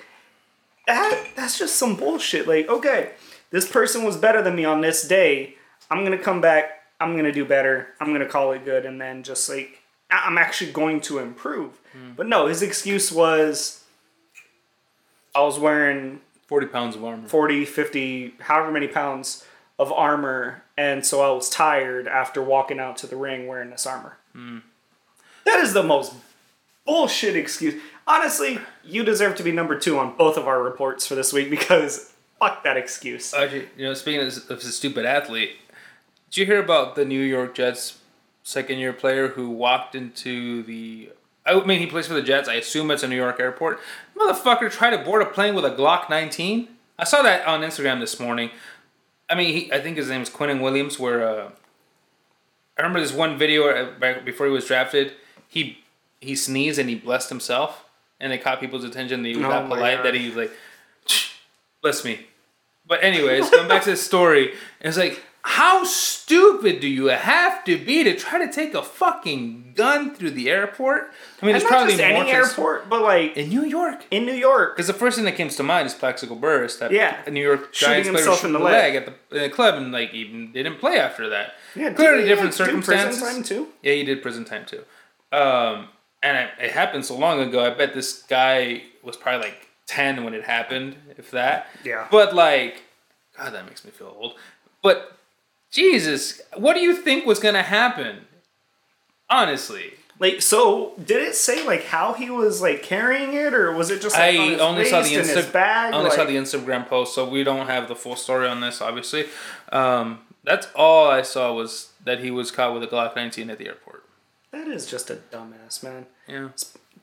that 0.87 1.27
that's 1.35 1.57
just 1.57 1.75
some 1.75 1.95
bullshit. 1.95 2.47
Like, 2.47 2.67
okay, 2.67 3.11
this 3.51 3.69
person 3.69 4.03
was 4.03 4.17
better 4.17 4.41
than 4.41 4.55
me 4.55 4.65
on 4.65 4.81
this 4.81 5.07
day. 5.07 5.55
I'm 5.89 6.03
gonna 6.03 6.17
come 6.17 6.41
back. 6.41 6.81
I'm 6.99 7.15
gonna 7.15 7.31
do 7.31 7.45
better. 7.45 7.89
I'm 7.99 8.11
gonna 8.11 8.27
call 8.27 8.51
it 8.53 8.65
good, 8.65 8.85
and 8.85 8.99
then 8.99 9.23
just 9.23 9.49
like 9.49 9.79
I'm 10.09 10.37
actually 10.37 10.71
going 10.71 11.01
to 11.01 11.19
improve. 11.19 11.79
Hmm. 11.91 12.11
But 12.15 12.27
no, 12.27 12.47
his 12.47 12.61
excuse 12.61 13.11
was 13.11 13.83
I 15.35 15.41
was 15.41 15.59
wearing 15.59 16.21
forty 16.47 16.67
pounds 16.67 16.95
of 16.95 17.03
armor. 17.03 17.27
40, 17.27 17.65
50, 17.65 18.35
however 18.39 18.71
many 18.71 18.87
pounds 18.87 19.45
of 19.79 19.91
armor, 19.91 20.63
and 20.77 21.05
so 21.05 21.21
I 21.21 21.31
was 21.31 21.49
tired 21.49 22.07
after 22.07 22.41
walking 22.41 22.79
out 22.79 22.97
to 22.97 23.07
the 23.07 23.15
ring 23.15 23.47
wearing 23.47 23.71
this 23.71 23.85
armor. 23.85 24.17
Hmm. 24.33 24.59
That 25.45 25.59
is 25.59 25.73
the 25.73 25.83
most 25.83 26.13
bullshit 26.85 27.35
excuse. 27.35 27.81
Honestly, 28.05 28.59
you 28.83 29.03
deserve 29.03 29.35
to 29.37 29.43
be 29.43 29.51
number 29.51 29.77
two 29.77 29.97
on 29.97 30.15
both 30.17 30.37
of 30.37 30.47
our 30.47 30.61
reports 30.61 31.07
for 31.07 31.15
this 31.15 31.31
week 31.31 31.49
because 31.49 32.13
fuck 32.39 32.63
that 32.63 32.77
excuse. 32.77 33.33
Actually, 33.33 33.69
you 33.77 33.85
know, 33.85 33.93
speaking 33.93 34.21
of, 34.21 34.49
a 34.49 34.59
stupid 34.59 35.05
athlete, 35.05 35.57
did 36.29 36.37
you 36.41 36.45
hear 36.45 36.61
about 36.61 36.95
the 36.95 37.05
New 37.05 37.21
York 37.21 37.55
Jets 37.55 37.99
second 38.43 38.79
year 38.79 38.93
player 38.93 39.29
who 39.29 39.49
walked 39.49 39.95
into 39.95 40.63
the? 40.63 41.09
I 41.45 41.59
mean, 41.65 41.79
he 41.79 41.87
plays 41.87 42.07
for 42.07 42.13
the 42.13 42.21
Jets. 42.21 42.47
I 42.47 42.55
assume 42.55 42.89
it's 42.91 43.03
a 43.03 43.07
New 43.07 43.17
York 43.17 43.39
airport. 43.39 43.79
Motherfucker 44.17 44.71
tried 44.71 44.91
to 44.91 44.97
board 44.99 45.21
a 45.21 45.25
plane 45.25 45.55
with 45.55 45.65
a 45.65 45.71
Glock 45.71 46.09
19. 46.09 46.69
I 46.97 47.03
saw 47.03 47.21
that 47.21 47.45
on 47.45 47.61
Instagram 47.61 47.99
this 47.99 48.19
morning. 48.19 48.49
I 49.29 49.35
mean, 49.35 49.53
he, 49.53 49.73
I 49.73 49.81
think 49.81 49.97
his 49.97 50.09
name 50.09 50.21
is 50.21 50.29
Quinnen 50.29 50.61
Williams. 50.61 50.99
Where 50.99 51.27
uh, 51.27 51.49
I 52.77 52.81
remember 52.81 52.99
this 52.99 53.13
one 53.13 53.37
video 53.37 53.69
uh, 53.69 54.21
before 54.21 54.45
he 54.45 54.51
was 54.51 54.65
drafted. 54.65 55.13
He 55.53 55.77
he 56.19 56.35
sneezed 56.35 56.79
and 56.79 56.89
he 56.89 56.95
blessed 56.95 57.29
himself, 57.29 57.85
and 58.19 58.33
it 58.33 58.39
caught 58.43 58.59
people's 58.59 58.83
attention. 58.83 59.21
That 59.21 59.29
he 59.29 59.35
was 59.37 59.45
Oh 59.45 59.49
that 59.49 59.67
polite 59.69 59.97
God. 59.97 60.05
that 60.07 60.15
he 60.15 60.27
was 60.27 60.35
like, 60.35 60.51
bless 61.81 62.03
me. 62.03 62.21
But 62.87 63.03
anyways, 63.03 63.49
going 63.51 63.67
back 63.67 63.83
to 63.83 63.91
the 63.91 63.95
story, 63.97 64.53
it's 64.81 64.97
like, 64.97 65.21
how 65.43 65.83
stupid 65.85 66.79
do 66.81 66.87
you 66.87 67.05
have 67.05 67.63
to 67.65 67.77
be 67.77 68.03
to 68.03 68.15
try 68.15 68.45
to 68.45 68.51
take 68.51 68.73
a 68.73 68.81
fucking 68.81 69.73
gun 69.75 70.13
through 70.15 70.31
the 70.31 70.49
airport? 70.49 71.11
I 71.41 71.45
mean, 71.45 71.55
it's 71.55 71.63
not 71.63 71.69
probably 71.71 71.93
just 71.93 72.03
any 72.03 72.31
airport, 72.31 72.89
but 72.89 73.01
like 73.01 73.37
in 73.37 73.49
New 73.49 73.63
York. 73.63 74.05
in 74.11 74.25
New 74.25 74.33
York. 74.33 74.75
Because 74.75 74.87
the 74.87 74.93
first 74.93 75.15
thing 75.17 75.25
that 75.25 75.37
comes 75.37 75.55
to 75.57 75.63
mind 75.63 75.85
is 75.85 75.93
Plaxico 75.93 76.35
Burress, 76.35 76.77
that 76.77 76.91
Yeah. 76.91 77.21
New 77.29 77.41
York 77.41 77.73
Shooting 77.73 78.03
Giants 78.03 78.07
himself 78.09 78.43
in 78.43 78.51
the 78.53 78.59
leg, 78.59 78.93
leg. 78.93 78.95
at 78.95 79.05
the, 79.29 79.37
in 79.37 79.43
the 79.43 79.49
club, 79.49 79.75
and 79.75 79.91
like 79.91 80.13
even 80.13 80.51
didn't 80.51 80.79
play 80.79 80.97
after 80.97 81.29
that. 81.29 81.53
Yeah, 81.75 81.93
clearly 81.93 82.25
different 82.25 82.57
like, 82.59 82.69
do 82.69 82.81
prison 82.81 82.83
circumstances. 83.13 83.21
time 83.21 83.43
too? 83.43 83.69
Yeah, 83.81 83.93
he 83.93 84.03
did 84.03 84.21
prison 84.21 84.43
time 84.45 84.65
too. 84.65 84.83
Um, 85.33 85.87
and 86.21 86.37
it, 86.37 86.49
it 86.65 86.71
happened 86.71 87.05
so 87.05 87.17
long 87.17 87.39
ago. 87.41 87.65
I 87.65 87.71
bet 87.71 87.93
this 87.93 88.21
guy 88.23 88.83
was 89.01 89.17
probably 89.17 89.47
like 89.47 89.67
ten 89.87 90.23
when 90.23 90.33
it 90.33 90.43
happened, 90.43 90.95
if 91.17 91.31
that. 91.31 91.67
Yeah. 91.83 92.07
But 92.11 92.33
like, 92.35 92.83
God, 93.37 93.53
that 93.53 93.65
makes 93.65 93.83
me 93.83 93.91
feel 93.91 94.15
old. 94.17 94.35
But 94.81 95.17
Jesus, 95.71 96.41
what 96.55 96.75
do 96.75 96.79
you 96.81 96.95
think 96.95 97.25
was 97.25 97.39
gonna 97.39 97.63
happen? 97.63 98.27
Honestly, 99.29 99.93
Like, 100.19 100.41
so 100.41 100.93
did 101.03 101.21
it 101.27 101.33
say 101.35 101.65
like 101.65 101.85
how 101.85 102.13
he 102.13 102.29
was 102.29 102.61
like 102.61 102.83
carrying 102.83 103.33
it, 103.33 103.53
or 103.53 103.71
was 103.71 103.89
it 103.89 104.01
just 104.01 104.15
like, 104.15 104.35
on 104.35 104.41
I 104.41 104.49
his 104.51 104.61
only 104.61 104.85
saw 104.85 104.97
the 105.01 105.09
waist 105.09 105.13
in 105.31 105.35
his 105.37 105.45
Insta- 105.47 105.51
bag? 105.53 105.93
I 105.93 105.97
only 105.97 106.11
saw 106.11 106.25
the 106.25 106.35
Instagram 106.35 106.87
post, 106.87 107.15
so 107.15 107.27
we 107.27 107.43
don't 107.43 107.65
have 107.67 107.87
the 107.87 107.95
full 107.95 108.15
story 108.15 108.47
on 108.47 108.61
this. 108.61 108.81
Obviously, 108.81 109.25
um, 109.71 110.19
that's 110.43 110.67
all 110.75 111.09
I 111.09 111.23
saw 111.23 111.51
was 111.53 111.89
that 112.03 112.19
he 112.19 112.29
was 112.29 112.51
caught 112.51 112.73
with 112.73 112.83
a 112.83 112.87
Glock 112.87 113.15
19 113.15 113.49
at 113.49 113.57
the 113.57 113.67
airport. 113.67 114.02
That 114.53 114.67
is 114.67 114.85
just 114.85 115.09
a 115.09 115.15
dumbass, 115.15 115.83
man. 115.83 116.05
Yeah. 116.27 116.49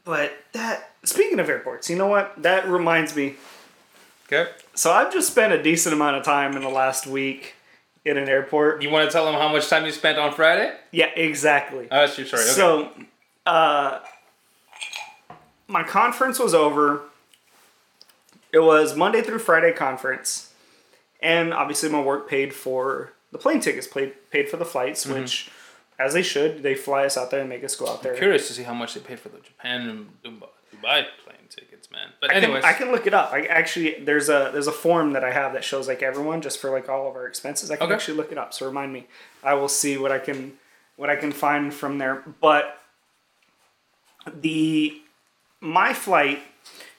But 0.04 0.32
that 0.52 0.92
speaking 1.04 1.38
of 1.40 1.50
airports, 1.50 1.90
you 1.90 1.96
know 1.96 2.06
what? 2.06 2.40
That 2.42 2.66
reminds 2.66 3.14
me. 3.14 3.34
Okay. 4.32 4.50
So 4.74 4.92
I've 4.92 5.12
just 5.12 5.30
spent 5.30 5.52
a 5.52 5.62
decent 5.62 5.92
amount 5.92 6.16
of 6.16 6.22
time 6.22 6.54
in 6.56 6.62
the 6.62 6.68
last 6.68 7.06
week 7.06 7.54
in 8.04 8.16
an 8.16 8.28
airport. 8.28 8.82
You 8.82 8.88
want 8.90 9.08
to 9.08 9.12
tell 9.12 9.26
them 9.26 9.34
how 9.34 9.48
much 9.52 9.68
time 9.68 9.84
you 9.84 9.90
spent 9.92 10.16
on 10.18 10.32
Friday? 10.32 10.72
Yeah, 10.92 11.10
exactly. 11.16 11.88
Oh, 11.90 11.96
that's 12.06 12.16
your 12.16 12.26
story. 12.26 12.42
Okay. 12.44 12.52
So, 12.52 12.90
uh, 13.44 13.98
my 15.66 15.82
conference 15.82 16.38
was 16.38 16.54
over. 16.54 17.02
It 18.52 18.60
was 18.60 18.96
Monday 18.96 19.22
through 19.22 19.40
Friday 19.40 19.72
conference, 19.72 20.52
and 21.20 21.52
obviously 21.52 21.88
my 21.88 22.00
work 22.00 22.28
paid 22.28 22.54
for 22.54 23.12
the 23.32 23.38
plane 23.38 23.60
tickets, 23.60 23.86
paid 23.86 24.12
paid 24.30 24.48
for 24.48 24.56
the 24.56 24.64
flights, 24.64 25.04
Mm-hmm. 25.04 25.20
which, 25.20 25.50
as 26.00 26.14
they 26.14 26.22
should, 26.22 26.62
they 26.62 26.74
fly 26.74 27.04
us 27.04 27.16
out 27.18 27.30
there 27.30 27.40
and 27.40 27.48
make 27.48 27.62
us 27.64 27.74
go 27.76 27.86
out 27.86 28.02
there. 28.02 28.14
Curious 28.16 28.48
to 28.48 28.54
see 28.54 28.62
how 28.64 28.74
much 28.74 28.94
they 28.94 29.00
paid 29.00 29.20
for 29.20 29.28
the 29.28 29.38
Japan 29.40 29.78
and 29.90 30.00
Dubai 30.24 30.48
Dubai 30.74 31.04
plane 31.24 31.46
tickets, 31.50 31.90
man. 31.90 32.08
But 32.20 32.30
I 32.30 32.34
can, 32.34 32.44
anyways, 32.44 32.64
I 32.64 32.72
can 32.72 32.90
look 32.90 33.06
it 33.06 33.14
up. 33.14 33.32
I 33.32 33.40
actually 33.60 33.90
there's 34.08 34.28
a 34.28 34.50
there's 34.52 34.66
a 34.66 34.72
form 34.72 35.12
that 35.12 35.24
I 35.24 35.32
have 35.40 35.52
that 35.52 35.64
shows 35.64 35.86
like 35.88 36.02
everyone 36.02 36.40
just 36.40 36.58
for 36.60 36.70
like 36.70 36.88
all 36.88 37.08
of 37.08 37.14
our 37.16 37.26
expenses. 37.26 37.70
I 37.70 37.76
can 37.76 37.84
Okay. 37.86 37.94
actually 37.94 38.16
look 38.16 38.32
it 38.32 38.38
up. 38.38 38.54
So 38.54 38.66
remind 38.66 38.92
me. 38.92 39.06
I 39.42 39.54
will 39.54 39.68
see 39.68 39.96
what 39.98 40.10
I 40.12 40.18
can 40.18 40.54
what 40.96 41.10
I 41.10 41.16
can 41.16 41.32
find 41.32 41.72
from 41.74 41.98
there. 41.98 42.22
But 42.40 42.64
the 44.32 45.00
my 45.60 45.92
flight. 45.92 46.40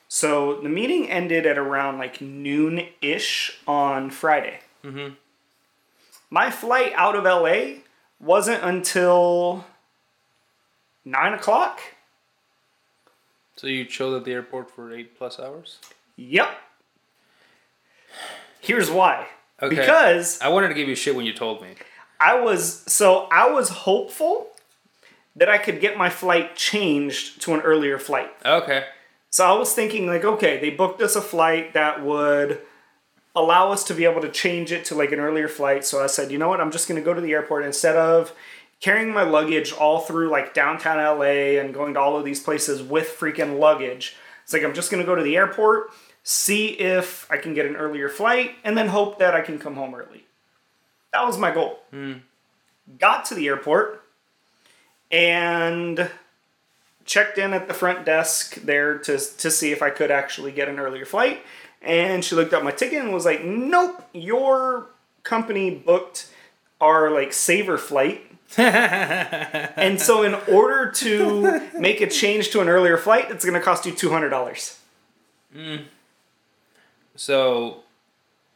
So 0.07 0.55
the 0.61 0.69
meeting 0.69 1.09
ended 1.09 1.45
at 1.45 1.57
around 1.57 1.97
like 1.97 2.19
noon 2.21 2.87
ish 3.01 3.57
on 3.67 4.09
Friday. 4.09 4.59
Mhm. 4.83 5.15
My 6.29 6.49
flight 6.51 6.91
out 6.95 7.15
of 7.15 7.23
LA 7.25 7.83
wasn't 8.21 8.63
until 8.63 9.65
nine 11.03 11.33
o'clock. 11.33 11.79
so 13.55 13.67
you 13.67 13.85
chilled 13.85 14.15
at 14.15 14.23
the 14.25 14.31
airport 14.31 14.69
for 14.69 14.93
eight 14.93 15.17
plus 15.17 15.39
hours. 15.39 15.79
Yep. 16.15 16.49
Here's 18.59 18.91
why. 18.91 19.27
Okay. 19.61 19.75
Because 19.75 20.39
I 20.41 20.49
wanted 20.49 20.69
to 20.69 20.73
give 20.73 20.87
you 20.87 20.95
shit 20.95 21.15
when 21.15 21.25
you 21.25 21.33
told 21.33 21.61
me. 21.61 21.69
I 22.19 22.39
was 22.39 22.83
so 22.91 23.27
I 23.31 23.49
was 23.49 23.69
hopeful 23.69 24.47
that 25.35 25.49
I 25.49 25.57
could 25.57 25.79
get 25.79 25.97
my 25.97 26.09
flight 26.09 26.55
changed 26.55 27.41
to 27.41 27.53
an 27.53 27.61
earlier 27.61 27.97
flight. 27.97 28.31
Okay. 28.45 28.85
So 29.29 29.45
I 29.45 29.57
was 29.57 29.73
thinking 29.73 30.07
like, 30.07 30.25
okay, 30.25 30.59
they 30.59 30.69
booked 30.69 31.01
us 31.01 31.15
a 31.15 31.21
flight 31.21 31.73
that 31.73 32.03
would 32.03 32.59
allow 33.35 33.71
us 33.71 33.83
to 33.85 33.93
be 33.93 34.05
able 34.05 34.21
to 34.21 34.29
change 34.29 34.71
it 34.71 34.85
to 34.85 34.95
like 34.95 35.11
an 35.11 35.19
earlier 35.19 35.47
flight. 35.47 35.85
So 35.85 36.03
I 36.03 36.07
said, 36.07 36.31
you 36.31 36.37
know 36.37 36.49
what? 36.49 36.61
I'm 36.61 36.71
just 36.71 36.87
going 36.87 36.99
to 36.99 37.05
go 37.05 37.13
to 37.13 37.21
the 37.21 37.33
airport 37.33 37.65
instead 37.65 37.95
of 37.95 38.33
carrying 38.79 39.13
my 39.13 39.23
luggage 39.23 39.71
all 39.71 39.99
through 39.99 40.29
like 40.29 40.53
downtown 40.53 40.97
LA 40.97 41.59
and 41.59 41.73
going 41.73 41.93
to 41.93 41.99
all 41.99 42.17
of 42.17 42.25
these 42.25 42.41
places 42.41 42.81
with 42.83 43.15
freaking 43.17 43.59
luggage. 43.59 44.15
It's 44.43 44.53
like 44.53 44.63
I'm 44.63 44.73
just 44.73 44.91
going 44.91 45.01
to 45.01 45.07
go 45.07 45.15
to 45.15 45.23
the 45.23 45.37
airport, 45.37 45.91
see 46.23 46.69
if 46.69 47.27
I 47.31 47.37
can 47.37 47.53
get 47.53 47.65
an 47.65 47.75
earlier 47.75 48.09
flight, 48.09 48.55
and 48.63 48.77
then 48.77 48.89
hope 48.89 49.19
that 49.19 49.33
I 49.33 49.41
can 49.41 49.59
come 49.59 49.75
home 49.75 49.95
early. 49.95 50.25
That 51.13 51.25
was 51.25 51.37
my 51.37 51.51
goal. 51.51 51.79
Hmm. 51.91 52.13
Got 52.99 53.25
to 53.25 53.35
the 53.35 53.47
airport 53.47 54.03
and 55.09 56.09
checked 57.05 57.37
in 57.37 57.53
at 57.53 57.67
the 57.67 57.73
front 57.73 58.05
desk 58.05 58.55
there 58.55 58.97
to, 58.97 59.17
to 59.17 59.51
see 59.51 59.71
if 59.71 59.81
I 59.81 59.89
could 59.89 60.11
actually 60.11 60.51
get 60.51 60.67
an 60.67 60.79
earlier 60.79 61.05
flight. 61.05 61.43
And 61.81 62.23
she 62.23 62.35
looked 62.35 62.53
up 62.53 62.63
my 62.63 62.71
ticket 62.71 63.03
and 63.03 63.11
was 63.11 63.25
like, 63.25 63.43
"Nope, 63.43 64.03
your 64.13 64.89
company 65.23 65.71
booked 65.71 66.29
our 66.79 67.09
like 67.09 67.33
saver 67.33 67.77
flight." 67.77 68.27
and 68.57 69.99
so, 69.99 70.23
in 70.23 70.33
order 70.53 70.91
to 70.91 71.69
make 71.79 72.01
a 72.01 72.07
change 72.07 72.49
to 72.51 72.59
an 72.59 72.67
earlier 72.67 72.97
flight, 72.97 73.31
it's 73.31 73.45
going 73.45 73.57
to 73.57 73.63
cost 73.63 73.85
you 73.85 73.93
two 73.93 74.09
hundred 74.09 74.29
dollars. 74.29 74.77
Mm. 75.55 75.85
So 77.15 77.83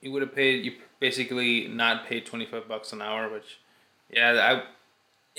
you 0.02 0.12
would 0.12 0.22
have 0.22 0.36
paid 0.36 0.66
you 0.66 0.74
basically 1.00 1.68
not 1.68 2.06
paid 2.06 2.26
twenty 2.26 2.46
five 2.46 2.68
bucks 2.68 2.94
an 2.94 3.02
hour, 3.02 3.30
which 3.30 3.60
yeah, 4.12 4.32
I 4.32 4.64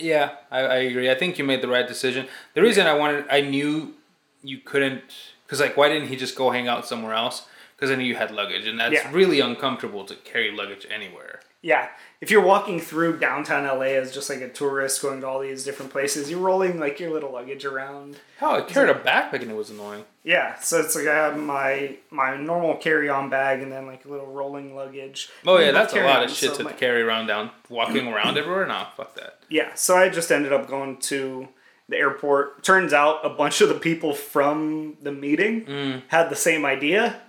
yeah, 0.03 0.37
I, 0.51 0.61
I 0.61 0.77
agree. 0.77 1.11
I 1.11 1.15
think 1.15 1.39
you 1.39 1.45
made 1.45 1.63
the 1.63 1.69
right 1.69 1.87
decision. 1.87 2.27
The 2.55 2.63
reason 2.63 2.87
I 2.87 2.95
wanted 2.95 3.27
I 3.31 3.41
knew 3.41 3.95
you 4.43 4.59
couldn't 4.59 5.03
because 5.45 5.61
like 5.61 5.77
why 5.77 5.89
didn't 5.89 6.09
he 6.09 6.17
just 6.17 6.37
go 6.37 6.51
hang 6.51 6.69
out 6.69 6.87
somewhere 6.87 7.15
else? 7.15 7.47
Because 7.77 7.91
I 7.91 7.95
knew 7.97 8.05
you 8.05 8.17
had 8.17 8.31
luggage, 8.31 8.67
and 8.67 8.81
that's 8.81 8.95
Yeah. 8.95 9.09
really 9.13 9.41
uncomfortable 9.41 10.05
to 10.07 10.15
carry 10.15 10.51
luggage 10.51 10.87
anywhere. 10.91 11.41
Yeah, 11.63 11.89
if 12.21 12.31
you're 12.31 12.43
walking 12.43 12.81
through 12.81 13.19
downtown 13.19 13.65
LA 13.67 13.97
as 13.97 14.15
just 14.15 14.31
like 14.31 14.41
a 14.41 14.49
tourist 14.49 15.03
going 15.03 15.21
to 15.23 15.27
all 15.27 15.41
these 15.41 15.65
different 15.65 15.91
places, 15.91 16.31
you're 16.31 16.39
rolling 16.39 16.79
like 16.79 17.01
your 17.01 17.11
little 17.11 17.33
luggage 17.33 17.65
around. 17.65 18.19
Hell, 18.39 18.53
I 18.53 18.61
carried 18.61 18.91
a 18.91 18.95
backpack 18.95 19.43
and 19.43 19.51
it 19.51 19.57
was 19.57 19.71
annoying. 19.71 20.05
Yeah, 20.23 20.55
so 20.61 20.79
it's 20.79 20.95
like 20.95 21.09
I 21.09 21.15
have 21.15 21.37
my 21.37 21.97
my 22.11 22.37
normal 22.37 22.77
carry 22.77 23.09
on 23.09 23.31
bag 23.31 23.63
and 23.63 23.73
then 23.73 23.87
like 23.87 24.05
a 24.05 24.09
little 24.09 24.27
rolling 24.27 24.77
luggage. 24.77 25.29
Oh 25.45 25.59
yeah, 25.59 25.73
that's 25.73 25.93
a 25.93 26.03
lot 26.05 26.23
of 26.25 26.31
shit 26.31 26.55
so 26.55 26.63
to 26.69 26.73
carry 26.75 27.03
around 27.03 27.27
down, 27.27 27.51
walking 27.69 28.07
around 28.07 28.39
everywhere. 28.39 28.67
Nah, 28.67 28.87
fuck 28.97 29.15
that. 29.17 29.39
Yeah, 29.49 29.75
so 29.75 29.97
I 29.97 30.09
just 30.09 30.31
ended 30.31 30.53
up 30.53 30.69
going 30.69 30.99
to 30.99 31.49
the 31.89 31.97
airport. 31.97 32.63
Turns 32.63 32.93
out 32.93 33.21
a 33.25 33.29
bunch 33.29 33.61
of 33.61 33.69
the 33.69 33.75
people 33.77 34.13
from 34.13 34.97
the 35.03 35.13
meeting 35.13 35.65
Mm. 35.65 36.03
had 36.09 36.31
the 36.31 36.37
same 36.37 36.65
idea, 36.65 37.21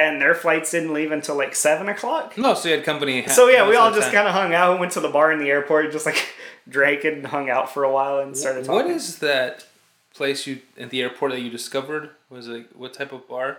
and 0.00 0.20
their 0.20 0.34
flights 0.34 0.70
didn't 0.70 0.92
leave 0.94 1.12
until 1.12 1.36
like 1.36 1.54
seven 1.54 1.88
o'clock. 1.88 2.36
No, 2.38 2.54
so 2.54 2.68
you 2.68 2.76
had 2.76 2.84
company. 2.84 3.26
So 3.28 3.48
yeah, 3.48 3.68
we 3.68 3.76
all 3.76 3.92
just 3.92 4.12
kind 4.12 4.26
of 4.26 4.34
hung 4.34 4.54
out, 4.54 4.70
and 4.72 4.80
went 4.80 4.92
to 4.92 5.00
the 5.00 5.08
bar 5.08 5.30
in 5.32 5.38
the 5.38 5.50
airport, 5.50 5.92
just 5.92 6.06
like 6.06 6.34
drank 6.68 7.04
and 7.04 7.26
hung 7.26 7.50
out 7.50 7.72
for 7.72 7.84
a 7.84 7.92
while 7.92 8.18
and 8.18 8.36
started 8.36 8.64
talking. 8.64 8.86
What 8.86 8.86
is 8.90 9.18
that 9.18 9.66
place 10.14 10.46
you 10.46 10.60
at 10.78 10.90
the 10.90 11.02
airport 11.02 11.32
that 11.32 11.40
you 11.40 11.50
discovered? 11.50 12.10
Was 12.28 12.48
it 12.48 12.74
what 12.76 12.94
type 12.94 13.12
of 13.12 13.28
bar? 13.28 13.58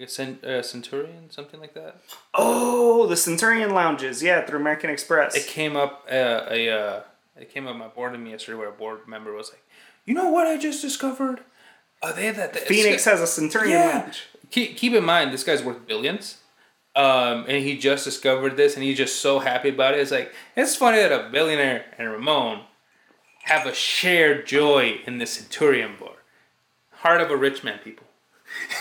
A 0.00 0.08
cent, 0.08 0.42
uh, 0.42 0.62
Centurion, 0.62 1.30
something 1.30 1.60
like 1.60 1.74
that. 1.74 1.96
Oh, 2.34 3.06
the 3.06 3.16
Centurion 3.16 3.70
Lounges, 3.70 4.20
yeah, 4.20 4.44
through 4.44 4.58
American 4.58 4.90
Express. 4.90 5.36
It 5.36 5.46
came 5.46 5.76
up 5.76 6.04
uh, 6.10 6.46
a 6.50 6.68
uh, 6.70 7.00
it 7.36 7.52
came 7.54 7.68
up 7.68 7.76
my 7.76 7.86
board 7.86 8.12
to 8.12 8.18
me 8.18 8.30
yesterday 8.32 8.58
where 8.58 8.68
a 8.68 8.72
board 8.72 9.06
member 9.06 9.32
was 9.32 9.50
like, 9.50 9.62
"You 10.04 10.14
know 10.14 10.28
what 10.30 10.48
I 10.48 10.56
just 10.58 10.82
discovered? 10.82 11.42
Oh, 12.02 12.12
they 12.12 12.30
that 12.32 12.52
that- 12.52 12.62
Phoenix 12.64 13.04
has 13.04 13.20
a 13.20 13.28
Centurion 13.28 13.70
Yeah. 13.78 13.98
Lounge. 14.00 14.24
Keep, 14.52 14.76
keep 14.76 14.92
in 14.92 15.04
mind, 15.04 15.32
this 15.32 15.42
guy's 15.44 15.62
worth 15.62 15.86
billions. 15.86 16.38
Um, 16.94 17.46
and 17.48 17.64
he 17.64 17.76
just 17.78 18.04
discovered 18.04 18.56
this, 18.56 18.74
and 18.74 18.84
he's 18.84 18.98
just 18.98 19.20
so 19.20 19.38
happy 19.40 19.70
about 19.70 19.94
it. 19.94 20.00
It's 20.00 20.10
like 20.10 20.32
it's 20.54 20.76
funny 20.76 20.98
that 20.98 21.10
a 21.10 21.30
billionaire 21.30 21.86
and 21.98 22.10
Ramon 22.12 22.60
have 23.44 23.66
a 23.66 23.72
shared 23.74 24.46
joy 24.46 25.00
in 25.06 25.18
the 25.18 25.26
Centurion 25.26 25.96
bar. 25.98 26.10
Heart 26.96 27.22
of 27.22 27.30
a 27.30 27.36
rich 27.36 27.64
man, 27.64 27.80
people. 27.82 28.06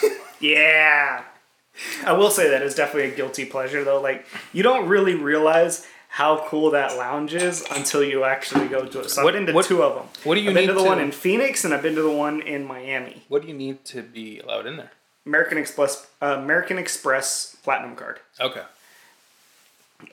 Yeah. 0.41 1.23
I 2.03 2.13
will 2.13 2.31
say 2.31 2.49
that 2.49 2.63
is 2.63 2.73
definitely 2.75 3.11
a 3.11 3.15
guilty 3.15 3.45
pleasure 3.45 3.83
though. 3.83 4.01
Like 4.01 4.25
you 4.53 4.63
don't 4.63 4.87
really 4.89 5.13
realize 5.15 5.85
how 6.09 6.45
cool 6.49 6.71
that 6.71 6.97
lounge 6.97 7.33
is 7.35 7.63
until 7.71 8.03
you 8.03 8.23
actually 8.23 8.67
go 8.67 8.85
to 8.85 9.01
it. 9.01 9.09
So 9.11 9.23
What- 9.23 9.35
I've 9.35 9.39
been 9.39 9.45
to 9.47 9.53
what- 9.53 9.65
two 9.67 9.83
of 9.83 9.95
them. 9.95 10.07
what 10.23 10.35
do 10.35 10.41
you 10.41 10.49
I've 10.49 10.55
been 10.55 10.63
need 10.63 10.67
to 10.67 10.73
the 10.73 10.79
to- 10.83 10.89
one 10.89 10.99
in 10.99 11.11
Phoenix 11.11 11.63
and 11.63 11.73
I've 11.75 11.83
been 11.83 11.93
to 11.95 12.01
the 12.01 12.09
one 12.11 12.41
in 12.41 12.65
Miami. 12.65 13.23
What 13.29 13.43
do 13.43 13.47
you 13.47 13.53
need 13.53 13.85
to 13.85 14.01
be 14.01 14.39
allowed 14.39 14.65
in 14.65 14.77
there? 14.77 14.91
American 15.25 15.57
Express 15.57 16.07
uh, 16.21 16.37
American 16.39 16.77
Express 16.77 17.55
Platinum 17.63 17.95
card 17.95 18.19
Okay. 18.39 18.63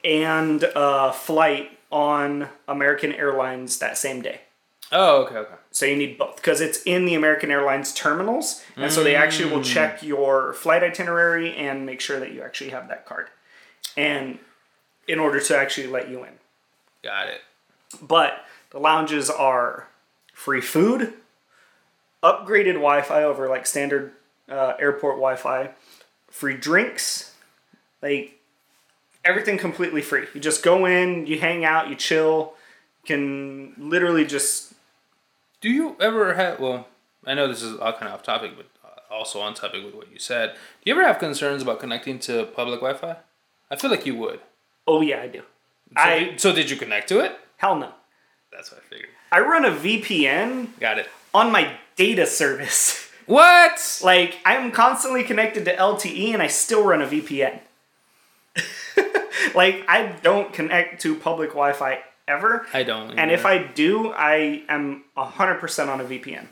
and 0.04 0.64
a 0.74 1.12
flight 1.12 1.78
on 1.90 2.48
American 2.66 3.12
Airlines 3.12 3.78
that 3.78 3.96
same 3.96 4.20
day. 4.22 4.42
Oh, 4.92 5.24
okay, 5.24 5.36
okay. 5.36 5.54
So 5.70 5.84
you 5.86 5.96
need 5.96 6.16
both 6.18 6.36
because 6.36 6.60
it's 6.60 6.82
in 6.84 7.04
the 7.04 7.14
American 7.14 7.50
Airlines 7.50 7.92
terminals, 7.92 8.62
and 8.76 8.90
so 8.92 9.04
they 9.04 9.14
actually 9.14 9.50
will 9.52 9.62
check 9.62 10.02
your 10.02 10.54
flight 10.54 10.82
itinerary 10.82 11.54
and 11.54 11.84
make 11.84 12.00
sure 12.00 12.18
that 12.20 12.32
you 12.32 12.42
actually 12.42 12.70
have 12.70 12.88
that 12.88 13.04
card, 13.06 13.28
and 13.96 14.38
in 15.06 15.18
order 15.18 15.40
to 15.40 15.56
actually 15.56 15.86
let 15.86 16.08
you 16.10 16.24
in. 16.24 16.32
Got 17.02 17.28
it. 17.28 17.40
But 18.02 18.44
the 18.70 18.78
lounges 18.78 19.28
are 19.30 19.88
free 20.34 20.60
food, 20.62 21.14
upgraded 22.22 22.74
Wi-Fi 22.74 23.22
over 23.22 23.48
like 23.48 23.66
standard 23.66 24.12
uh, 24.50 24.74
airport 24.80 25.16
Wi-Fi, 25.16 25.70
free 26.30 26.56
drinks, 26.56 27.34
like 28.02 28.38
everything 29.24 29.58
completely 29.58 30.02
free. 30.02 30.26
You 30.34 30.40
just 30.40 30.62
go 30.62 30.86
in, 30.86 31.26
you 31.26 31.38
hang 31.38 31.64
out, 31.64 31.88
you 31.88 31.94
chill, 31.94 32.54
you 33.02 33.06
can 33.06 33.74
literally 33.78 34.24
just 34.24 34.72
Do 35.60 35.68
you 35.70 35.96
ever 36.00 36.34
have? 36.34 36.60
Well, 36.60 36.86
I 37.26 37.34
know 37.34 37.48
this 37.48 37.62
is 37.62 37.76
all 37.78 37.92
kind 37.92 38.06
of 38.08 38.14
off 38.14 38.22
topic, 38.22 38.52
but 38.56 38.66
also 39.10 39.40
on 39.40 39.54
topic 39.54 39.84
with 39.84 39.94
what 39.94 40.12
you 40.12 40.18
said. 40.18 40.52
Do 40.52 40.90
you 40.90 40.94
ever 40.94 41.06
have 41.06 41.18
concerns 41.18 41.62
about 41.62 41.80
connecting 41.80 42.18
to 42.20 42.44
public 42.46 42.80
Wi-Fi? 42.80 43.16
I 43.70 43.76
feel 43.76 43.90
like 43.90 44.06
you 44.06 44.14
would. 44.16 44.40
oh 44.86 45.00
yeah, 45.00 45.20
I 45.22 45.28
do. 45.28 45.40
So, 45.40 45.44
I 45.96 46.34
so 46.36 46.52
did 46.54 46.70
you 46.70 46.76
connect 46.76 47.08
to 47.10 47.20
it? 47.20 47.38
hell 47.56 47.76
no. 47.76 47.90
That's 48.52 48.70
what 48.70 48.80
I 48.80 48.84
figured. 48.88 49.10
I 49.32 49.40
run 49.40 49.64
a 49.64 49.70
VPN 49.70 50.78
Got 50.80 50.98
it. 50.98 51.08
on 51.34 51.50
my 51.52 51.76
data 51.96 52.26
service. 52.26 53.04
What? 53.28 54.00
like 54.02 54.38
I'm 54.44 54.72
constantly 54.72 55.22
connected 55.22 55.64
to 55.66 55.76
LTE 55.76 56.32
and 56.32 56.42
I 56.42 56.46
still 56.46 56.84
run 56.84 57.02
a 57.02 57.06
VPN. 57.06 57.60
like 59.54 59.84
I 59.88 60.16
don't 60.22 60.52
connect 60.52 61.02
to 61.02 61.14
public 61.14 61.50
Wi-Fi 61.50 62.00
ever. 62.26 62.66
I 62.72 62.82
don't. 62.82 63.18
And 63.18 63.30
if 63.30 63.44
I 63.46 63.58
do, 63.58 64.12
I 64.12 64.64
am 64.68 65.04
100% 65.16 65.88
on 65.88 66.00
a 66.00 66.04
VPN. 66.04 66.46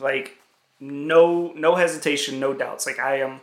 Like 0.00 0.38
no 0.80 1.52
no 1.54 1.74
hesitation, 1.76 2.40
no 2.40 2.52
doubts. 2.54 2.86
Like 2.86 2.98
I 2.98 3.20
am 3.20 3.40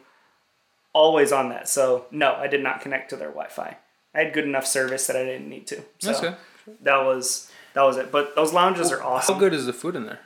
always 0.93 1.31
on 1.31 1.49
that. 1.49 1.69
So 1.69 2.05
no, 2.11 2.33
I 2.33 2.47
did 2.47 2.61
not 2.61 2.81
connect 2.81 3.11
to 3.11 3.15
their 3.15 3.29
Wi-Fi. 3.29 3.77
I 4.13 4.17
had 4.17 4.33
good 4.33 4.45
enough 4.45 4.65
service 4.65 5.07
that 5.07 5.15
I 5.15 5.23
didn't 5.23 5.47
need 5.47 5.67
to. 5.67 5.77
So 5.99 6.07
That's 6.07 6.19
good. 6.19 6.35
that 6.81 7.05
was 7.05 7.51
that 7.73 7.83
was 7.83 7.97
it. 7.97 8.11
But 8.11 8.35
those 8.35 8.51
lounges 8.51 8.91
are 8.91 9.01
awesome. 9.01 9.35
How 9.35 9.39
good 9.39 9.53
is 9.53 9.65
the 9.65 9.73
food 9.73 9.95
in 9.95 10.05
there? 10.05 10.19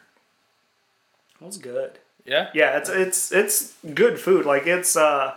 That 1.39 1.45
was 1.45 1.57
good. 1.57 1.99
Yeah. 2.25 2.49
Yeah, 2.53 2.77
it's 2.77 2.89
it's 2.89 3.31
it's 3.31 3.73
good 3.93 4.19
food. 4.19 4.45
Like 4.45 4.65
it's 4.67 4.95
uh 4.95 5.35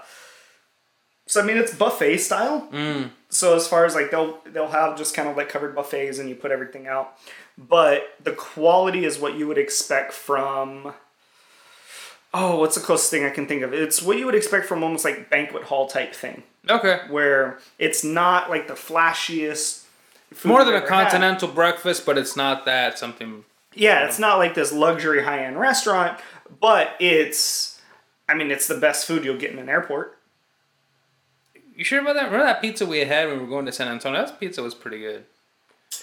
so 1.27 1.43
I 1.43 1.45
mean 1.45 1.57
it's 1.59 1.75
buffet 1.75 2.19
style. 2.19 2.69
Mm. 2.73 3.11
So 3.29 3.55
as 3.55 3.69
far 3.69 3.85
as 3.85 3.95
like 3.95 4.11
they'll 4.11 4.39
they'll 4.53 4.69
have 4.69 4.97
just 4.97 5.15
kind 5.15 5.29
of 5.29 5.37
like 5.37 5.49
covered 5.49 5.75
buffets 5.75 6.19
and 6.19 6.29
you 6.29 6.35
put 6.35 6.51
everything 6.51 6.87
out. 6.87 7.15
But 7.59 8.05
the 8.23 8.33
quality 8.33 9.05
is 9.05 9.19
what 9.19 9.35
you 9.35 9.47
would 9.49 9.59
expect 9.59 10.13
from 10.13 10.95
oh, 12.35 12.59
what's 12.59 12.75
the 12.75 12.81
closest 12.81 13.11
thing 13.11 13.25
I 13.25 13.31
can 13.31 13.47
think 13.47 13.63
of? 13.63 13.73
It's 13.73 14.03
what 14.03 14.19
you 14.19 14.27
would 14.27 14.35
expect 14.35 14.67
from 14.67 14.83
almost 14.83 15.05
like 15.05 15.31
banquet 15.31 15.65
hall 15.65 15.87
type 15.89 16.15
thing, 16.15 16.43
Okay. 16.69 17.01
where 17.09 17.59
it's 17.79 18.05
not 18.05 18.51
like 18.51 18.69
the 18.69 18.75
flashiest. 18.75 19.85
food 20.33 20.49
More 20.49 20.63
than 20.65 20.75
a 20.75 20.79
ever 20.79 20.87
had. 20.89 21.09
continental 21.09 21.49
breakfast, 21.49 22.05
but 22.05 22.19
it's 22.19 22.37
not 22.37 22.65
that 22.67 22.99
something. 22.99 23.45
Yeah, 23.75 24.05
it's 24.07 24.19
not 24.19 24.39
like 24.39 24.55
this 24.55 24.73
luxury 24.73 25.23
high 25.25 25.45
end 25.45 25.59
restaurant, 25.59 26.19
but 26.61 26.95
it's. 27.01 27.81
I 28.29 28.35
mean, 28.35 28.51
it's 28.51 28.67
the 28.67 28.77
best 28.77 29.07
food 29.07 29.25
you'll 29.25 29.39
get 29.39 29.53
in 29.53 29.59
an 29.59 29.69
airport. 29.69 30.19
You 31.75 31.85
sure 31.85 32.01
about 32.01 32.15
that? 32.15 32.25
Remember 32.27 32.45
that 32.45 32.61
pizza 32.61 32.85
we 32.87 32.99
had 33.01 33.29
when 33.29 33.39
we 33.39 33.45
were 33.45 33.49
going 33.51 33.67
to 33.67 33.73
San 33.73 33.89
Antonio? 33.89 34.25
That 34.27 34.39
pizza 34.41 34.63
was 34.63 34.75
pretty 34.75 34.99
good. 34.99 35.25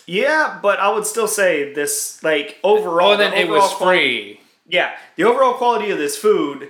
Yeah, 0.08 0.58
but 0.62 0.80
I 0.80 0.90
would 0.92 1.06
still 1.06 1.28
say 1.28 1.74
this 1.74 2.24
like 2.24 2.58
overall. 2.64 3.12
Oh, 3.12 3.18
then 3.18 3.32
the 3.32 3.42
it 3.42 3.50
was 3.50 3.64
overall 3.64 3.78
quali- 3.78 3.98
free. 3.98 4.40
yeah, 4.68 4.96
the 5.16 5.24
overall 5.26 5.54
quality 5.54 5.92
of 5.92 5.98
this 5.98 6.18
food, 6.18 6.70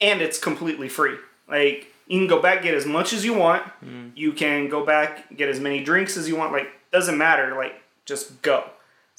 and 0.00 0.22
it's 0.22 0.38
completely 0.38 0.88
free. 0.88 1.16
Like 1.48 1.88
you 2.06 2.18
can 2.20 2.28
go 2.28 2.40
back 2.40 2.62
get 2.62 2.74
as 2.74 2.86
much 2.86 3.12
as 3.12 3.24
you 3.24 3.34
want. 3.34 3.64
Mm. 3.84 4.12
You 4.14 4.32
can 4.32 4.68
go 4.68 4.84
back 4.86 5.36
get 5.36 5.48
as 5.48 5.60
many 5.60 5.82
drinks 5.82 6.16
as 6.16 6.28
you 6.28 6.36
want. 6.36 6.52
Like 6.52 6.68
doesn't 6.92 7.18
matter. 7.18 7.54
Like 7.56 7.74
just 8.06 8.40
go. 8.42 8.64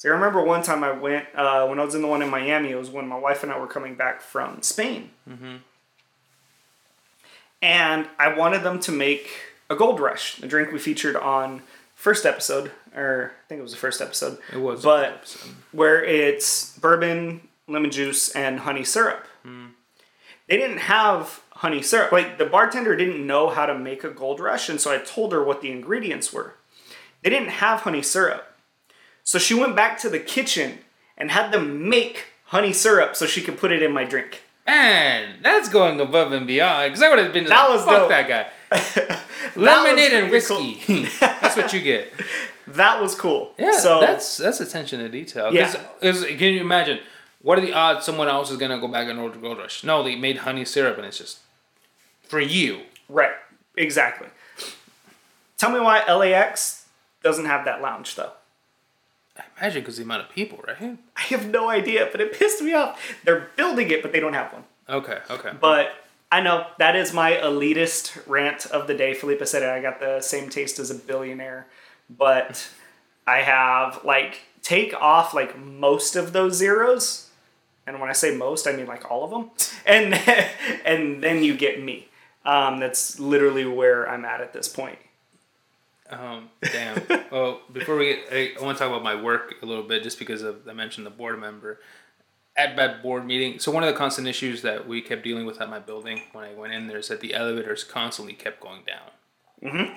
So 0.04 0.10
I 0.10 0.12
remember 0.12 0.42
one 0.44 0.62
time 0.62 0.84
I 0.84 0.92
went 0.92 1.24
uh, 1.34 1.66
when 1.66 1.80
I 1.80 1.84
was 1.84 1.94
in 1.94 2.02
the 2.02 2.08
one 2.08 2.20
in 2.20 2.28
Miami. 2.28 2.68
It 2.72 2.74
was 2.76 2.90
when 2.90 3.08
my 3.08 3.18
wife 3.18 3.42
and 3.42 3.50
I 3.50 3.58
were 3.58 3.66
coming 3.66 3.94
back 3.94 4.20
from 4.20 4.60
Spain, 4.60 5.08
and 7.62 8.06
I 8.18 8.34
wanted 8.36 8.62
them 8.62 8.78
to 8.80 8.92
make 8.92 9.30
a 9.70 9.74
Gold 9.74 9.98
Rush, 10.00 10.36
the 10.36 10.46
drink 10.46 10.72
we 10.72 10.78
featured 10.78 11.16
on 11.16 11.62
first 11.94 12.26
episode, 12.26 12.70
or 12.94 13.32
I 13.32 13.48
think 13.48 13.60
it 13.60 13.62
was 13.62 13.70
the 13.72 13.78
first 13.78 14.02
episode. 14.02 14.36
It 14.52 14.58
was. 14.58 14.82
but 14.82 15.42
where 15.72 16.04
it's 16.04 16.76
bourbon, 16.76 17.48
lemon 17.66 17.90
juice, 17.90 18.28
and 18.32 18.60
honey 18.60 18.84
syrup. 18.84 19.26
They 20.48 20.58
didn't 20.58 20.80
have 20.80 21.40
honey 21.52 21.80
syrup. 21.80 22.12
Like 22.12 22.36
the 22.36 22.44
bartender 22.44 22.94
didn't 22.94 23.26
know 23.26 23.48
how 23.48 23.64
to 23.64 23.78
make 23.78 24.04
a 24.04 24.10
Gold 24.10 24.38
Rush, 24.38 24.68
and 24.68 24.78
so 24.78 24.92
I 24.92 24.98
told 24.98 25.32
her 25.32 25.42
what 25.42 25.62
the 25.62 25.70
ingredients 25.70 26.30
were. 26.30 26.56
They 27.22 27.30
didn't 27.30 27.48
have 27.48 27.80
honey 27.80 28.02
syrup, 28.02 28.53
so 29.24 29.38
she 29.38 29.54
went 29.54 29.74
back 29.74 29.98
to 29.98 30.08
the 30.08 30.20
kitchen 30.20 30.78
and 31.18 31.30
had 31.32 31.50
them 31.52 31.88
make 31.88 32.26
honey 32.46 32.72
syrup 32.72 33.16
so 33.16 33.26
she 33.26 33.42
could 33.42 33.58
put 33.58 33.72
it 33.72 33.82
in 33.82 33.92
my 33.92 34.04
drink. 34.04 34.42
Man, 34.66 35.40
that's 35.42 35.68
going 35.68 36.00
above 36.00 36.32
and 36.32 36.46
beyond. 36.46 36.92
Because 36.92 37.02
I 37.02 37.08
would 37.10 37.18
have 37.18 37.32
been 37.32 37.44
That 37.44 37.68
like, 37.68 37.70
was 37.70 37.84
fuck 37.84 37.98
dope. 37.98 38.08
that 38.10 38.28
guy. 38.28 38.46
That 39.54 39.56
Lemonade 39.56 40.12
and 40.12 40.30
pretty 40.30 40.46
cool. 40.46 40.58
whiskey. 40.64 41.04
that's 41.20 41.56
what 41.56 41.72
you 41.72 41.80
get. 41.82 42.12
That 42.66 43.00
was 43.00 43.14
cool. 43.14 43.52
Yeah, 43.58 43.72
so 43.78 44.00
that's 44.00 44.38
that's 44.38 44.58
attention 44.58 44.98
to 45.00 45.08
detail. 45.10 45.52
Yeah. 45.52 45.70
Because 46.00 46.24
can 46.24 46.54
you 46.54 46.60
imagine? 46.62 46.98
What 47.42 47.58
are 47.58 47.60
the 47.60 47.74
odds 47.74 48.06
someone 48.06 48.26
else 48.26 48.50
is 48.50 48.56
gonna 48.56 48.78
go 48.80 48.88
back 48.88 49.06
and 49.06 49.18
order 49.20 49.38
Gold 49.38 49.58
Rush? 49.58 49.84
No, 49.84 50.02
they 50.02 50.16
made 50.16 50.38
honey 50.38 50.64
syrup 50.64 50.96
and 50.96 51.06
it's 51.06 51.18
just 51.18 51.40
for 52.22 52.40
you. 52.40 52.80
right, 53.10 53.32
exactly. 53.76 54.28
Tell 55.58 55.70
me 55.70 55.78
why 55.78 56.10
LAX 56.10 56.86
doesn't 57.22 57.44
have 57.44 57.66
that 57.66 57.82
lounge 57.82 58.14
though. 58.16 58.32
I 59.36 59.42
imagine 59.58 59.82
because 59.82 59.96
the 59.96 60.04
amount 60.04 60.22
of 60.22 60.28
people, 60.30 60.60
right? 60.66 60.96
I 61.16 61.20
have 61.22 61.50
no 61.50 61.68
idea, 61.68 62.08
but 62.10 62.20
it 62.20 62.32
pissed 62.32 62.62
me 62.62 62.72
off. 62.72 63.00
They're 63.24 63.48
building 63.56 63.90
it, 63.90 64.02
but 64.02 64.12
they 64.12 64.20
don't 64.20 64.34
have 64.34 64.52
one. 64.52 64.64
Okay, 64.88 65.18
okay. 65.30 65.50
But 65.60 65.92
I 66.30 66.40
know 66.40 66.66
that 66.78 66.96
is 66.96 67.12
my 67.12 67.32
elitist 67.32 68.20
rant 68.26 68.66
of 68.66 68.86
the 68.86 68.94
day. 68.94 69.14
Felipe 69.14 69.46
said 69.46 69.62
it. 69.62 69.68
I 69.68 69.80
got 69.80 70.00
the 70.00 70.20
same 70.20 70.50
taste 70.50 70.78
as 70.78 70.90
a 70.90 70.94
billionaire, 70.94 71.66
but 72.10 72.68
I 73.26 73.38
have 73.38 74.04
like 74.04 74.42
take 74.62 74.94
off 74.94 75.34
like 75.34 75.58
most 75.58 76.16
of 76.16 76.32
those 76.32 76.54
zeros, 76.54 77.30
and 77.86 78.00
when 78.00 78.10
I 78.10 78.12
say 78.12 78.36
most, 78.36 78.66
I 78.66 78.72
mean 78.72 78.86
like 78.86 79.10
all 79.10 79.24
of 79.24 79.30
them, 79.30 79.50
and 79.86 80.14
and 80.84 81.22
then 81.22 81.42
you 81.42 81.56
get 81.56 81.82
me. 81.82 82.08
Um, 82.44 82.78
that's 82.78 83.18
literally 83.18 83.64
where 83.64 84.08
I'm 84.08 84.24
at 84.26 84.42
at 84.42 84.52
this 84.52 84.68
point. 84.68 84.98
Um, 86.20 86.50
damn. 86.62 87.02
well, 87.30 87.60
before 87.72 87.96
we 87.96 88.14
get, 88.14 88.18
I, 88.32 88.52
I 88.58 88.62
want 88.62 88.78
to 88.78 88.84
talk 88.84 88.90
about 88.90 89.02
my 89.02 89.20
work 89.20 89.54
a 89.62 89.66
little 89.66 89.84
bit, 89.84 90.02
just 90.02 90.18
because 90.18 90.42
of 90.42 90.68
I 90.68 90.72
mentioned 90.72 91.06
the 91.06 91.10
board 91.10 91.40
member 91.40 91.80
at 92.56 92.76
that 92.76 93.02
board 93.02 93.26
meeting. 93.26 93.58
So 93.58 93.72
one 93.72 93.82
of 93.82 93.88
the 93.88 93.98
constant 93.98 94.28
issues 94.28 94.62
that 94.62 94.86
we 94.86 95.00
kept 95.00 95.24
dealing 95.24 95.46
with 95.46 95.60
at 95.60 95.68
my 95.68 95.78
building 95.78 96.22
when 96.32 96.44
I 96.44 96.54
went 96.54 96.72
in 96.72 96.86
there 96.86 96.98
is 96.98 97.08
that 97.08 97.20
the 97.20 97.34
elevators 97.34 97.84
constantly 97.84 98.34
kept 98.34 98.60
going 98.60 98.82
down. 98.86 99.72
Mm-hmm. 99.72 99.94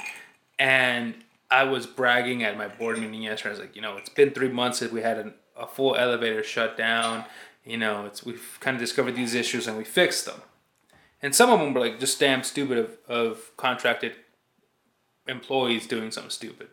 And 0.59 1.15
I 1.51 1.63
was 1.63 1.86
bragging 1.86 2.43
at 2.43 2.57
my 2.57 2.68
board 2.68 2.99
meeting 2.99 3.22
yesterday. 3.22 3.49
I 3.49 3.51
was 3.51 3.59
like, 3.59 3.76
you 3.76 3.82
know, 3.82 3.97
it's 3.97 4.09
been 4.09 4.32
three 4.32 4.49
months 4.49 4.80
since 4.80 4.91
we 4.91 5.01
had 5.01 5.18
an, 5.18 5.34
a 5.55 5.68
full 5.68 5.95
elevator 5.95 6.43
shut 6.43 6.78
down. 6.78 7.26
You 7.63 7.78
know, 7.78 8.05
it's 8.05 8.26
we've 8.26 8.57
kind 8.59 8.76
of 8.76 8.82
discovered 8.82 9.15
these 9.15 9.34
issues 9.34 9.68
and 9.68 9.78
we 9.78 9.84
fixed 9.84 10.26
them. 10.26 10.41
And 11.22 11.36
some 11.36 11.49
of 11.49 11.59
them 11.59 11.74
were 11.74 11.82
like 11.82 11.99
just 11.99 12.20
damn 12.20 12.43
stupid 12.43 12.78
of, 12.78 12.97
of 13.07 13.51
contracted 13.57 14.15
employees 15.28 15.88
doing 15.88 16.11
something 16.11 16.32
stupid. 16.32 16.67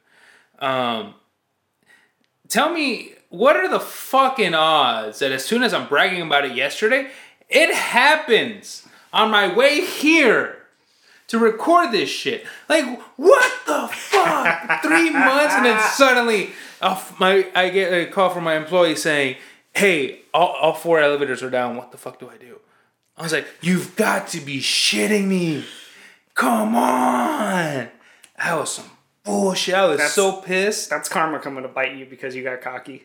Um, 0.59 1.15
tell 2.49 2.73
me, 2.73 3.13
what 3.29 3.57
are 3.57 3.69
the 3.69 3.81
fucking 3.81 4.55
odds 4.55 5.19
that 5.19 5.33
as 5.33 5.45
soon 5.45 5.63
as 5.63 5.75
I'm 5.75 5.89
bragging 5.89 6.23
about 6.23 6.45
it 6.45 6.55
yesterday, 6.55 7.11
it 7.49 7.75
happens 7.75 8.87
on 9.13 9.31
my 9.31 9.55
way 9.55 9.85
here 9.85 10.59
to 11.29 11.39
record 11.39 11.93
this 11.93 12.09
shit? 12.09 12.47
Like, 12.69 13.01
what 13.17 13.53
the 13.67 13.89
fuck? 13.91 14.83
Three 14.83 15.11
months 15.11 15.55
and 15.55 15.65
then 15.65 15.81
suddenly, 15.81 16.51
my 17.19 17.47
I 17.55 17.71
get 17.71 17.93
a 17.93 18.07
call 18.07 18.31
from 18.31 18.45
my 18.45 18.57
employee 18.57 18.97
saying, 18.97 19.37
"Hey, 19.75 20.21
all, 20.33 20.49
all 20.61 20.75
four 20.75 21.01
elevators 21.01 21.43
are 21.43 21.51
down. 21.51 21.77
What 21.77 21.93
the 21.93 21.99
fuck 21.99 22.19
do 22.19 22.29
I 22.29 22.37
do?" 22.37 22.61
I 23.17 23.23
was 23.23 23.33
like, 23.33 23.47
"You've 23.61 23.97
got 23.97 24.29
to 24.29 24.41
be 24.41 24.61
shitting 24.61 25.27
me! 25.27 25.65
Come 26.35 26.77
on!" 26.77 27.89
That 28.39 28.59
was 28.59 28.73
some 28.73 28.91
bullshit. 29.25 29.75
I 29.75 29.87
was 29.87 29.99
That's- 29.99 30.15
so 30.15 30.41
pissed. 30.41 30.91
That's 30.91 31.09
karma 31.09 31.39
coming 31.39 31.63
to 31.63 31.69
bite 31.69 31.95
you 31.95 32.07
because 32.07 32.35
you 32.35 32.43
got 32.43 32.61
cocky. 32.61 33.05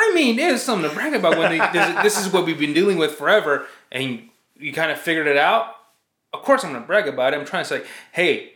I 0.00 0.12
mean, 0.14 0.38
it 0.38 0.52
was 0.52 0.62
something 0.62 0.88
to 0.88 0.94
brag 0.94 1.14
about 1.14 1.36
when 1.36 1.50
they, 1.50 1.58
this, 1.72 2.02
this 2.02 2.26
is 2.26 2.32
what 2.32 2.46
we've 2.46 2.58
been 2.58 2.72
dealing 2.72 2.98
with 2.98 3.12
forever, 3.12 3.66
and 3.90 4.28
you 4.56 4.72
kind 4.72 4.92
of 4.92 4.98
figured 4.98 5.26
it 5.26 5.36
out. 5.36 5.74
Of 6.32 6.42
course, 6.42 6.62
I'm 6.62 6.72
gonna 6.72 6.86
brag 6.86 7.08
about 7.08 7.32
it. 7.34 7.38
I'm 7.38 7.44
trying 7.46 7.64
to 7.64 7.68
say, 7.68 7.82
hey, 8.12 8.52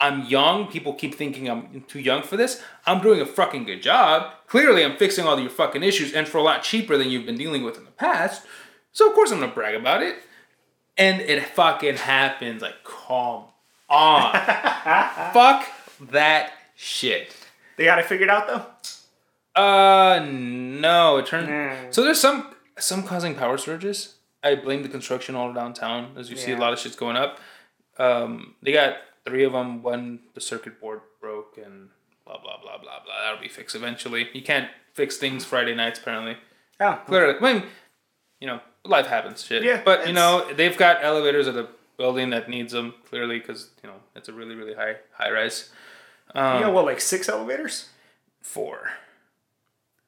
I'm 0.00 0.26
young. 0.26 0.68
People 0.68 0.92
keep 0.92 1.14
thinking 1.14 1.48
I'm 1.48 1.84
too 1.88 1.98
young 1.98 2.22
for 2.22 2.36
this. 2.36 2.62
I'm 2.86 3.00
doing 3.02 3.20
a 3.20 3.26
fucking 3.26 3.64
good 3.64 3.82
job. 3.82 4.34
Clearly, 4.46 4.84
I'm 4.84 4.96
fixing 4.96 5.24
all 5.24 5.38
your 5.40 5.50
fucking 5.50 5.82
issues, 5.82 6.12
and 6.12 6.28
for 6.28 6.38
a 6.38 6.42
lot 6.42 6.62
cheaper 6.62 6.96
than 6.96 7.08
you've 7.08 7.26
been 7.26 7.38
dealing 7.38 7.64
with 7.64 7.76
in 7.76 7.84
the 7.84 7.90
past. 7.90 8.42
So 8.92 9.08
of 9.08 9.14
course, 9.14 9.32
I'm 9.32 9.40
gonna 9.40 9.52
brag 9.52 9.74
about 9.74 10.02
it. 10.02 10.16
And 10.96 11.20
it 11.22 11.44
fucking 11.44 11.96
happens. 11.96 12.62
Like, 12.62 12.84
come 12.84 13.46
on. 13.88 14.32
Fuck 15.32 15.66
that 16.10 16.52
shit. 16.74 17.34
They 17.76 17.84
got 17.84 17.98
it 17.98 18.06
figured 18.06 18.30
out 18.30 18.46
though. 18.46 19.60
Uh, 19.60 20.24
no. 20.24 21.18
It 21.18 21.26
turned. 21.26 21.48
Mm. 21.48 21.94
So 21.94 22.02
there's 22.02 22.20
some 22.20 22.54
some 22.78 23.02
causing 23.02 23.34
power 23.34 23.58
surges. 23.58 24.14
I 24.42 24.54
blame 24.56 24.82
the 24.82 24.88
construction 24.88 25.34
all 25.36 25.52
downtown, 25.54 26.12
as 26.18 26.28
you 26.28 26.36
see 26.36 26.52
a 26.52 26.58
lot 26.58 26.72
of 26.74 26.78
shit's 26.78 26.96
going 26.96 27.16
up. 27.16 27.40
Um, 27.98 28.54
they 28.62 28.72
got 28.72 28.96
three 29.24 29.44
of 29.44 29.52
them. 29.52 29.82
One 29.82 30.20
the 30.34 30.40
circuit 30.40 30.80
board 30.80 31.00
broke, 31.20 31.56
and 31.56 31.88
blah 32.26 32.38
blah 32.38 32.60
blah 32.60 32.76
blah 32.78 33.02
blah. 33.04 33.14
That'll 33.24 33.40
be 33.40 33.48
fixed 33.48 33.74
eventually. 33.74 34.28
You 34.34 34.42
can't 34.42 34.68
fix 34.92 35.16
things 35.16 35.44
Friday 35.44 35.74
nights 35.74 35.98
apparently. 35.98 36.36
Oh, 36.80 37.00
Clearly, 37.06 37.36
I 37.40 37.52
mean, 37.52 37.62
you 38.40 38.48
know, 38.48 38.60
life 38.84 39.06
happens, 39.06 39.44
shit. 39.44 39.62
Yeah, 39.62 39.80
But 39.84 40.06
you 40.06 40.12
know, 40.12 40.52
they've 40.52 40.76
got 40.76 41.02
elevators 41.04 41.46
at 41.48 41.54
a 41.56 41.68
building 41.96 42.30
that 42.30 42.48
needs 42.48 42.72
them 42.72 42.94
clearly 43.08 43.38
because 43.38 43.70
you 43.82 43.88
know 43.88 43.96
it's 44.14 44.28
a 44.28 44.32
really 44.32 44.54
really 44.54 44.74
high 44.74 44.96
high 45.12 45.30
rise. 45.30 45.70
Um, 46.34 46.58
you 46.58 46.64
got 46.64 46.74
what, 46.74 46.84
like 46.84 47.00
six 47.00 47.28
elevators? 47.28 47.88
four. 48.44 48.90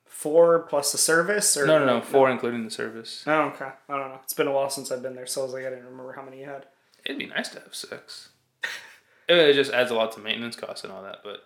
Four 0.04 0.60
plus 0.60 0.92
the 0.92 0.98
service, 0.98 1.56
or 1.56 1.66
No, 1.66 1.78
no, 1.78 1.86
no, 1.86 2.00
four 2.00 2.30
including 2.30 2.64
the 2.64 2.70
service. 2.70 3.24
Oh, 3.26 3.42
okay. 3.48 3.70
I 3.88 3.98
don't 3.98 4.08
know. 4.10 4.20
It's 4.22 4.32
been 4.32 4.46
a 4.46 4.52
while 4.52 4.70
since 4.70 4.90
I've 4.90 5.02
been 5.02 5.14
there, 5.14 5.26
so 5.26 5.42
I 5.42 5.44
was 5.44 5.52
like, 5.52 5.66
I 5.66 5.70
didn't 5.70 5.84
remember 5.84 6.12
how 6.12 6.22
many 6.22 6.40
you 6.40 6.46
had. 6.46 6.66
It'd 7.04 7.18
be 7.18 7.26
nice 7.26 7.48
to 7.50 7.60
have 7.60 7.74
six. 7.74 8.30
it 9.28 9.52
just 9.52 9.72
adds 9.72 9.90
a 9.90 9.94
lot 9.94 10.12
to 10.12 10.20
maintenance 10.20 10.56
costs 10.56 10.84
and 10.84 10.92
all 10.92 11.02
that, 11.02 11.18
but 11.22 11.44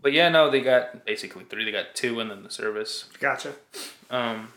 but 0.00 0.12
yeah, 0.12 0.28
no, 0.28 0.48
they 0.50 0.60
got 0.60 1.04
basically 1.04 1.44
three. 1.44 1.64
They 1.64 1.72
got 1.72 1.94
two 1.94 2.20
and 2.20 2.30
then 2.30 2.44
the 2.44 2.50
service. 2.50 3.06
Gotcha. 3.18 3.54
Um, 4.10 4.52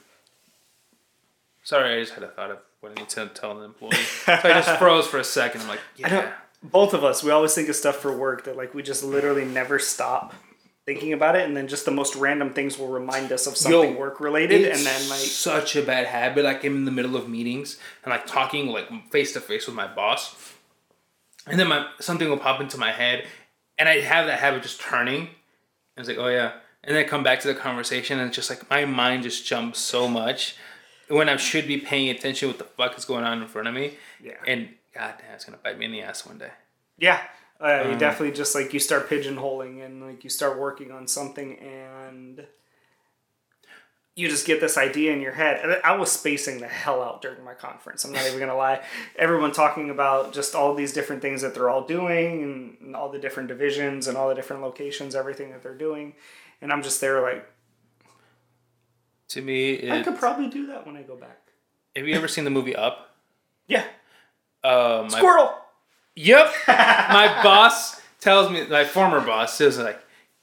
sorry, 1.64 1.96
I 1.96 2.00
just 2.00 2.14
had 2.14 2.24
a 2.24 2.28
thought 2.28 2.52
of 2.52 2.60
what 2.82 2.92
I 2.92 2.96
need 2.96 3.10
to 3.10 3.28
tell 3.28 3.58
an 3.58 3.64
employee. 3.64 3.92
so 4.26 4.34
I 4.34 4.54
just 4.54 4.78
froze 4.78 5.08
for 5.08 5.20
a 5.20 5.24
second. 5.24 5.62
I'm 5.62 5.68
like, 5.68 5.80
yeah, 5.96 6.34
Both 6.64 6.94
of 6.94 7.04
us, 7.04 7.24
we 7.24 7.32
always 7.32 7.54
think 7.54 7.70
of 7.70 7.76
stuff 7.76 7.98
for 7.98 8.16
work 8.16 8.44
that 8.46 8.58
like 8.58 8.74
we 8.74 8.84
just 8.84 9.04
literally 9.04 9.46
never 9.46 9.80
stop 9.80 10.34
thinking 10.86 11.14
about 11.14 11.36
it, 11.36 11.46
and 11.46 11.56
then 11.56 11.68
just 11.68 11.86
the 11.86 11.92
most 11.92 12.16
random 12.16 12.54
things 12.54 12.78
will 12.80 12.88
remind 12.88 13.32
us 13.32 13.46
of 13.46 13.56
something 13.56 13.94
Yo, 13.94 14.00
work 14.00 14.20
related, 14.20 14.66
and 14.66 14.80
then 14.80 15.10
like 15.10 15.20
such 15.20 15.76
a 15.76 15.84
bad 15.84 16.08
habit. 16.08 16.44
Like 16.44 16.64
I'm 16.64 16.76
in 16.76 16.86
the 16.86 16.92
middle 16.92 17.16
of 17.16 17.30
meetings 17.30 17.78
and 18.04 18.12
like 18.12 18.26
talking 18.26 18.68
like 18.68 19.12
face 19.12 19.34
to 19.34 19.42
face 19.42 19.68
with 19.68 19.76
my 19.76 19.88
boss, 19.88 20.36
and 21.46 21.60
then 21.60 21.68
my 21.68 21.88
something 22.00 22.28
will 22.28 22.38
pop 22.38 22.60
into 22.62 22.78
my 22.78 22.92
head, 22.92 23.26
and 23.78 23.88
I 23.88 24.00
have 24.00 24.26
that 24.26 24.40
habit 24.40 24.64
just 24.64 24.82
turning. 24.82 25.30
And 25.96 26.08
it's 26.08 26.10
like, 26.10 26.18
oh 26.18 26.30
yeah, 26.30 26.54
and 26.84 26.96
then 26.96 27.06
I 27.06 27.08
come 27.08 27.22
back 27.22 27.42
to 27.42 27.48
the 27.48 27.54
conversation, 27.54 28.18
and 28.18 28.30
it's 28.30 28.36
just 28.36 28.50
like 28.50 28.68
my 28.72 28.86
mind 28.86 29.22
just 29.22 29.46
jumps 29.46 29.78
so 29.80 30.08
much. 30.08 30.56
When 31.12 31.30
I 31.30 31.36
should 31.38 31.68
be 31.68 31.78
paying 31.78 32.10
attention 32.10 32.48
what 32.50 32.58
the 32.58 32.64
fuck 32.64 32.98
is 32.98 33.06
going 33.06 33.24
on 33.24 33.42
in 33.42 33.48
front 33.48 33.68
of 33.68 33.74
me. 33.74 33.94
Yeah. 34.24 34.34
And 34.48 34.70
god 34.94 35.16
damn, 35.20 35.36
it's 35.36 35.46
gonna 35.46 35.58
bite 35.64 35.78
me 35.78 35.86
in 35.86 35.92
the 35.92 36.02
ass 36.02 36.26
one 36.26 36.38
day. 36.38 36.52
Yeah. 36.98 37.22
Uh, 37.60 37.64
Uh-huh. 37.66 37.90
you 37.92 37.98
definitely 37.98 38.36
just 38.36 38.56
like 38.56 38.74
you 38.74 38.80
start 38.80 39.08
pigeonholing 39.10 39.86
and 39.86 40.02
like 40.06 40.24
you 40.24 40.30
start 40.30 40.58
working 40.58 40.92
on 40.92 41.08
something 41.08 41.60
and 41.60 42.48
you 44.16 44.28
just 44.28 44.46
get 44.46 44.60
this 44.60 44.78
idea 44.78 45.14
in 45.14 45.22
your 45.22 45.32
head. 45.32 45.62
And 45.64 45.78
I 45.86 45.96
was 45.96 46.12
spacing 46.12 46.60
the 46.60 46.68
hell 46.68 47.02
out 47.02 47.22
during 47.22 47.44
my 47.46 47.54
conference. 47.54 48.04
I'm 48.04 48.12
not 48.12 48.26
even 48.28 48.40
gonna 48.40 48.56
lie. 48.58 48.84
Everyone 49.18 49.52
talking 49.54 49.90
about 49.90 50.34
just 50.34 50.54
all 50.54 50.76
these 50.76 50.92
different 50.92 51.22
things 51.22 51.42
that 51.44 51.54
they're 51.54 51.70
all 51.70 51.86
doing 51.86 52.44
and, 52.44 52.78
and 52.82 52.96
all 52.96 53.10
the 53.10 53.20
different 53.20 53.48
divisions 53.48 54.08
and 54.08 54.18
all 54.18 54.28
the 54.28 54.36
different 54.36 54.64
locations, 54.64 55.16
everything 55.16 55.52
that 55.52 55.64
they're 55.64 55.78
doing. 55.78 56.14
And 56.62 56.74
I'm 56.74 56.84
just 56.84 57.00
there 57.00 57.22
like, 57.22 57.48
To 59.32 59.42
me, 59.42 59.90
I 59.90 60.02
could 60.04 60.18
probably 60.18 60.50
do 60.50 60.68
that 60.68 60.86
when 60.86 60.98
I 60.98 61.04
go 61.04 61.16
back. 61.16 61.40
have 61.96 62.06
you 62.06 62.16
ever 62.16 62.28
seen 62.28 62.44
the 62.44 62.50
movie 62.50 62.76
Up? 62.76 63.16
Yeah. 63.66 63.86
Uh, 64.62 65.08
my, 65.10 65.18
Squirrel! 65.20 65.54
Yep. 66.18 66.54
my 66.68 67.40
boss 67.42 68.02
tells 68.20 68.52
me, 68.52 68.68
my 68.68 68.84
former 68.84 69.22
boss 69.22 69.54
says 69.54 69.80
like, 69.80 69.98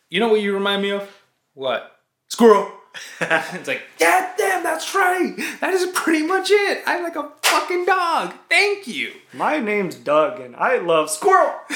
you 0.09 0.21
know 0.21 0.29
what 0.29 0.41
you 0.41 0.55
remind 0.55 0.81
me 0.81 0.93
of? 0.93 1.07
What? 1.53 1.99
Squirrel. 2.29 2.73
it's 3.21 3.69
like, 3.69 3.83
God 3.99 4.31
damn, 4.39 4.63
that's 4.63 4.95
right. 4.95 5.35
That 5.61 5.75
is 5.75 5.91
pretty 5.93 6.27
much 6.27 6.49
it. 6.51 6.83
I'm 6.87 7.03
like 7.03 7.17
a 7.17 7.31
fucking 7.43 7.85
dog. 7.85 8.33
Thank 8.49 8.87
you. 8.87 9.13
My 9.35 9.59
name's 9.59 9.97
Doug 9.97 10.41
and 10.41 10.57
I 10.57 10.79
love 10.79 11.11
squirrel! 11.11 11.55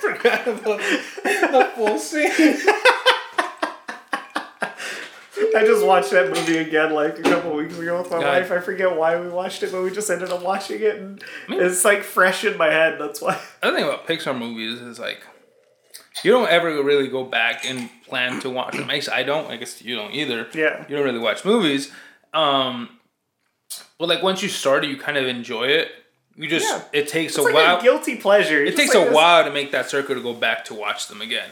Forgot 0.00 0.48
about 0.48 0.80
the 0.80 1.70
full 1.74 1.98
scene. 1.98 2.32
I 5.54 5.64
just 5.66 5.84
watched 5.84 6.10
that 6.12 6.30
movie 6.30 6.58
again 6.58 6.92
like 6.94 7.18
a 7.18 7.22
couple 7.22 7.54
weeks 7.54 7.78
ago 7.78 7.98
with 8.00 8.10
my 8.10 8.20
God. 8.20 8.40
wife. 8.42 8.50
I 8.50 8.60
forget 8.60 8.96
why 8.96 9.20
we 9.20 9.28
watched 9.28 9.62
it, 9.62 9.72
but 9.72 9.82
we 9.82 9.90
just 9.90 10.10
ended 10.10 10.30
up 10.30 10.42
watching 10.42 10.80
it, 10.82 10.96
and 10.96 11.22
it's 11.48 11.84
like 11.84 12.02
fresh 12.02 12.44
in 12.44 12.56
my 12.56 12.68
head. 12.68 12.98
That's 12.98 13.20
why. 13.20 13.38
The 13.60 13.68
other 13.68 13.76
thing 13.76 13.86
about 13.86 14.06
Pixar 14.06 14.36
movies 14.38 14.80
is 14.80 14.98
like, 14.98 15.20
you 16.24 16.30
don't 16.30 16.48
ever 16.48 16.82
really 16.82 17.08
go 17.08 17.24
back 17.24 17.64
and 17.68 17.90
plan 18.06 18.40
to 18.40 18.50
watch 18.50 18.76
them. 18.76 18.88
I 18.88 18.94
guess 18.94 19.08
I 19.08 19.22
don't. 19.22 19.50
I 19.50 19.56
guess 19.56 19.82
you 19.82 19.94
don't 19.96 20.12
either. 20.14 20.46
Yeah. 20.54 20.84
You 20.88 20.96
don't 20.96 21.04
really 21.04 21.18
watch 21.18 21.44
movies. 21.44 21.92
Um, 22.32 22.88
but 23.98 24.08
like 24.08 24.22
once 24.22 24.42
you 24.42 24.48
start 24.48 24.84
it, 24.84 24.90
you 24.90 24.96
kind 24.96 25.18
of 25.18 25.26
enjoy 25.26 25.64
it. 25.64 25.88
You 26.34 26.48
just 26.48 26.66
Yeah. 26.68 26.82
it 26.92 27.08
takes 27.08 27.32
It's 27.32 27.38
a 27.38 27.42
like 27.42 27.54
while. 27.54 27.78
a 27.78 27.82
guilty 27.82 28.16
pleasure. 28.16 28.62
it 28.62 28.76
takes 28.76 28.94
a 28.94 29.10
while 29.12 29.44
to 29.44 29.50
make 29.50 29.70
that 29.72 29.88
circle 29.90 30.14
to 30.14 30.20
go 30.22 30.32
back 30.34 30.64
to 30.66 30.74
watch 30.74 31.08
them 31.08 31.20
again. 31.22 31.50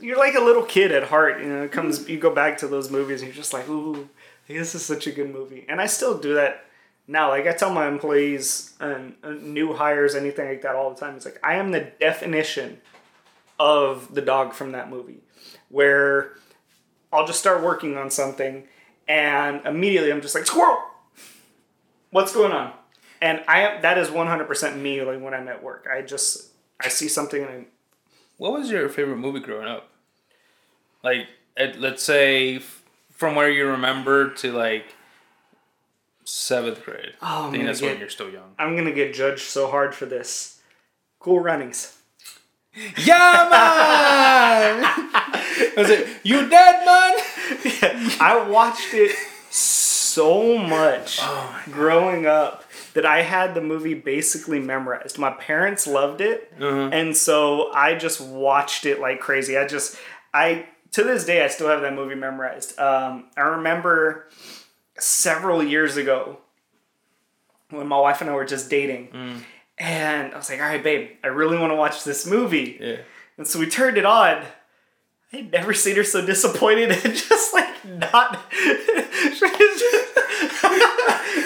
You're 0.00 0.18
like 0.18 0.34
a 0.34 0.40
little 0.40 0.62
kid 0.62 0.92
at 0.92 1.04
heart. 1.04 1.40
You 1.42 1.48
know, 1.48 1.62
it 1.62 1.72
comes. 1.72 2.08
You 2.08 2.18
go 2.18 2.34
back 2.34 2.58
to 2.58 2.68
those 2.68 2.90
movies, 2.90 3.22
and 3.22 3.28
you're 3.28 3.36
just 3.36 3.52
like, 3.52 3.68
"Ooh, 3.68 4.08
this 4.48 4.74
is 4.74 4.84
such 4.84 5.06
a 5.06 5.12
good 5.12 5.30
movie." 5.32 5.64
And 5.68 5.80
I 5.80 5.86
still 5.86 6.18
do 6.18 6.34
that 6.34 6.64
now. 7.06 7.28
Like 7.28 7.46
I 7.46 7.52
tell 7.52 7.72
my 7.72 7.86
employees 7.86 8.74
and 8.80 9.14
new 9.42 9.74
hires, 9.74 10.14
anything 10.14 10.48
like 10.48 10.62
that, 10.62 10.74
all 10.74 10.90
the 10.92 11.00
time. 11.00 11.16
It's 11.16 11.24
like 11.24 11.38
I 11.44 11.54
am 11.56 11.70
the 11.70 11.80
definition 12.00 12.80
of 13.58 14.14
the 14.14 14.22
dog 14.22 14.54
from 14.54 14.72
that 14.72 14.88
movie, 14.88 15.20
where 15.68 16.32
I'll 17.12 17.26
just 17.26 17.38
start 17.38 17.62
working 17.62 17.96
on 17.96 18.10
something, 18.10 18.66
and 19.06 19.64
immediately 19.66 20.12
I'm 20.12 20.22
just 20.22 20.34
like, 20.34 20.46
"Squirrel, 20.46 20.78
what's 22.10 22.32
going 22.34 22.52
on?" 22.52 22.72
And 23.20 23.44
I 23.46 23.60
am 23.62 23.82
that 23.82 23.98
is 23.98 24.08
100% 24.08 24.78
me. 24.78 25.02
Like 25.02 25.20
when 25.20 25.34
I'm 25.34 25.48
at 25.48 25.62
work, 25.62 25.86
I 25.92 26.02
just 26.02 26.52
I 26.80 26.88
see 26.88 27.08
something 27.08 27.42
and 27.42 27.50
I 27.50 27.66
What 28.38 28.52
was 28.52 28.70
your 28.70 28.88
favorite 28.88 29.18
movie 29.18 29.40
growing 29.40 29.68
up? 29.68 29.89
Like, 31.02 31.28
at, 31.56 31.80
let's 31.80 32.02
say 32.02 32.56
f- 32.56 32.82
from 33.10 33.34
where 33.34 33.50
you 33.50 33.66
remember 33.66 34.30
to 34.34 34.52
like 34.52 34.84
seventh 36.24 36.84
grade. 36.84 37.14
Oh, 37.22 37.48
I 37.48 37.50
think 37.50 37.64
that's 37.66 37.82
when 37.82 37.98
you're 37.98 38.08
still 38.08 38.30
young. 38.30 38.52
I'm 38.58 38.76
gonna 38.76 38.92
get 38.92 39.14
judged 39.14 39.42
so 39.42 39.68
hard 39.70 39.94
for 39.94 40.06
this. 40.06 40.60
Cool 41.18 41.40
runnings. 41.40 41.96
Yeah, 42.96 43.48
man. 43.50 44.82
was 45.76 45.90
it 45.90 46.06
you 46.22 46.48
dead, 46.48 46.84
man? 46.86 48.10
I 48.20 48.46
watched 48.48 48.94
it 48.94 49.16
so 49.50 50.56
much 50.58 51.18
Oh 51.20 51.62
growing 51.72 52.26
up 52.26 52.64
that 52.94 53.04
I 53.06 53.22
had 53.22 53.54
the 53.54 53.60
movie 53.60 53.94
basically 53.94 54.60
memorized. 54.60 55.18
My 55.18 55.30
parents 55.30 55.86
loved 55.86 56.20
it, 56.20 56.52
Uh-huh. 56.60 56.90
and 56.92 57.16
so 57.16 57.72
I 57.72 57.94
just 57.96 58.20
watched 58.20 58.86
it 58.86 59.00
like 59.00 59.20
crazy. 59.20 59.56
I 59.58 59.66
just, 59.66 59.96
I 60.34 60.66
to 60.92 61.04
this 61.04 61.24
day, 61.24 61.44
I 61.44 61.48
still 61.48 61.68
have 61.68 61.82
that 61.82 61.94
movie 61.94 62.14
memorized. 62.14 62.78
Um, 62.78 63.26
I 63.36 63.42
remember 63.42 64.28
several 64.98 65.62
years 65.62 65.96
ago 65.96 66.38
when 67.70 67.86
my 67.86 67.98
wife 67.98 68.20
and 68.20 68.30
I 68.30 68.34
were 68.34 68.44
just 68.44 68.68
dating. 68.70 69.08
Mm. 69.08 69.40
And 69.78 70.34
I 70.34 70.36
was 70.36 70.50
like, 70.50 70.60
all 70.60 70.66
right, 70.66 70.82
babe, 70.82 71.10
I 71.24 71.28
really 71.28 71.56
want 71.58 71.70
to 71.70 71.76
watch 71.76 72.04
this 72.04 72.26
movie. 72.26 72.78
Yeah. 72.80 72.96
And 73.38 73.46
so 73.46 73.58
we 73.58 73.66
turned 73.66 73.96
it 73.96 74.04
on. 74.04 74.44
I 75.32 75.36
had 75.36 75.52
never 75.52 75.72
seen 75.72 75.96
her 75.96 76.04
so 76.04 76.24
disappointed 76.24 76.90
and 77.04 77.14
just 77.14 77.54
like 77.54 77.84
not. 77.84 78.38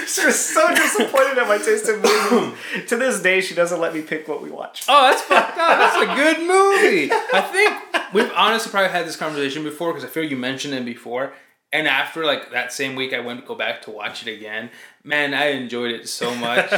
she 0.15 0.25
was 0.27 0.39
so 0.39 0.69
disappointed 0.75 1.39
at 1.39 1.49
my 1.49 1.59
taste 1.59 1.89
in 1.89 2.01
movies. 2.01 2.59
to 2.89 2.97
this 2.97 3.21
day, 3.23 3.41
she 3.41 3.55
doesn't 3.55 3.81
let 3.81 3.95
me 3.95 4.03
pick 4.03 4.29
what 4.29 4.43
we 4.43 4.51
watch. 4.51 4.85
Oh, 4.89 5.03
that's 5.09 5.23
fucked 5.23 5.59
up. 5.59 5.79
That's 5.79 5.97
a 5.97 6.15
good 6.15 6.39
movie. 6.41 7.11
I 7.13 7.41
think 7.93 8.15
we've 8.15 8.33
honestly 8.35 8.71
probably 8.71 8.91
had 8.91 9.07
this 9.07 9.17
conversation 9.17 9.63
before 9.65 9.93
because 9.93 10.05
I 10.05 10.09
feel 10.13 10.25
you 10.25 10.37
mentioned 10.37 10.75
it 10.75 10.85
before. 10.85 11.33
And 11.73 11.89
after 11.89 12.25
like 12.25 12.53
that 12.53 12.73
same 12.73 12.95
week, 12.95 13.13
I 13.13 13.21
went 13.21 13.41
to 13.41 13.47
go 13.47 13.55
back 13.57 13.83
to 13.83 13.91
watch 13.91 14.27
it 14.27 14.33
again. 14.33 14.71
Man, 15.03 15.35
I 15.35 15.47
enjoyed 15.49 15.91
it 15.93 16.09
so 16.09 16.35
much. 16.35 16.73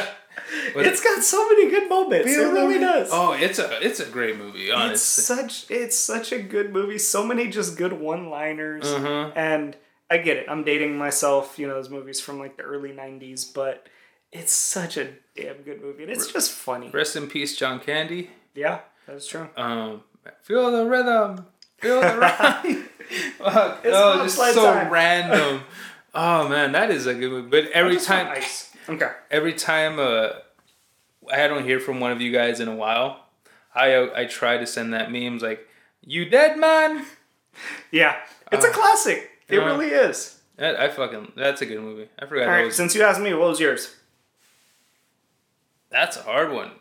It's 0.75 1.03
got 1.03 1.23
so 1.23 1.49
many 1.51 1.69
good 1.71 1.89
moments. 1.89 2.29
It 2.31 2.39
really 2.39 2.79
does. 2.79 3.11
Oh, 3.13 3.33
it's 3.33 3.59
a 3.59 3.85
it's 3.85 4.01
a 4.01 4.07
great 4.07 4.39
movie. 4.39 4.69
it's 4.69 4.75
Honestly, 4.75 5.37
such 5.37 5.71
it's 5.71 5.99
such 5.99 6.33
a 6.33 6.39
good 6.41 6.73
movie. 6.73 6.99
So 6.99 7.27
many 7.27 7.49
just 7.49 7.77
good 7.77 7.93
one-liners. 7.95 8.85
Mhm. 8.85 9.33
And 9.37 9.77
I 10.11 10.19
get 10.19 10.37
it. 10.37 10.47
I'm 10.49 10.63
dating 10.65 10.97
myself. 10.97 11.59
You 11.59 11.67
know, 11.69 11.75
those 11.75 11.91
movies 11.91 12.21
from 12.21 12.39
like 12.39 12.57
the 12.57 12.63
early 12.63 12.91
'90s, 12.91 13.53
but 13.53 13.87
it's 14.33 14.53
such 14.53 14.97
a 14.97 15.09
damn 15.35 15.59
good 15.63 15.81
movie, 15.83 16.05
and 16.05 16.13
it's 16.13 16.31
just 16.33 16.53
funny. 16.53 16.91
rest 16.91 17.17
in 17.17 17.29
peace, 17.29 17.57
John 17.57 17.81
Candy. 17.81 18.31
Yeah, 18.55 18.81
that's 19.07 19.27
true. 19.27 19.49
Um, 19.57 20.03
feel 20.43 20.71
the 20.71 20.87
rhythm, 20.87 21.47
feel 21.79 22.01
the. 22.01 22.85
Fuck, 23.39 23.81
It's 23.85 23.97
oh, 23.97 24.23
just 24.25 24.37
so 24.37 24.65
time. 24.73 24.91
random. 24.91 25.63
Oh 26.15 26.49
man, 26.49 26.73
that 26.73 26.91
is 26.91 27.07
a 27.07 27.15
good 27.15 27.31
movie. 27.31 27.49
But 27.49 27.71
every 27.71 27.99
time, 27.99 28.27
ice. 28.29 28.73
Okay. 28.89 29.11
every 29.31 29.53
time 29.53 29.99
uh, 30.01 30.31
I 31.33 31.47
don't 31.47 31.65
hear 31.65 31.79
from 31.79 32.01
one 32.01 32.11
of 32.13 32.21
you 32.21 32.33
guys 32.33 32.59
in 32.59 32.67
a 32.69 32.75
while, 32.75 33.25
I 33.75 33.95
uh, 33.95 34.09
I 34.17 34.25
try 34.25 34.57
to 34.59 34.67
send 34.67 34.93
that 34.95 35.13
memes 35.13 35.43
like, 35.43 35.69
"You 36.03 36.25
dead 36.29 36.59
man." 36.59 37.05
Yeah, 37.93 38.17
it's 38.51 38.65
a 38.65 38.71
classic. 38.71 39.31
It 39.49 39.59
uh, 39.59 39.65
really 39.67 39.89
is. 39.89 40.41
That, 40.57 40.79
I 40.81 40.89
fucking 40.89 41.33
that's 41.37 41.61
a 41.63 41.67
good 41.67 41.81
movie. 41.81 42.09
I 42.19 42.27
forgot 42.27 42.47
All 42.49 42.53
right, 42.55 42.65
was. 42.67 42.77
since 42.77 42.95
you 42.95 43.03
asked 43.03 43.21
me, 43.21 43.33
what 43.35 43.49
was 43.49 43.61
yours? 43.61 43.95
That's 45.91 46.17
a 46.17 46.23
hard 46.23 46.53
one. 46.53 46.73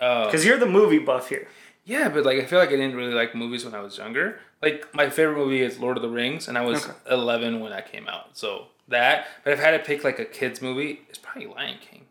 Uh, 0.00 0.26
Because 0.26 0.44
you're 0.44 0.58
the 0.58 0.66
movie 0.66 0.98
buff 0.98 1.28
here. 1.28 1.48
yeah, 1.84 2.08
but 2.08 2.24
like 2.24 2.38
I 2.38 2.44
feel 2.44 2.58
like 2.58 2.68
I 2.68 2.72
didn't 2.76 2.96
really 2.96 3.14
like 3.14 3.34
movies 3.34 3.64
when 3.64 3.74
I 3.74 3.80
was 3.80 3.98
younger. 3.98 4.40
Like 4.62 4.92
my 4.94 5.10
favorite 5.10 5.36
movie 5.36 5.62
is 5.62 5.78
Lord 5.78 5.96
of 5.96 6.02
the 6.02 6.08
Rings, 6.08 6.48
and 6.48 6.58
I 6.58 6.62
was 6.64 6.84
Okay. 6.84 6.94
eleven 7.10 7.60
when 7.60 7.70
that 7.70 7.90
came 7.90 8.08
out. 8.08 8.36
So 8.36 8.66
that, 8.88 9.26
but 9.44 9.52
if 9.52 9.60
I 9.60 9.62
had 9.62 9.70
to 9.72 9.78
pick 9.80 10.04
like 10.04 10.18
a 10.18 10.24
kids 10.24 10.60
movie, 10.62 11.02
it's 11.08 11.18
probably 11.18 11.46
Lion 11.46 11.78
King. 11.80 12.06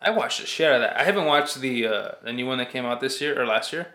I 0.00 0.10
watched 0.10 0.40
the 0.40 0.46
shit 0.46 0.68
out 0.68 0.76
of 0.76 0.80
that. 0.82 0.96
I 0.98 1.04
haven't 1.04 1.26
watched 1.26 1.60
the 1.60 1.86
uh, 1.86 2.10
the 2.22 2.32
new 2.32 2.46
one 2.46 2.58
that 2.58 2.70
came 2.70 2.86
out 2.86 3.00
this 3.00 3.20
year 3.20 3.40
or 3.40 3.46
last 3.46 3.72
year. 3.72 3.88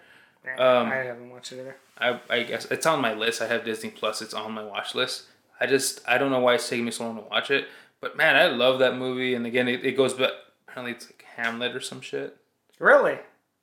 Um, 0.59 0.87
I 0.87 0.95
haven't 0.97 1.29
watched 1.29 1.51
it 1.51 1.59
either. 1.59 1.75
I, 1.97 2.19
I 2.29 2.43
guess 2.43 2.65
it's 2.65 2.85
on 2.85 3.01
my 3.01 3.13
list. 3.13 3.41
I 3.41 3.47
have 3.47 3.63
Disney 3.65 3.89
Plus. 3.89 4.21
It's 4.21 4.33
on 4.33 4.51
my 4.51 4.63
watch 4.63 4.95
list. 4.95 5.23
I 5.59 5.65
just 5.65 6.01
I 6.07 6.17
don't 6.17 6.31
know 6.31 6.39
why 6.39 6.55
it's 6.55 6.67
taking 6.67 6.85
me 6.85 6.91
so 6.91 7.05
long 7.05 7.15
to 7.17 7.21
watch 7.23 7.49
it. 7.51 7.67
But 8.01 8.17
man, 8.17 8.35
I 8.35 8.47
love 8.47 8.79
that 8.79 8.97
movie. 8.97 9.33
And 9.35 9.45
again, 9.45 9.67
it, 9.67 9.85
it 9.85 9.93
goes 9.97 10.13
back. 10.13 10.31
Apparently, 10.67 10.91
it's 10.91 11.05
like 11.05 11.23
Hamlet 11.37 11.75
or 11.75 11.79
some 11.79 12.01
shit. 12.01 12.35
Really? 12.79 13.17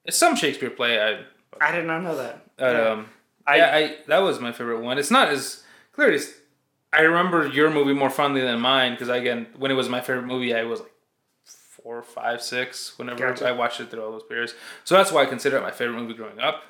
It's 0.05 0.17
some 0.17 0.35
Shakespeare 0.37 0.71
play. 0.71 1.01
I 1.01 1.25
I 1.61 1.71
did 1.73 1.85
not 1.87 2.03
know 2.03 2.17
that. 2.17 2.47
but, 2.57 2.73
Yeah. 2.75 2.89
um 2.91 3.09
I- 3.47 3.57
yeah, 3.57 3.77
I 3.77 3.97
that 4.09 4.19
was 4.19 4.41
my 4.41 4.53
favorite 4.53 4.81
one. 4.81 4.99
It's 4.99 5.11
not 5.11 5.29
as 5.29 5.63
clear 5.93 6.11
as 6.13 6.33
I 6.93 7.03
remember 7.03 7.47
your 7.49 7.71
movie 7.71 7.93
more 7.93 8.11
fondly 8.11 8.41
than 8.41 8.61
mine 8.61 8.93
because 8.93 9.09
again, 9.11 9.47
when 9.59 9.71
it 9.71 9.75
was 9.75 9.89
my 9.89 10.01
favorite 10.01 10.27
movie, 10.27 10.55
I 10.55 10.63
was 10.65 10.81
like 10.81 10.93
four, 11.45 12.03
five, 12.03 12.41
six. 12.43 12.99
Whenever 12.99 13.19
Gotcha. 13.29 13.49
I 13.49 13.53
watched 13.53 13.81
it 13.81 13.91
through 13.91 14.03
all 14.05 14.13
those 14.13 14.23
periods, 14.23 14.55
so 14.85 14.95
that's 14.97 15.11
why 15.13 15.23
I 15.23 15.27
consider 15.27 15.57
it 15.59 15.63
my 15.63 15.71
favorite 15.71 15.99
movie 16.01 16.15
growing 16.15 16.39
up. 16.41 16.63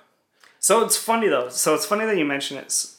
So 0.63 0.83
it's 0.85 0.97
funny 0.97 1.29
though. 1.29 1.49
So 1.51 1.75
it's 1.75 1.85
funny 1.85 2.07
that 2.07 2.17
you 2.17 2.25
mention 2.25 2.57
it's 2.57 2.97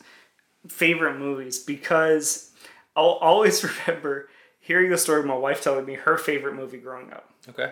favorite 0.68 1.18
movies 1.18 1.58
because 1.60 2.52
I'll 2.96 3.18
always 3.22 3.64
remember 3.88 4.30
hearing 4.60 4.92
the 4.92 4.98
story 4.98 5.22
of 5.22 5.26
my 5.26 5.36
wife 5.36 5.64
telling 5.64 5.86
me 5.86 5.96
her 5.96 6.18
favorite 6.18 6.56
movie 6.56 6.78
growing 6.78 7.12
up. 7.12 7.30
Okay. 7.50 7.72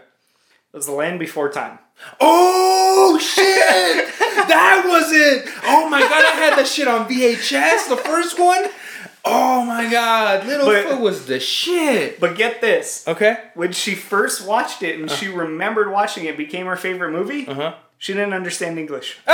It 0.73 0.77
was 0.77 0.85
The 0.85 0.93
Land 0.93 1.19
Before 1.19 1.49
Time. 1.51 1.79
Oh 2.21 3.19
shit! 3.19 3.35
that 4.47 4.83
was 4.85 5.11
it. 5.11 5.51
Oh 5.65 5.89
my 5.89 5.99
god, 5.99 6.23
I 6.23 6.31
had 6.37 6.57
that 6.57 6.65
shit 6.67 6.87
on 6.87 7.09
VHS. 7.09 7.89
The 7.89 7.97
first 7.97 8.39
one. 8.39 8.63
Oh 9.25 9.65
my 9.65 9.91
god, 9.91 10.43
Littlefoot 10.45 11.01
was 11.01 11.25
the 11.25 11.41
shit. 11.41 12.21
But 12.21 12.37
get 12.37 12.61
this. 12.61 13.05
Okay. 13.05 13.37
When 13.53 13.73
she 13.73 13.95
first 13.95 14.47
watched 14.47 14.81
it 14.81 14.97
and 14.97 15.11
she 15.11 15.27
remembered 15.27 15.91
watching 15.91 16.23
it, 16.23 16.37
became 16.37 16.65
her 16.67 16.77
favorite 16.77 17.11
movie, 17.11 17.45
Uh 17.47 17.53
huh. 17.53 17.75
She 18.01 18.13
didn't 18.13 18.33
understand 18.33 18.79
English. 18.79 19.19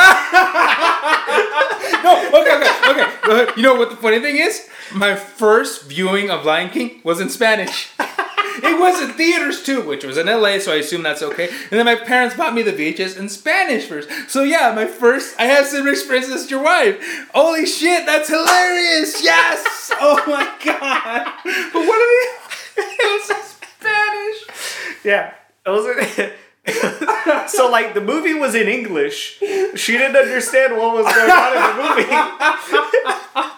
No, 2.03 2.29
okay, 2.41 2.55
okay, 2.89 3.07
okay. 3.27 3.51
You 3.57 3.63
know 3.63 3.75
what 3.75 3.89
the 3.89 3.95
funny 3.95 4.19
thing 4.19 4.37
is? 4.37 4.69
My 4.93 5.15
first 5.15 5.85
viewing 5.85 6.29
of 6.29 6.45
Lion 6.45 6.69
King 6.69 7.01
was 7.03 7.19
in 7.19 7.29
Spanish. 7.29 7.89
It 7.99 8.79
was 8.79 9.01
in 9.01 9.15
theaters 9.15 9.63
too, 9.63 9.81
which 9.81 10.03
was 10.03 10.17
in 10.17 10.27
LA, 10.27 10.59
so 10.59 10.71
I 10.71 10.77
assume 10.77 11.03
that's 11.03 11.21
okay. 11.21 11.47
And 11.47 11.71
then 11.71 11.85
my 11.85 11.95
parents 11.95 12.35
bought 12.35 12.53
me 12.53 12.61
the 12.61 12.71
VHS 12.71 13.17
in 13.17 13.29
Spanish 13.29 13.85
first. 13.85 14.09
So 14.29 14.43
yeah, 14.43 14.73
my 14.73 14.85
first, 14.85 15.35
I 15.39 15.45
have 15.45 15.65
similar 15.65 15.91
experience 15.91 16.29
as 16.29 16.49
your 16.49 16.63
wife. 16.63 17.29
Holy 17.33 17.65
shit, 17.65 18.05
that's 18.05 18.29
hilarious! 18.29 19.23
Yes! 19.23 19.91
Oh 19.99 20.21
my 20.27 20.45
god! 20.63 21.33
But 21.43 21.81
what 21.87 21.99
are 22.05 22.13
they? 22.17 22.83
It 22.83 23.21
was 23.21 23.29
in 23.29 23.43
Spanish. 23.79 25.03
Yeah. 25.03 25.33
It 25.65 25.69
was 25.69 26.31
so 27.47 27.69
like 27.69 27.93
the 27.93 28.01
movie 28.01 28.33
was 28.33 28.55
in 28.55 28.67
English. 28.67 29.37
She 29.75 29.93
didn't 29.97 30.15
understand 30.15 30.75
what 30.77 30.93
was 30.93 31.05
going 31.13 31.31
on 31.31 31.55
in 31.55 31.63
the 31.63 31.83
movie. 31.83 33.53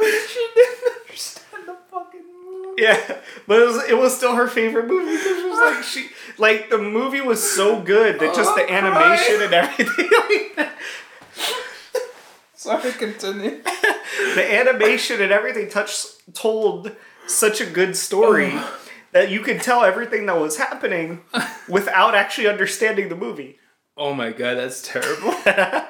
She 0.00 0.48
didn't 0.54 0.84
understand 1.02 1.66
the 1.66 1.76
fucking 1.90 2.20
movie. 2.44 2.82
Yeah, 2.82 3.16
but 3.46 3.58
it 3.60 3.66
was 3.66 3.84
it 3.90 3.98
was 3.98 4.16
still 4.16 4.34
her 4.34 4.46
favorite 4.48 4.86
movie 4.86 5.12
because 5.16 5.26
it 5.38 5.48
was 5.48 5.74
like 5.74 5.84
she 5.84 6.08
like 6.38 6.70
the 6.70 6.78
movie 6.78 7.20
was 7.20 7.42
so 7.42 7.80
good 7.80 8.20
that 8.20 8.34
just 8.34 8.54
the 8.54 8.62
Oh, 8.62 8.68
animation 8.72 9.42
and 9.42 9.52
everything 9.54 10.08
like 10.10 10.56
that, 10.56 10.72
Sorry, 12.54 12.92
continue. 12.92 13.62
the 14.34 14.54
animation 14.54 15.20
and 15.20 15.32
everything 15.32 15.68
touched 15.68 16.06
told 16.34 16.92
such 17.26 17.60
a 17.60 17.66
good 17.66 17.96
story 17.96 18.50
oh. 18.54 18.78
That 19.12 19.30
you 19.30 19.40
could 19.40 19.62
tell 19.62 19.84
everything 19.84 20.26
that 20.26 20.38
was 20.40 20.56
happening 20.58 21.22
without 21.68 22.14
actually 22.14 22.48
understanding 22.48 23.08
the 23.08 23.16
movie. 23.16 23.58
Oh 23.96 24.14
my 24.14 24.30
god, 24.30 24.56
that's 24.58 24.82
terrible. 24.82 25.34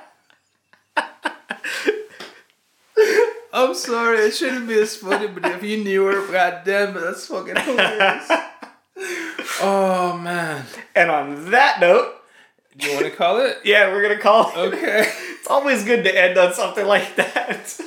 I'm 3.53 3.75
sorry, 3.75 4.19
it 4.19 4.35
shouldn't 4.35 4.69
be 4.69 4.79
as 4.79 4.97
funny, 4.97 5.27
but 5.27 5.45
if 5.47 5.63
you 5.63 5.79
knew 5.83 6.05
her, 6.05 6.31
goddamn 6.31 6.97
it, 6.97 7.01
that's 7.01 7.27
fucking 7.27 7.57
hilarious. 7.57 8.31
Oh 9.61 10.17
man. 10.19 10.65
And 10.95 11.11
on 11.11 11.51
that 11.53 11.81
note, 11.81 12.13
Do 12.77 12.87
you 12.89 12.95
want 12.95 13.07
to 13.07 13.13
call 13.13 13.41
it? 13.41 13.59
yeah, 13.65 13.91
we're 13.93 14.03
gonna 14.03 14.19
call. 14.21 14.51
It. 14.51 14.57
Okay. 14.75 15.11
It's 15.39 15.49
always 15.49 15.85
good 15.85 16.05
to 16.05 16.17
end 16.17 16.37
on 16.37 16.53
something 16.53 16.85
like 16.87 17.15
that. 17.17 17.81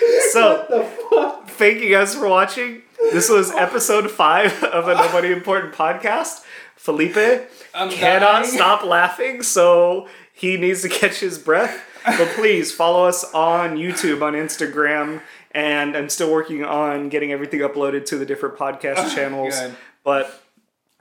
so, 0.32 1.42
thank 1.46 1.80
you 1.80 1.90
guys 1.90 2.14
for 2.14 2.28
watching. 2.28 2.82
This 3.12 3.28
was 3.28 3.50
episode 3.52 4.10
five 4.10 4.62
of 4.64 4.88
a 4.88 4.94
Nobody 4.94 5.32
Important 5.32 5.74
podcast. 5.74 6.42
Felipe 6.76 7.16
I'm 7.74 7.90
cannot 7.90 8.42
dying. 8.44 8.46
stop 8.46 8.84
laughing, 8.84 9.42
so 9.42 10.08
he 10.32 10.56
needs 10.56 10.82
to 10.82 10.88
catch 10.88 11.20
his 11.20 11.38
breath. 11.38 11.84
But 12.04 12.28
please 12.28 12.72
follow 12.72 13.06
us 13.06 13.24
on 13.34 13.76
YouTube, 13.76 14.22
on 14.22 14.32
Instagram, 14.32 15.20
and 15.50 15.94
I'm 15.96 16.08
still 16.08 16.32
working 16.32 16.64
on 16.64 17.10
getting 17.10 17.32
everything 17.32 17.60
uploaded 17.60 18.06
to 18.06 18.16
the 18.16 18.24
different 18.24 18.56
podcast 18.56 19.14
channels. 19.14 19.58
God. 19.58 19.76
But 20.02 20.42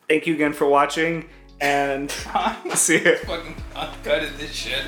thank 0.09 0.27
you 0.27 0.33
again 0.33 0.51
for 0.51 0.67
watching, 0.67 1.29
and 1.61 2.11
see 2.73 3.01
you. 3.01 3.15
fucking 3.17 3.55
cut 4.03 4.29
this 4.37 4.51
shit. 4.51 4.83